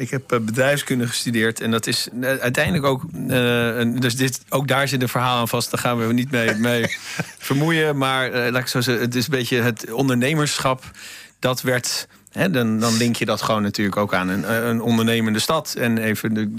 Ik 0.00 0.10
heb 0.10 0.32
eh, 0.32 0.38
bedrijfskunde 0.40 1.06
gestudeerd 1.06 1.60
en 1.60 1.70
dat 1.70 1.86
is 1.86 2.08
eh, 2.20 2.28
uiteindelijk 2.36 2.84
ook. 2.84 3.02
een- 3.28 4.00
dus 4.00 4.16
dit, 4.16 4.40
ook 4.48 4.68
daar 4.68 4.88
zit 4.88 5.02
een 5.02 5.08
verhaal 5.08 5.38
aan 5.38 5.48
vast. 5.48 5.70
Daar 5.70 5.80
gaan 5.80 6.06
we 6.06 6.12
niet 6.12 6.30
mee, 6.30 6.54
mee 6.70 6.96
vermoeien. 7.38 7.96
Maar 7.96 8.30
laat 8.30 8.62
ik 8.62 8.66
zo 8.66 8.80
zeggen, 8.80 9.04
het 9.04 9.14
is 9.14 9.24
een 9.24 9.30
beetje 9.30 9.60
het 9.60 9.92
ondernemerschap. 9.92 10.84
Dat 11.38 11.62
werd. 11.62 12.08
Hè, 12.32 12.50
dan, 12.50 12.78
dan 12.80 12.96
link 12.96 13.16
je 13.16 13.24
dat 13.24 13.42
gewoon 13.42 13.62
natuurlijk 13.62 13.96
ook 13.96 14.14
aan 14.14 14.28
een, 14.28 14.52
een 14.68 14.80
ondernemende 14.80 15.38
stad. 15.38 15.74
En 15.78 15.98
even, 15.98 16.34
de, 16.34 16.54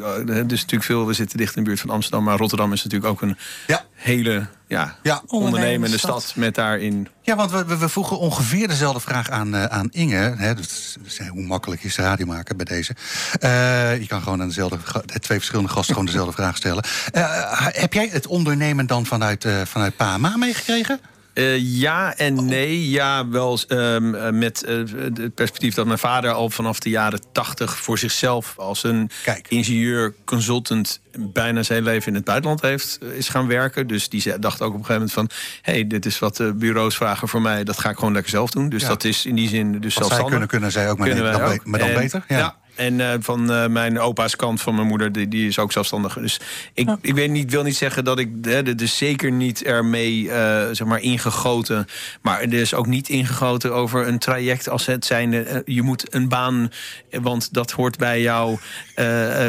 dus 0.46 0.60
natuurlijk 0.62 0.84
veel, 0.84 1.08
we 1.08 1.14
zitten 1.14 1.38
dicht 1.38 1.56
in 1.56 1.64
de 1.64 1.68
buurt 1.70 1.82
van 1.82 1.90
Amsterdam. 1.90 2.24
Maar 2.24 2.38
Rotterdam 2.38 2.74
is 2.74 2.84
natuurlijk 2.84 3.12
ook 3.12 3.22
een 3.22 3.38
Ja. 3.68 3.86
hele 3.94 4.46
ja, 4.72 4.96
Ja. 5.04 5.22
ondernemende 5.28 5.98
stad. 5.98 6.22
stad. 6.22 6.36
Met 6.36 6.56
daarin 6.56 7.08
Ja, 7.22 7.36
want 7.36 7.52
we, 7.52 7.78
we, 7.78 7.90
vroegen 7.90 8.20
ongeveer 8.20 8.68
dezelfde 8.68 9.00
vraag 9.00 9.30
aan, 9.30 9.56
eh, 9.56 9.64
aan 9.66 9.88
Inge. 9.92 10.34
Hè, 10.38 10.56
dus, 10.56 10.98
eh, 11.18 11.30
hoe 11.30 11.44
makkelijk 11.44 11.84
is 11.84 11.98
radio 11.98 12.26
maken 12.26 12.58
bij 12.58 12.66
deze? 12.66 12.96
Eh, 13.40 14.00
je 14.00 14.08
kan 14.08 14.22
gewoon 14.22 14.42
aan 14.42 14.48
dezelfde, 14.48 14.78
ga- 14.84 15.02
twee 15.20 15.38
verschillende 15.38 15.70
gasten 15.72 15.94
gewoon 15.94 16.10
dezelfde 16.10 16.34
vraag 16.42 16.58
stellen. 16.58 16.84
Eh, 17.12 17.68
heb 17.68 17.94
jij 17.94 18.10
het 18.12 18.28
ondernemen 18.28 18.88
dan 18.88 19.06
vanuit, 19.06 19.46
eh 19.46 19.62
vanuit 19.66 19.96
PAMA 19.96 20.38
meegekregen? 20.38 21.00
Eh, 21.34 21.58
ja 21.80 22.16
en 22.18 22.46
nee. 22.46 22.90
Ja, 22.90 23.28
wel 23.30 23.60
ehm, 23.68 24.16
eh, 24.16 24.30
met 24.32 24.64
eh, 24.64 24.76
het 25.04 25.36
perspectief 25.36 25.74
dat 25.74 25.86
mijn 25.86 25.98
vader 26.00 26.32
al 26.32 26.50
vanaf 26.50 26.80
de 26.80 26.90
jaren 26.90 27.22
tachtig 27.32 27.78
voor 27.78 27.98
zichzelf 27.98 28.54
als 28.58 28.84
een 28.84 29.10
Kijk. 29.24 29.48
ingenieur, 29.50 30.14
consultant 30.26 31.00
bijna 31.18 31.64
zijn 31.64 31.84
leven 31.84 32.08
in 32.08 32.16
het 32.16 32.24
buitenland 32.26 32.62
heeft 32.62 33.00
is 33.18 33.30
gaan 33.30 33.48
werken. 33.48 33.88
Dus 33.88 34.10
die 34.10 34.40
dacht 34.40 34.62
ook 34.62 34.74
op 34.74 34.80
een 34.80 34.86
gegeven 34.86 34.94
moment 34.94 35.14
van, 35.14 35.30
hey, 35.62 35.88
dit 35.88 36.06
is 36.06 36.20
wat 36.20 36.38
de 36.38 36.54
bureaus 36.54 36.96
vragen 36.96 37.28
voor 37.28 37.42
mij. 37.42 37.64
Dat 37.64 37.80
ga 37.80 37.90
ik 37.90 37.98
gewoon 37.98 38.14
lekker 38.14 38.32
zelf 38.32 38.50
doen. 38.50 38.70
Dus 38.70 38.82
Ja. 38.82 38.88
dat 38.88 39.04
is 39.04 39.26
in 39.26 39.36
die 39.36 39.50
zin 39.50 39.72
dus 39.72 39.74
Wat 39.74 39.82
zij 39.82 39.92
zelfstandig. 39.94 40.30
kunnen, 40.30 40.48
kunnen 40.48 40.72
zij 40.72 40.90
ook, 40.90 40.98
maar, 40.98 41.08
Kunnen 41.08 41.32
dan, 41.32 41.42
ook. 41.42 41.64
be- 41.64 41.70
maar 41.70 41.80
dan 41.80 41.90
En- 41.90 41.96
beter? 41.96 42.24
Ja. 42.28 42.56
En 42.82 43.00
eh, 43.02 43.14
van 43.20 43.52
eh, 43.52 43.68
mijn 43.68 44.00
opa's 44.00 44.36
kant 44.36 44.62
van 44.62 44.76
mijn 44.76 44.88
moeder, 44.88 45.12
die, 45.12 45.28
die 45.28 45.48
is 45.48 45.60
ook 45.60 45.72
zelfstandig. 45.72 46.14
Dus 46.14 46.40
ik, 46.74 46.90
ik 47.02 47.14
weet 47.14 47.30
niet, 47.30 47.52
wil 47.52 47.64
niet 47.64 47.76
zeggen 47.78 48.04
dat 48.04 48.20
ik 48.20 48.30
hè, 48.42 48.64
er 48.64 48.78
dus 48.78 48.98
zeker 48.98 49.32
niet 49.32 49.64
ermee 49.64 50.32
eh, 50.32 50.68
zeg 50.72 50.88
maar 50.88 51.02
ingegoten. 51.02 51.88
Maar 52.22 52.42
er 52.42 52.54
is 52.54 52.74
ook 52.74 52.88
niet 52.88 53.10
ingegoten 53.10 53.74
over 53.74 54.08
een 54.08 54.20
traject 54.20 54.70
als 54.70 54.86
het 54.86 55.06
zijnde. 55.06 55.64
je 55.66 55.82
moet 55.82 56.16
een 56.16 56.30
baan, 56.30 56.72
want 57.12 57.54
dat 57.54 57.72
hoort 57.72 57.98
bij 57.98 58.22
jou, 58.22 58.58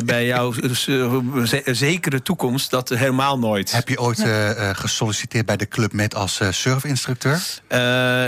bij 0.05 0.27
jouw 0.27 0.53
ze- 0.73 1.63
zekere 1.65 2.23
toekomst. 2.23 2.71
Dat 2.71 2.89
helemaal 2.89 3.39
nooit. 3.39 3.73
Heb 3.73 3.89
je 3.89 4.01
ooit 4.01 4.19
eh, 4.19 4.51
eh, 4.71 4.77
gesolliciteerd 4.77 5.47
bij 5.47 5.57
de 5.57 5.69
Club 5.69 5.93
Met 5.93 6.15
als 6.15 6.41
eh, 6.41 6.49
surfinstructeur? 6.51 7.43
Eh, 7.67 7.79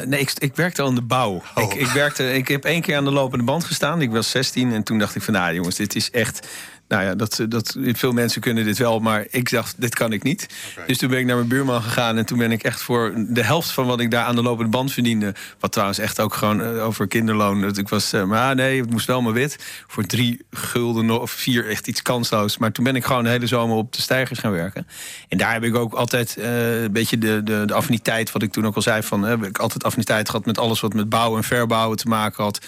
nee, 0.06 0.20
ik, 0.20 0.32
ik 0.38 0.56
werkte 0.56 0.82
aan 0.82 0.94
de 0.94 1.02
bouw. 1.02 1.42
Oh. 1.54 1.64
Ik, 1.64 1.74
ik, 1.74 1.86
werkte, 1.86 2.32
ik 2.32 2.48
heb 2.48 2.64
één 2.64 2.80
keer 2.80 2.96
aan 2.96 3.04
de 3.04 3.10
lopende 3.10 3.44
band 3.44 3.64
gestaan. 3.64 4.02
Ik 4.02 4.10
was 4.10 4.30
16 4.30 4.72
en 4.72 4.82
toen 4.82 4.93
dacht 4.98 5.14
ik 5.14 5.22
van... 5.22 5.34
nou 5.34 5.54
jongens, 5.54 5.76
dit 5.76 5.94
is 5.94 6.10
echt... 6.10 6.46
Nou 6.88 7.04
ja, 7.04 7.14
dat, 7.14 7.40
dat, 7.48 7.76
veel 7.80 8.12
mensen 8.12 8.40
kunnen 8.40 8.64
dit 8.64 8.78
wel, 8.78 8.98
maar 8.98 9.26
ik 9.30 9.50
dacht, 9.50 9.80
dit 9.80 9.94
kan 9.94 10.12
ik 10.12 10.22
niet. 10.22 10.46
Dus 10.86 10.98
toen 10.98 11.08
ben 11.08 11.18
ik 11.18 11.26
naar 11.26 11.36
mijn 11.36 11.48
buurman 11.48 11.82
gegaan... 11.82 12.16
en 12.16 12.26
toen 12.26 12.38
ben 12.38 12.52
ik 12.52 12.62
echt 12.62 12.82
voor 12.82 13.12
de 13.28 13.42
helft 13.42 13.70
van 13.70 13.86
wat 13.86 14.00
ik 14.00 14.10
daar 14.10 14.24
aan 14.24 14.34
de 14.34 14.42
lopende 14.42 14.70
band 14.70 14.92
verdiende... 14.92 15.34
wat 15.60 15.72
trouwens 15.72 15.98
echt 15.98 16.20
ook 16.20 16.34
gewoon 16.34 16.62
eh, 16.62 16.84
over 16.84 17.08
kinderloon... 17.08 17.60
Dat 17.60 17.78
ik 17.78 17.88
was, 17.88 18.12
eh, 18.12 18.24
maar 18.24 18.50
ah, 18.50 18.56
nee, 18.56 18.80
het 18.80 18.90
moest 18.90 19.06
wel 19.06 19.22
maar 19.22 19.32
wit. 19.32 19.84
Voor 19.86 20.06
drie 20.06 20.44
gulden 20.50 21.20
of 21.20 21.30
vier, 21.30 21.68
echt 21.68 21.86
iets 21.86 22.02
kansloos. 22.02 22.58
Maar 22.58 22.72
toen 22.72 22.84
ben 22.84 22.96
ik 22.96 23.04
gewoon 23.04 23.24
de 23.24 23.30
hele 23.30 23.46
zomer 23.46 23.76
op 23.76 23.92
de 23.92 24.02
stijgers 24.02 24.38
gaan 24.38 24.52
werken. 24.52 24.86
En 25.28 25.38
daar 25.38 25.52
heb 25.52 25.62
ik 25.62 25.74
ook 25.74 25.92
altijd 25.92 26.36
eh, 26.36 26.82
een 26.82 26.92
beetje 26.92 27.18
de, 27.18 27.40
de, 27.44 27.62
de 27.66 27.74
affiniteit... 27.74 28.32
wat 28.32 28.42
ik 28.42 28.52
toen 28.52 28.66
ook 28.66 28.76
al 28.76 28.82
zei, 28.82 29.02
van, 29.02 29.22
heb 29.22 29.44
ik 29.44 29.58
altijd 29.58 29.84
affiniteit 29.84 30.28
gehad... 30.28 30.46
met 30.46 30.58
alles 30.58 30.80
wat 30.80 30.94
met 30.94 31.08
bouwen 31.08 31.38
en 31.38 31.44
verbouwen 31.44 31.96
te 31.96 32.08
maken 32.08 32.44
had. 32.44 32.58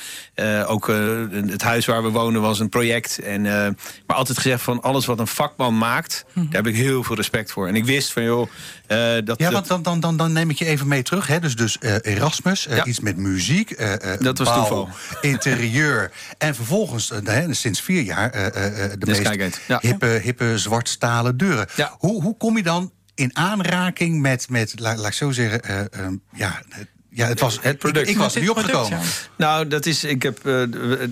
Ook 0.67 0.87
het 1.31 1.62
huis 1.62 1.87
waar 1.87 2.03
we 2.03 2.09
wonen 2.09 2.41
was 2.41 2.61
een 2.61 2.69
project. 2.69 3.19
En, 3.19 3.47
maar 4.07 4.17
altijd 4.17 4.39
gezegd 4.39 4.63
van 4.63 4.83
alles 4.83 5.07
wat 5.07 5.19
een 5.19 5.27
vakman 5.27 5.79
maakt... 5.79 6.25
daar 6.35 6.45
heb 6.51 6.67
ik 6.67 6.75
heel 6.75 7.03
veel 7.03 7.17
respect 7.17 7.53
voor. 7.53 7.69
En 7.69 7.75
ik 7.77 7.85
wist 7.85 8.13
van, 8.13 8.23
joh... 8.23 8.49
eh, 8.87 8.99
dat, 9.25 9.39
Ja, 9.39 9.51
want 9.51 9.67
dan, 9.67 9.83
dan, 9.83 10.01
dan, 10.01 10.17
dan 10.17 10.33
neem 10.33 10.51
ik 10.51 10.59
je 10.59 10.65
even 10.65 10.89
mee 10.89 11.03
terug. 11.03 11.27
Hè? 11.27 11.39
Dus, 11.41 11.57
dus 11.57 11.79
eh, 11.79 11.95
Erasmus, 12.03 12.67
eh, 12.67 12.77
Ja. 12.77 12.85
iets 12.85 13.01
met 13.01 13.17
muziek, 13.17 13.71
eh, 13.71 14.13
eh, 14.15 14.21
Dat 14.21 14.39
was 14.39 14.49
bouw, 14.49 14.57
toeval. 14.59 14.89
interieur. 15.21 16.11
En 16.39 16.55
vervolgens, 16.55 17.13
hè, 17.25 17.55
sinds 17.55 17.81
vier 17.81 18.03
jaar, 18.03 18.31
eh, 18.31 18.47
eh, 18.47 18.85
eh, 18.85 18.91
de 18.99 19.07
meest 19.07 19.59
ja. 19.69 19.79
hippe, 19.81 20.07
hippe 20.23 20.59
zwartstalen 20.59 21.37
deuren. 21.37 21.67
Ja. 21.77 21.95
Hoe, 21.99 22.23
hoe 22.23 22.37
kom 22.37 22.57
je 22.57 22.63
dan 22.63 22.93
in 23.15 23.37
aanraking 23.37 24.21
met, 24.21 24.49
met 24.49 24.73
laat, 24.81 24.97
laat 24.99 25.07
ik 25.07 25.13
zo 25.13 25.31
zeggen, 25.31 25.63
eh, 25.63 25.81
ehm, 25.91 26.15
ja, 26.33 26.63
het- 26.69 26.89
ja, 27.17 27.27
het 27.27 27.41
was 27.41 27.59
het 27.62 27.79
product. 27.79 28.09
Ik, 28.09 28.14
ik 28.14 28.21
was 28.21 28.35
er 28.35 28.41
niet 28.41 28.53
product, 28.53 28.75
opgekomen. 28.75 28.99
ja. 28.99 29.11
Nou, 29.37 29.69
dat 29.69 29.87
is, 29.87 30.05
ik 30.05 30.23
heb, 30.23 30.47
eh, 30.47 30.55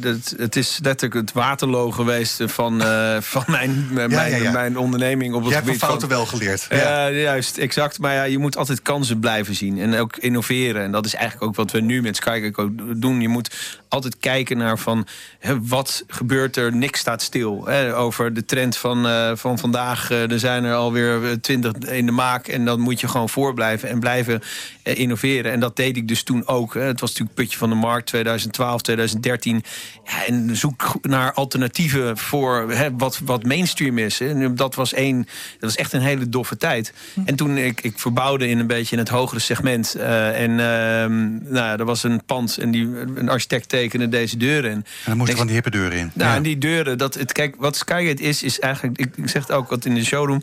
het, 0.00 0.34
het 0.36 0.56
is 0.56 0.78
letterlijk 0.82 1.20
het 1.20 1.32
waterloo 1.32 1.90
geweest 1.90 2.40
van, 2.46 2.82
eh, 2.82 3.16
van 3.20 3.44
mijn, 3.46 3.88
mijn, 3.90 4.10
Ja, 4.10 4.24
ja, 4.24 4.36
ja. 4.36 4.50
mijn 4.50 4.78
onderneming 4.78 5.34
op 5.34 5.40
het 5.40 5.48
Jij 5.52 5.62
hebt 5.62 5.66
van 5.66 5.74
gebied 5.74 5.88
fouten 5.88 6.08
van... 6.08 6.16
wel 6.16 6.26
geleerd. 6.26 6.66
Ja, 6.70 7.10
juist, 7.10 7.58
exact. 7.58 7.98
Maar 7.98 8.14
ja, 8.14 8.22
je 8.22 8.38
moet 8.38 8.56
altijd 8.56 8.82
kansen 8.82 9.18
blijven 9.18 9.54
zien 9.54 9.78
en 9.78 9.94
ook 9.98 10.16
innoveren. 10.16 10.82
En 10.82 10.92
dat 10.92 11.06
is 11.06 11.14
eigenlijk 11.14 11.46
ook 11.46 11.56
wat 11.56 11.70
we 11.70 11.80
nu 11.80 12.02
met 12.02 12.16
Skycake 12.16 12.62
ook 12.62 13.00
doen. 13.00 13.20
Je 13.20 13.28
moet 13.28 13.78
altijd 13.88 14.18
kijken 14.18 14.56
naar 14.58 14.78
van 14.78 15.06
hè, 15.38 15.66
wat 15.66 16.04
gebeurt 16.08 16.56
er. 16.56 16.76
Niks 16.76 17.00
staat 17.00 17.22
stil. 17.22 17.66
Hè, 17.66 17.96
over 17.96 18.34
de 18.34 18.44
trend 18.44 18.76
van, 18.76 19.06
eh, 19.06 19.30
van 19.34 19.58
vandaag. 19.58 20.10
eh, 20.10 20.30
er 20.30 20.38
zijn 20.38 20.64
er 20.64 20.74
alweer 20.74 21.40
twintig 21.40 21.72
in 21.72 22.06
de 22.06 22.12
maak. 22.12 22.48
En 22.48 22.64
dan 22.64 22.80
moet 22.80 23.00
je 23.00 23.08
gewoon 23.08 23.28
voorblijven 23.28 23.88
en 23.88 24.00
blijven 24.00 24.42
innoveren. 24.82 25.52
En 25.52 25.60
dat 25.60 25.76
deed 25.76 25.93
ik 25.96 26.08
dus 26.08 26.22
toen 26.22 26.46
ook. 26.46 26.74
Hè. 26.74 26.80
Het 26.80 27.00
was 27.00 27.10
natuurlijk 27.10 27.36
putje 27.36 27.58
van 27.58 27.68
de 27.68 27.74
markt 27.74 28.06
2012, 28.06 28.82
2013. 28.82 29.62
Ja, 30.04 30.26
en 30.26 30.56
zoek 30.56 30.94
naar 31.02 31.32
alternatieven 31.32 32.18
voor 32.18 32.70
hè, 32.70 32.88
wat, 32.96 33.20
wat 33.24 33.44
mainstream 33.44 33.98
is. 33.98 34.18
Hè. 34.18 34.28
En 34.28 34.54
dat 34.54 34.74
was 34.74 34.92
één. 34.92 35.16
Dat 35.22 35.26
was 35.60 35.76
echt 35.76 35.92
een 35.92 36.00
hele 36.00 36.28
doffe 36.28 36.56
tijd. 36.56 36.92
En 37.24 37.36
toen 37.36 37.56
ik, 37.56 37.80
ik 37.80 37.98
verbouwde 37.98 38.48
in 38.48 38.58
een 38.58 38.66
beetje 38.66 38.92
in 38.92 38.98
het 38.98 39.08
hogere 39.08 39.40
segment. 39.40 39.94
eh, 39.94 40.42
en 40.42 40.50
ehm, 40.50 41.52
nou, 41.52 41.78
er 41.78 41.84
was 41.84 42.02
een 42.02 42.24
pand 42.26 42.58
en 42.58 42.70
die, 42.70 42.88
een 43.14 43.28
architect 43.28 43.68
tekende 43.68 44.08
deze 44.08 44.36
deuren. 44.36 44.70
En 44.70 44.76
En 44.76 44.84
dan 45.04 45.16
moest 45.16 45.30
je 45.30 45.36
van 45.36 45.46
die 45.46 45.54
hippe 45.54 45.70
deuren 45.70 45.98
in. 45.98 46.10
nou, 46.14 46.30
Ja. 46.30 46.36
en 46.36 46.42
die 46.42 46.58
deuren, 46.58 46.98
dat, 46.98 47.14
het, 47.14 47.32
kijk, 47.32 47.54
wat 47.58 47.76
Skygate 47.76 48.22
is, 48.22 48.42
is 48.42 48.60
eigenlijk, 48.60 48.98
ik, 48.98 49.16
ik 49.16 49.28
zeg 49.28 49.42
het 49.46 49.56
ook 49.56 49.70
wat 49.70 49.84
in 49.84 49.94
de 49.94 50.04
showroom. 50.04 50.42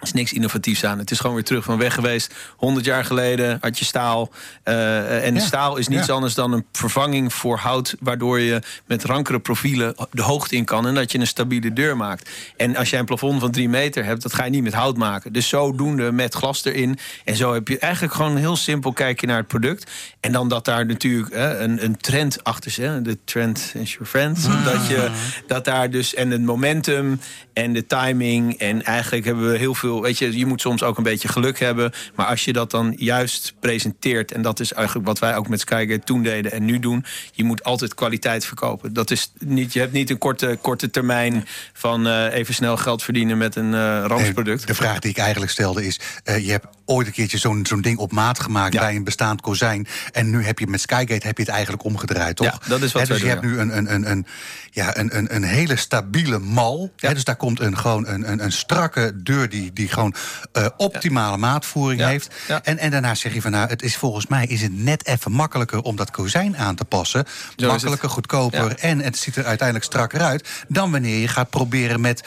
Er 0.00 0.06
is 0.06 0.12
niks 0.12 0.32
innovatiefs 0.32 0.84
aan. 0.84 0.98
Het 0.98 1.10
is 1.10 1.18
gewoon 1.20 1.34
weer 1.34 1.44
terug 1.44 1.64
van 1.64 1.78
weg 1.78 1.94
geweest. 1.94 2.34
100 2.56 2.84
jaar 2.86 3.04
geleden 3.04 3.58
had 3.60 3.78
je 3.78 3.84
staal. 3.84 4.30
Uh, 4.64 5.26
en 5.26 5.34
Ja. 5.34 5.40
staal 5.40 5.76
is 5.76 5.88
niets 5.88 6.06
Ja. 6.06 6.12
anders 6.14 6.34
dan 6.34 6.52
een 6.52 6.64
vervanging 6.72 7.34
voor 7.34 7.56
hout. 7.58 7.94
Waardoor 8.00 8.40
je 8.40 8.62
met 8.86 9.04
rankere 9.04 9.40
profielen 9.40 9.94
de 10.10 10.22
hoogte 10.22 10.56
in 10.56 10.64
kan. 10.64 10.86
En 10.86 10.94
dat 10.94 11.12
je 11.12 11.18
een 11.18 11.26
stabiele 11.26 11.72
deur 11.72 11.96
maakt. 11.96 12.30
En 12.56 12.76
als 12.76 12.90
jij 12.90 12.98
een 12.98 13.04
plafond 13.04 13.40
van 13.40 13.50
3 13.50 13.68
meter 13.68 14.04
hebt, 14.04 14.22
dat 14.22 14.34
ga 14.34 14.44
je 14.44 14.50
niet 14.50 14.62
met 14.62 14.72
hout 14.72 14.96
maken. 14.96 15.32
Dus 15.32 15.48
zodoende 15.48 16.12
met 16.12 16.34
glas 16.34 16.64
erin. 16.64 16.98
En 17.24 17.36
zo 17.36 17.52
heb 17.54 17.68
je 17.68 17.78
eigenlijk 17.78 18.14
gewoon 18.14 18.36
heel 18.36 18.56
simpel 18.56 18.92
kijken 18.92 19.28
naar 19.28 19.36
het 19.38 19.46
product. 19.46 19.90
En 20.20 20.32
dan 20.32 20.48
dat 20.48 20.64
daar 20.64 20.86
natuurlijk 20.86 21.34
een, 21.34 21.84
een 21.84 21.96
trend 21.96 22.44
achter 22.44 22.70
zit. 22.70 23.04
De 23.04 23.18
trend 23.24 23.72
is 23.74 23.90
your 23.92 24.06
friend. 24.06 24.48
Dat, 24.64 24.86
je, 24.86 25.10
dat 25.46 25.64
daar 25.64 25.90
dus. 25.90 26.14
En 26.14 26.30
het 26.30 26.42
momentum 26.42 27.20
en 27.52 27.72
de 27.72 27.86
timing. 27.86 28.58
En 28.58 28.82
eigenlijk 28.84 29.24
hebben 29.24 29.50
we 29.50 29.58
heel 29.58 29.74
veel. 29.74 29.88
Weet 29.98 30.18
je, 30.18 30.38
je 30.38 30.46
moet 30.46 30.60
soms 30.60 30.82
ook 30.82 30.96
een 30.96 31.02
beetje 31.02 31.28
geluk 31.28 31.58
hebben. 31.58 31.92
Maar 32.14 32.26
als 32.26 32.44
je 32.44 32.52
dat 32.52 32.70
dan 32.70 32.94
juist 32.96 33.54
presenteert. 33.60 34.32
En 34.32 34.42
dat 34.42 34.60
is 34.60 34.72
eigenlijk 34.72 35.06
wat 35.06 35.18
wij 35.18 35.36
ook 35.36 35.48
met 35.48 35.60
Skygate 35.60 36.00
toen 36.04 36.22
deden 36.22 36.52
en 36.52 36.64
nu 36.64 36.78
doen. 36.78 37.04
Je 37.32 37.44
moet 37.44 37.64
altijd 37.64 37.94
kwaliteit 37.94 38.44
verkopen. 38.44 38.92
Dat 38.92 39.10
is 39.10 39.32
niet, 39.38 39.72
je 39.72 39.80
hebt 39.80 39.92
niet 39.92 40.10
een 40.10 40.18
korte, 40.18 40.58
korte 40.60 40.90
termijn 40.90 41.46
van 41.72 42.06
eh, 42.06 42.34
even 42.34 42.54
snel 42.54 42.76
geld 42.76 43.02
verdienen 43.02 43.38
met 43.38 43.56
een 43.56 44.06
rampsproduct. 44.06 44.66
De 44.66 44.74
vraag 44.74 44.98
die 44.98 45.10
ik 45.10 45.18
eigenlijk 45.18 45.52
stelde 45.52 45.86
is... 45.86 46.00
eh, 46.24 46.44
je 46.44 46.50
hebt 46.50 46.66
ooit 46.90 47.06
een 47.06 47.12
keertje 47.12 47.38
zo'n 47.38 47.66
zo'n 47.66 47.80
ding 47.80 47.98
op 47.98 48.12
maat 48.12 48.40
gemaakt... 48.40 48.78
bij 48.78 48.96
een 48.96 49.04
bestaand 49.04 49.40
kozijn. 49.40 49.86
En 50.12 50.30
nu 50.30 50.44
heb 50.44 50.58
je 50.58 50.66
met 50.66 50.80
Skygate 50.80 51.26
heb 51.26 51.36
je 51.36 51.42
het 51.42 51.52
eigenlijk 51.52 51.84
omgedraaid, 51.84 52.36
toch? 52.36 52.46
Ja, 52.46 52.58
dat 52.68 52.82
is 52.82 52.92
wat 52.92 53.06
Dus 53.06 53.16
je 53.16 53.22
doen, 53.22 53.32
hebt 53.32 53.42
nu 53.42 53.58
een, 53.58 53.76
een, 53.76 53.94
een, 53.94 54.10
een, 54.10 54.26
ja, 54.70 54.96
een, 54.96 55.16
een, 55.16 55.34
een 55.34 55.42
hele 55.42 55.76
stabiele 55.76 56.38
mal. 56.38 56.92
Hè, 56.96 57.14
dus 57.14 57.24
daar 57.24 57.36
komt 57.36 57.60
een, 57.60 57.78
gewoon 57.78 58.06
een, 58.06 58.30
een, 58.30 58.44
een 58.44 58.52
strakke 58.52 59.12
deur... 59.22 59.48
die, 59.48 59.72
die 59.72 59.88
gewoon 59.88 60.14
eh, 60.52 60.66
optimale 60.76 61.36
maatvoering 61.36 62.00
heeft. 62.00 62.34
ja. 62.48 62.62
En, 62.62 62.78
en 62.78 62.90
daarna 62.90 63.14
zeg 63.14 63.34
je 63.34 63.42
van... 63.42 63.50
nou, 63.50 63.68
het 63.68 63.82
is 63.82 63.96
volgens 63.96 64.26
mij 64.26 64.46
is 64.46 64.62
het 64.62 64.78
net 64.78 65.06
even 65.06 65.32
makkelijker... 65.32 65.80
om 65.80 65.96
dat 65.96 66.10
kozijn 66.10 66.56
aan 66.56 66.74
te 66.74 66.84
passen. 66.84 67.24
makkelijker, 67.56 68.08
goedkoper... 68.08 68.78
En 68.78 68.98
het 68.98 69.18
ziet 69.18 69.36
er 69.36 69.44
uiteindelijk 69.44 69.86
strakker 69.86 70.20
uit... 70.20 70.48
dan 70.68 70.90
wanneer 70.90 71.18
je 71.18 71.28
gaat 71.28 71.50
proberen 71.50 72.00
met 72.00 72.22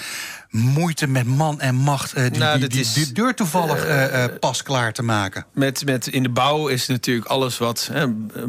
moeite 0.53 1.07
met 1.07 1.25
man 1.25 1.59
en 1.61 1.75
macht... 1.75 2.13
eh, 2.13 2.23
die, 2.29 2.39
Nou, 2.39 2.51
die, 2.51 2.61
dat 2.61 2.71
die, 2.71 2.81
is- 2.81 2.93
die 2.93 3.11
deur 3.11 3.33
toevallig 3.35 3.85
eh, 3.85 4.23
eh, 4.23 4.31
pas 4.39 4.63
klaar 4.63 4.93
te 4.93 5.03
maken. 5.03 5.45
Met, 5.53 5.85
met 5.85 6.07
in 6.07 6.23
de 6.23 6.29
bouw 6.29 6.67
is 6.67 6.87
natuurlijk 6.87 7.27
alles 7.27 7.57
wat 7.57 7.91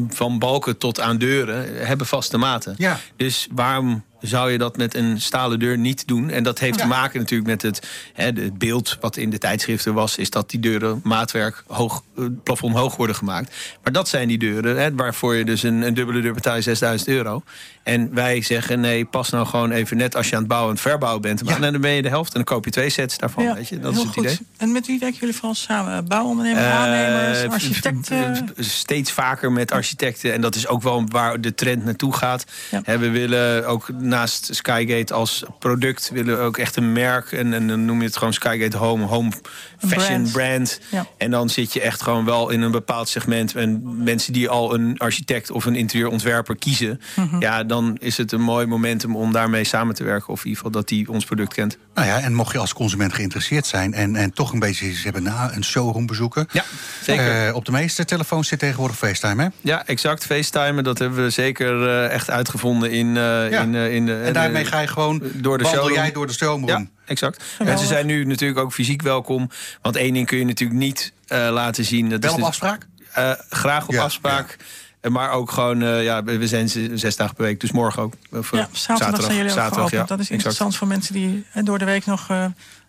van 0.08 0.38
balken 0.38 0.78
tot 0.78 1.00
aan 1.00 1.18
deuren 1.18 1.86
hebben 1.86 2.06
vaste 2.06 2.38
maten. 2.38 2.74
Ja. 2.78 2.98
Dus 3.16 3.48
waarom 3.52 4.04
zou 4.24 4.50
je 4.52 4.58
dat 4.58 4.76
met 4.76 4.94
een 4.94 5.20
stalen 5.20 5.58
deur 5.58 5.78
niet 5.78 6.06
doen? 6.08 6.30
En 6.30 6.42
dat 6.42 6.58
heeft 6.58 6.78
te 6.78 6.86
maken 6.86 7.18
natuurlijk 7.20 7.48
met 7.50 7.62
het, 7.62 7.86
hè, 8.12 8.24
het 8.24 8.58
beeld 8.58 8.96
wat 9.00 9.16
in 9.16 9.30
de 9.30 9.38
tijdschriften 9.38 9.94
was, 9.94 10.16
is 10.16 10.30
dat 10.30 10.50
die 10.50 10.60
deuren 10.60 11.00
maatwerk 11.04 11.62
hoog, 11.66 12.02
eh, 12.16 12.24
plafond 12.42 12.76
hoog 12.76 12.96
worden 12.96 13.16
gemaakt. 13.16 13.54
Maar 13.82 13.92
dat 13.92 14.08
zijn 14.08 14.28
die 14.28 14.38
deuren 14.38 14.76
hè, 14.78 14.94
waarvoor 14.94 15.34
je 15.34 15.44
dus 15.44 15.62
een, 15.62 15.82
een 15.82 15.94
dubbele 15.94 16.20
deur 16.20 16.34
betaalt 16.34 16.62
6000 16.62 17.08
euro. 17.08 17.42
En 17.82 18.14
wij 18.14 18.42
zeggen 18.42 18.80
nee, 18.80 19.04
pas 19.04 19.30
nou 19.30 19.46
gewoon 19.46 19.70
even 19.70 19.96
net 19.96 20.16
als 20.16 20.28
je 20.28 20.34
aan 20.34 20.38
het 20.38 20.48
bouwen 20.48 20.70
en 20.70 20.76
het 20.76 20.86
verbouwen 20.88 21.22
bent. 21.22 21.44
Maar 21.44 21.60
Ja. 21.60 21.70
dan 21.70 21.80
ben 21.80 21.90
je 21.90 22.02
de 22.02 22.08
helft 22.08 22.28
en 22.28 22.34
dan 22.34 22.44
koop 22.44 22.64
je 22.64 22.70
twee 22.70 22.90
sets 22.90 23.18
daarvan. 23.18 23.44
Ja, 23.44 23.54
weet 23.54 23.68
je? 23.68 23.78
Dat 23.80 23.92
is 23.92 23.98
het 23.98 24.08
goed. 24.08 24.24
idee. 24.24 24.38
En 24.56 24.72
met 24.72 24.86
wie 24.86 24.98
werken 24.98 25.18
jullie 25.18 25.34
vooral 25.34 25.54
samen? 25.54 26.06
Bouwondernemers, 26.08 26.64
aannemers, 26.66 27.42
Eh, 27.42 27.50
architecten? 27.50 28.48
Steeds 28.58 29.12
vaker 29.12 29.52
met 29.52 29.72
architecten. 29.72 30.32
En 30.32 30.40
dat 30.40 30.54
is 30.54 30.66
ook 30.66 30.82
wel 30.82 31.04
waar 31.08 31.40
de 31.40 31.54
trend 31.54 31.84
naartoe 31.84 32.12
gaat. 32.14 32.44
Ja. 32.70 32.80
Hè, 32.84 32.98
we 32.98 33.10
willen 33.10 33.66
ook 33.66 33.88
naast 34.14 34.48
Skygate 34.54 35.14
als 35.14 35.42
product... 35.58 36.10
willen 36.12 36.36
we 36.36 36.42
ook 36.42 36.58
echt 36.58 36.76
een 36.76 36.92
merk. 36.92 37.32
En, 37.32 37.54
en 37.54 37.68
dan 37.68 37.84
noem 37.84 37.98
je 37.98 38.06
het 38.06 38.16
gewoon 38.16 38.32
Skygate 38.32 38.76
Home. 38.76 39.04
Home 39.04 39.30
fashion 39.78 40.22
brand. 40.22 40.32
brand. 40.32 40.80
Ja. 40.90 41.06
En 41.18 41.30
dan 41.30 41.48
zit 41.50 41.72
je 41.72 41.80
echt 41.80 42.02
gewoon 42.02 42.24
wel 42.24 42.50
in 42.50 42.60
een 42.60 42.70
bepaald 42.70 43.08
segment. 43.08 43.54
En 43.54 43.82
mensen 44.04 44.32
die 44.32 44.48
al 44.48 44.74
een 44.74 44.98
architect 44.98 45.50
of 45.50 45.64
een 45.64 45.74
interieurontwerper 45.74 46.56
kiezen... 46.56 47.00
Mhm. 47.16 47.40
ja, 47.40 47.64
dan 47.64 47.96
is 48.00 48.16
het 48.16 48.32
een 48.32 48.40
mooi 48.40 48.66
momentum 48.66 49.16
om 49.16 49.32
daarmee 49.32 49.64
samen 49.64 49.94
te 49.94 50.04
werken. 50.04 50.28
Of 50.32 50.38
in 50.40 50.48
ieder 50.48 50.56
geval 50.64 50.80
dat 50.80 50.88
die 50.88 51.08
ons 51.10 51.24
product 51.24 51.54
kent. 51.54 51.78
Nou 51.94 52.06
ja, 52.06 52.20
en 52.20 52.34
mocht 52.34 52.52
je 52.52 52.58
als 52.58 52.72
consument 52.72 53.12
geïnteresseerd 53.12 53.66
zijn... 53.66 53.94
en, 53.94 54.16
en 54.16 54.32
toch 54.32 54.52
een 54.52 54.58
beetje 54.58 54.86
eens 54.86 55.04
hebben 55.04 55.22
na 55.22 55.50
een 55.54 55.64
showroom 55.64 56.06
bezoeken... 56.06 56.46
Ja, 56.52 56.64
zeker. 57.02 57.46
eh, 57.46 57.54
op 57.54 57.64
de 57.64 57.72
meeste 57.72 58.04
telefoons 58.04 58.48
zit 58.48 58.58
tegenwoordig 58.58 58.96
FaceTime, 58.96 59.42
hè? 59.42 59.48
Ja, 59.60 59.86
exact. 59.86 60.26
FaceTime, 60.26 60.82
dat 60.82 60.98
hebben 60.98 61.22
we 61.22 61.30
zeker 61.30 61.88
eh, 61.88 62.10
echt 62.10 62.30
uitgevonden 62.30 62.90
in, 62.90 63.06
eh, 63.06 63.50
Ja. 63.50 63.62
in, 63.62 63.74
in 63.94 64.06
de... 64.06 64.20
En 64.20 64.32
daarmee 64.32 64.64
ga 64.64 64.80
je 64.80 64.86
gewoon... 64.86 65.22
door 65.34 65.58
de 65.58 65.64
wandel 65.64 65.92
jij 65.92 66.12
door 66.12 66.26
de 66.26 66.32
showroom. 66.32 66.66
Ja, 66.66 66.86
exact. 67.04 67.44
Mensen 67.64 67.86
zijn 67.86 68.06
nu 68.06 68.24
natuurlijk 68.24 68.60
ook 68.60 68.72
fysiek 68.72 69.02
welkom. 69.02 69.50
Want 69.82 69.96
één 69.96 70.14
ding 70.14 70.26
kun 70.26 70.38
je 70.38 70.44
natuurlijk 70.44 70.80
niet 70.80 71.12
eh, 71.26 71.48
laten 71.50 71.84
zien. 71.84 72.08
Dat 72.10 72.20
Wel 72.20 72.30
is 72.30 72.36
op 72.36 72.38
dus- 72.38 72.48
afspraak? 72.48 72.86
eh, 73.12 73.30
graag 73.48 73.86
op 73.86 73.94
Ja, 73.94 74.02
afspraak. 74.02 74.56
Eh, 75.00 75.10
Maar 75.10 75.30
ook 75.30 75.50
gewoon, 75.50 75.82
eh, 75.82 76.02
ja, 76.02 76.24
we 76.24 76.48
zijn 76.48 76.68
zes 76.98 77.16
dagen 77.16 77.34
per 77.34 77.44
week, 77.44 77.60
dus 77.60 77.72
morgen 77.72 78.02
ook. 78.02 78.14
Of, 78.30 78.50
ja, 78.50 78.68
zaterdag, 78.72 79.20
zijn 79.22 79.36
jullie 79.36 79.50
ook 79.50 79.56
zaterdag, 79.56 79.90
ja, 79.90 79.98
dat 79.98 80.08
is 80.10 80.14
exact. 80.18 80.30
interessant 80.30 80.76
voor 80.76 80.88
mensen 80.88 81.14
die 81.14 81.44
door 81.62 81.78
de 81.78 81.84
week 81.84 82.06
nog 82.06 82.30
eh, 82.30 82.44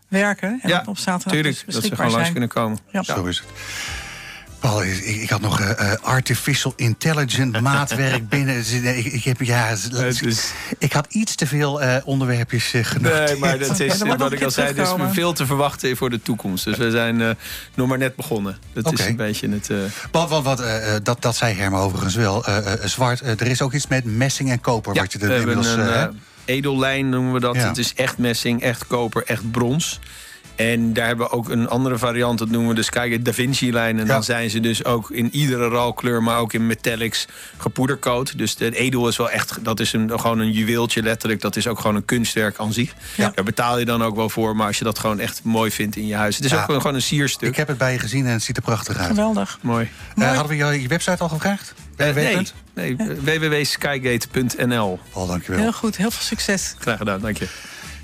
werken. 0.08 0.60
En 0.62 0.70
Ja, 0.70 0.84
op 0.86 0.98
zaterdag 0.98 1.34
tuurlijk, 1.34 1.64
dus 1.66 1.74
dat 1.76 1.84
ze 1.84 1.96
gewoon 1.96 2.12
langs 2.12 2.32
kunnen 2.32 2.50
komen. 2.50 2.78
Ja. 2.92 3.04
Zo 3.04 3.26
is 3.26 3.38
het. 3.40 3.48
Paul, 4.66 4.84
ik, 4.84 4.98
ik 5.00 5.30
had 5.30 5.42
nog 5.42 5.60
eh, 5.62 5.92
eh, 5.92 6.00
artificial 6.02 6.74
intelligent 6.76 7.62
maatwerk 7.72 8.30
binnen. 8.30 8.56
Dus, 8.56 8.72
Ik, 8.72 9.06
ik, 9.06 9.24
heb, 9.24 9.42
ja, 9.42 9.68
is- 9.70 10.52
ik 10.80 10.94
had 10.94 11.06
iets 11.10 11.36
te 11.36 11.48
veel 11.48 11.82
eh, 11.82 11.96
onderwerpjes 12.06 12.74
eh, 12.74 12.84
genoteerd. 12.84 13.30
Nee, 13.30 13.40
maar 13.40 13.58
dat 13.68 13.80
is 13.80 14.02
wat 14.02 14.32
ik 14.32 14.44
al 14.44 14.52
zei. 14.52 14.68
Het 14.68 14.78
is 14.78 14.84
terugkomen. 14.84 15.14
veel 15.14 15.34
te 15.34 15.46
verwachten 15.46 15.98
voor 15.98 16.10
de 16.10 16.22
toekomst. 16.22 16.64
Dus 16.66 16.78
we 16.78 16.92
zijn 16.92 17.22
eh, 17.22 17.30
nog 17.74 17.88
maar 17.88 17.98
net 17.98 18.16
begonnen. 18.16 18.58
Dat 18.74 18.94
is 18.94 19.06
een 19.06 19.16
beetje 19.16 19.50
het. 19.50 19.70
eh, 19.70 19.78
Wat, 20.12 20.30
wat, 20.30 20.44
wat, 20.44 20.60
eh, 20.62 20.96
eh, 20.96 21.00
dat, 21.04 21.22
dat 21.22 21.36
zei 21.36 21.56
Herma 21.56 21.78
overigens 21.80 22.16
wel. 22.16 22.46
Eh, 22.46 22.74
eh, 22.74 22.80
zwart, 22.84 23.22
er 23.22 23.48
is 23.48 23.62
ook 23.62 23.74
iets 23.74 23.88
met 23.88 24.06
messing 24.06 24.52
en 24.52 24.62
koper. 24.62 24.94
wat 24.94 25.12
je 25.12 25.20
we 25.20 25.26
er 25.26 25.32
hebben 25.32 25.58
inmiddels... 25.58 25.88
een 25.88 26.20
edellijn 26.46 27.10
noemen 27.10 27.34
we 27.34 27.40
dat. 27.40 27.56
Ja. 27.56 27.68
Het 27.68 27.78
is 27.78 27.94
echt 27.94 28.18
messing, 28.18 28.62
echt 28.62 28.88
koper, 28.88 29.24
echt 29.26 29.52
brons. 29.52 30.00
En 30.56 30.94
daar 30.94 31.08
hebben 31.08 31.26
we 31.26 31.32
ook 31.32 31.50
een 31.50 31.68
andere 31.70 31.98
variant, 31.98 32.40
dat 32.40 32.50
noemen 32.50 32.70
we 32.70 32.76
de 32.76 32.82
Skygate 32.84 33.22
Da 33.22 33.34
Vinci-lijn. 33.34 34.00
En 34.00 34.06
Ja. 34.06 34.14
dan 34.14 34.24
zijn 34.24 34.50
ze 34.50 34.60
dus 34.60 34.86
ook 34.86 35.12
in 35.12 35.30
iedere 35.36 35.68
rolkleur, 35.68 36.24
maar 36.24 36.38
ook 36.40 36.54
in 36.54 36.68
metallics 36.68 37.26
gepoedercoat. 37.58 38.38
Dus 38.38 38.56
de 38.56 38.76
edel 38.78 39.08
is 39.08 39.18
wel 39.18 39.30
echt, 39.30 39.58
dat 39.64 39.80
is 39.80 39.94
een, 39.94 40.20
gewoon 40.20 40.40
een 40.40 40.52
juweeltje 40.52 41.02
letterlijk. 41.02 41.42
Dat 41.42 41.56
is 41.56 41.68
ook 41.68 41.80
gewoon 41.80 41.96
een 41.96 42.06
kunstwerk 42.06 42.58
aan 42.60 42.74
zich. 42.74 42.94
Ja. 43.16 43.32
Daar 43.36 43.46
betaal 43.46 43.80
je 43.80 43.86
dan 43.86 44.04
ook 44.04 44.16
wel 44.16 44.30
voor, 44.30 44.56
maar 44.56 44.68
als 44.68 44.78
je 44.78 44.84
dat 44.84 45.00
gewoon 45.00 45.20
echt 45.20 45.44
mooi 45.44 45.72
vindt 45.72 45.96
in 45.96 46.08
je 46.08 46.16
huis. 46.16 46.36
Het 46.36 46.46
is 46.46 46.52
Ja. 46.52 46.58
ook 46.58 46.66
gewoon, 46.66 46.82
gewoon 46.82 46.96
een 46.96 47.02
sierstuk. 47.02 47.50
ik 47.50 47.56
heb 47.56 47.68
het 47.68 47.78
bij 47.78 47.92
je 47.94 48.00
gezien 48.00 48.26
en 48.26 48.32
het 48.32 48.44
ziet 48.44 48.58
er 48.58 48.64
prachtig 48.64 48.98
uit. 48.98 49.08
Geweldig. 49.08 49.58
Mooi. 49.62 49.90
Eh, 50.16 50.28
hadden 50.36 50.58
we 50.58 50.66
je, 50.66 50.82
je 50.82 50.88
website 50.88 51.18
al 51.24 51.30
gevraagd? 51.30 51.74
Eh, 51.98 52.14
nee, 52.16 52.48
nee 52.74 52.96
www.skygate.nl. 53.24 55.00
Paul, 55.12 55.28
dankjewel. 55.28 55.60
Heel 55.62 55.74
goed, 55.74 55.98
heel 55.98 56.12
veel 56.12 56.24
succes. 56.24 56.76
Graag 56.80 56.98
gedaan, 56.98 57.20
dank 57.22 57.38
je. 57.38 57.48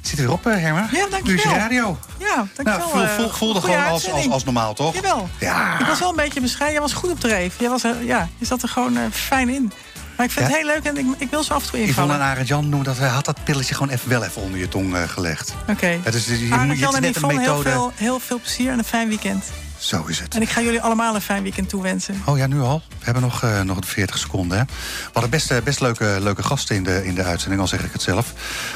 Zit 0.01 0.17
er 0.19 0.25
weer 0.25 0.33
op, 0.33 0.47
eh, 0.47 0.53
Herma? 0.53 0.87
Ja, 0.91 0.99
dankjewel. 1.09 1.23
Nu 1.23 1.33
is 1.35 1.43
je 1.43 1.49
radio. 1.49 1.97
Ja, 2.17 2.35
dankjewel. 2.35 2.77
Nou, 2.77 2.91
voel, 2.91 3.01
eh, 3.01 3.09
voel, 3.09 3.29
voelde 3.29 3.61
gewoon 3.61 3.83
als, 3.85 4.11
als, 4.11 4.29
als 4.29 4.43
normaal, 4.43 4.73
toch? 4.73 4.93
Jawel. 4.93 5.29
Ja. 5.39 5.79
Ik 5.79 5.85
was 5.85 5.99
wel 5.99 6.09
een 6.09 6.15
beetje 6.15 6.41
bescheiden. 6.41 6.71
Jij 6.71 6.81
was 6.81 6.93
goed 6.93 7.09
op 7.11 7.21
de 7.21 7.27
reef. 7.27 7.59
Jij 7.59 7.69
was, 7.69 7.83
eh, 7.83 7.91
ja, 8.05 8.29
je 8.37 8.45
zat 8.45 8.61
er 8.61 8.69
gewoon 8.69 8.97
fijn 9.11 9.49
in. 9.49 9.71
Maar 10.17 10.25
ik 10.25 10.31
vind 10.31 10.45
Ja? 10.47 10.51
het 10.51 10.61
heel 10.61 10.73
leuk 10.73 10.83
en 10.83 10.97
ik, 10.97 11.05
ik 11.17 11.29
wil 11.29 11.43
zo 11.43 11.53
af 11.53 11.63
en 11.63 11.69
toe 11.69 11.79
Yvonne 11.79 11.87
invallen. 12.01 12.15
en 12.15 12.21
Arend 12.31 12.47
Jan 12.47 12.61
noemen 12.69 12.83
dat, 12.83 12.97
hij 12.97 13.07
had 13.07 13.25
dat 13.25 13.43
pilletje 13.43 13.73
gewoon 13.75 13.93
even, 13.93 14.09
wel 14.09 14.23
even 14.23 14.41
onder 14.41 14.59
je 14.59 14.67
tong 14.67 14.97
gelegd. 15.11 15.53
Oké. 15.67 15.99
Het 16.03 16.13
is, 16.13 16.25
je, 16.25 16.47
je, 16.47 16.53
en 16.53 16.67
net 16.67 16.81
een 16.81 17.09
Yvonne, 17.09 17.39
heel 17.39 17.39
methode. 17.39 17.69
veel, 17.69 17.91
heel 17.95 18.19
veel 18.19 18.39
plezier 18.39 18.71
en 18.71 18.77
een 18.77 18.83
fijn 18.83 19.07
weekend. 19.07 19.43
Zo 19.82 20.03
is 20.07 20.19
het. 20.19 20.36
En 20.36 20.41
ik 20.41 20.49
ga 20.49 20.61
jullie 20.61 20.82
allemaal 20.82 21.15
een 21.15 21.21
fijn 21.21 21.43
weekend 21.43 21.69
toewensen. 21.69 22.21
Oh 22.25 22.38
ja, 22.38 22.47
nu 22.47 22.59
al. 22.59 22.82
We 22.88 23.05
hebben 23.05 23.23
nog, 23.23 23.43
eh, 23.43 23.61
nog 23.61 23.77
40 23.82 24.17
seconden. 24.17 24.57
Hè. 24.57 24.63
We 24.65 25.09
hadden 25.13 25.29
best, 25.29 25.51
eh, 25.51 25.61
best 25.63 25.79
leuke, 25.79 26.17
leuke 26.19 26.43
gasten 26.43 26.75
in 26.75 26.84
de, 26.84 27.05
in 27.05 27.15
de 27.15 27.23
uitzending, 27.23 27.61
al 27.61 27.67
zeg 27.67 27.84
ik 27.84 27.91
het 27.91 28.01
zelf. 28.01 28.34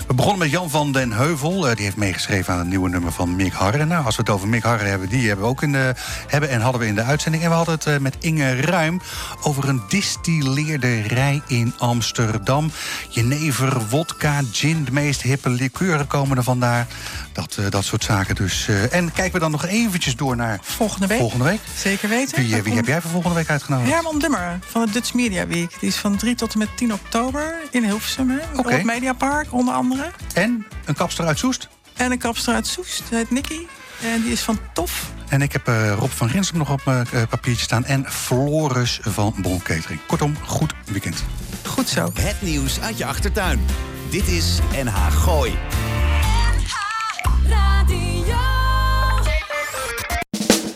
We 0.07 0.13
begonnen 0.13 0.39
met 0.39 0.49
Jan 0.49 0.69
van 0.69 0.91
den 0.91 1.11
Heuvel. 1.11 1.67
Eh, 1.67 1.75
die 1.75 1.83
heeft 1.83 1.97
meegeschreven 1.97 2.53
aan 2.53 2.59
het 2.59 2.67
nieuwe 2.67 2.89
nummer 2.89 3.11
van 3.11 3.35
Mick 3.35 3.53
Harren. 3.53 3.87
Nou, 3.87 4.05
als 4.05 4.15
we 4.15 4.21
het 4.21 4.31
over 4.31 4.47
Mick 4.47 4.63
Harren 4.63 4.89
hebben, 4.89 5.09
die 5.09 5.27
hebben 5.27 5.45
we 5.45 5.51
ook 5.51 5.61
in 5.61 5.71
de, 5.71 5.93
hebben 6.27 6.49
en 6.49 6.61
hadden 6.61 6.81
we 6.81 6.87
in 6.87 6.95
de 6.95 7.03
uitzending. 7.03 7.43
En 7.43 7.49
we 7.49 7.55
hadden 7.55 7.79
het 7.83 8.01
met 8.01 8.15
Inge 8.19 8.61
Ruim 8.61 9.01
over 9.41 9.69
een 9.69 9.81
distilleerderij 9.87 11.41
in 11.47 11.73
Amsterdam. 11.77 12.71
Jenever, 13.09 13.87
wodka, 13.89 14.41
gin, 14.51 14.83
de 14.83 14.91
meest 14.91 15.21
hippe 15.21 15.49
liqueuren 15.49 16.07
komen 16.07 16.37
er 16.37 16.43
vandaar. 16.43 16.87
Dat, 17.35 17.55
eh, 17.59 17.65
dat 17.69 17.83
soort 17.85 18.03
zaken 18.03 18.35
dus. 18.35 18.67
eh. 18.67 18.93
en 18.93 19.11
kijken 19.11 19.33
we 19.33 19.39
dan 19.39 19.51
nog 19.51 19.65
eventjes 19.65 20.15
door 20.15 20.35
naar 20.35 20.59
Volgende 20.61 21.07
week. 21.07 21.19
volgende 21.19 21.43
week. 21.43 21.59
Zeker 21.77 22.09
weten. 22.09 22.37
Wie, 22.43 22.55
eh, 22.55 22.61
wie 22.63 22.73
heb 22.73 22.85
jij 22.85 23.01
voor 23.01 23.11
volgende 23.11 23.35
week 23.35 23.49
uitgenodigd? 23.49 23.91
Herman 23.91 24.19
Dummer 24.19 24.59
van 24.65 24.85
de 24.85 24.91
Dutch 24.91 25.13
Media 25.13 25.47
Week. 25.47 25.77
Die 25.79 25.89
is 25.89 25.95
van 25.95 26.15
3 26.17 26.35
tot 26.35 26.53
en 26.53 26.59
met 26.59 26.77
10 26.77 26.93
oktober 26.93 27.55
in 27.71 27.83
Hilversum. 27.83 28.29
hè. 28.29 28.37
Op 28.59 28.65
het 28.65 28.83
Mediapark 28.83 29.53
onder 29.53 29.73
andere. 29.73 30.11
En 30.33 30.65
een 30.85 30.95
kapster 30.95 31.25
uit 31.25 31.37
Soest. 31.39 31.67
En 31.93 32.11
een 32.11 32.17
kapster 32.17 32.53
uit 32.53 32.67
Soest, 32.67 33.03
heet 33.09 33.31
Nicky. 33.31 33.59
En 34.03 34.21
die 34.21 34.31
is 34.31 34.41
van 34.41 34.59
Tof. 34.73 35.09
En 35.29 35.41
ik 35.41 35.51
heb 35.51 35.67
eh, 35.67 35.93
Rob 35.99 36.09
van 36.09 36.27
Rinsum 36.27 36.57
nog 36.57 36.69
op 36.71 36.81
mijn 36.85 37.07
eh, 37.13 37.21
papiertje 37.29 37.63
staan. 37.63 37.85
En 37.85 38.05
Floris 38.11 38.99
van 39.03 39.35
Bon 39.37 39.61
Catering. 39.61 39.99
Kortom, 40.07 40.35
goed 40.45 40.73
weekend. 40.91 41.23
Goed 41.65 41.89
zo. 41.89 42.11
Het 42.19 42.41
nieuws 42.41 42.79
uit 42.79 42.97
je 42.97 43.05
achtertuin. 43.05 43.65
Dit 44.09 44.27
is 44.27 44.59
NH 44.83 45.11
Gooi. 45.11 45.57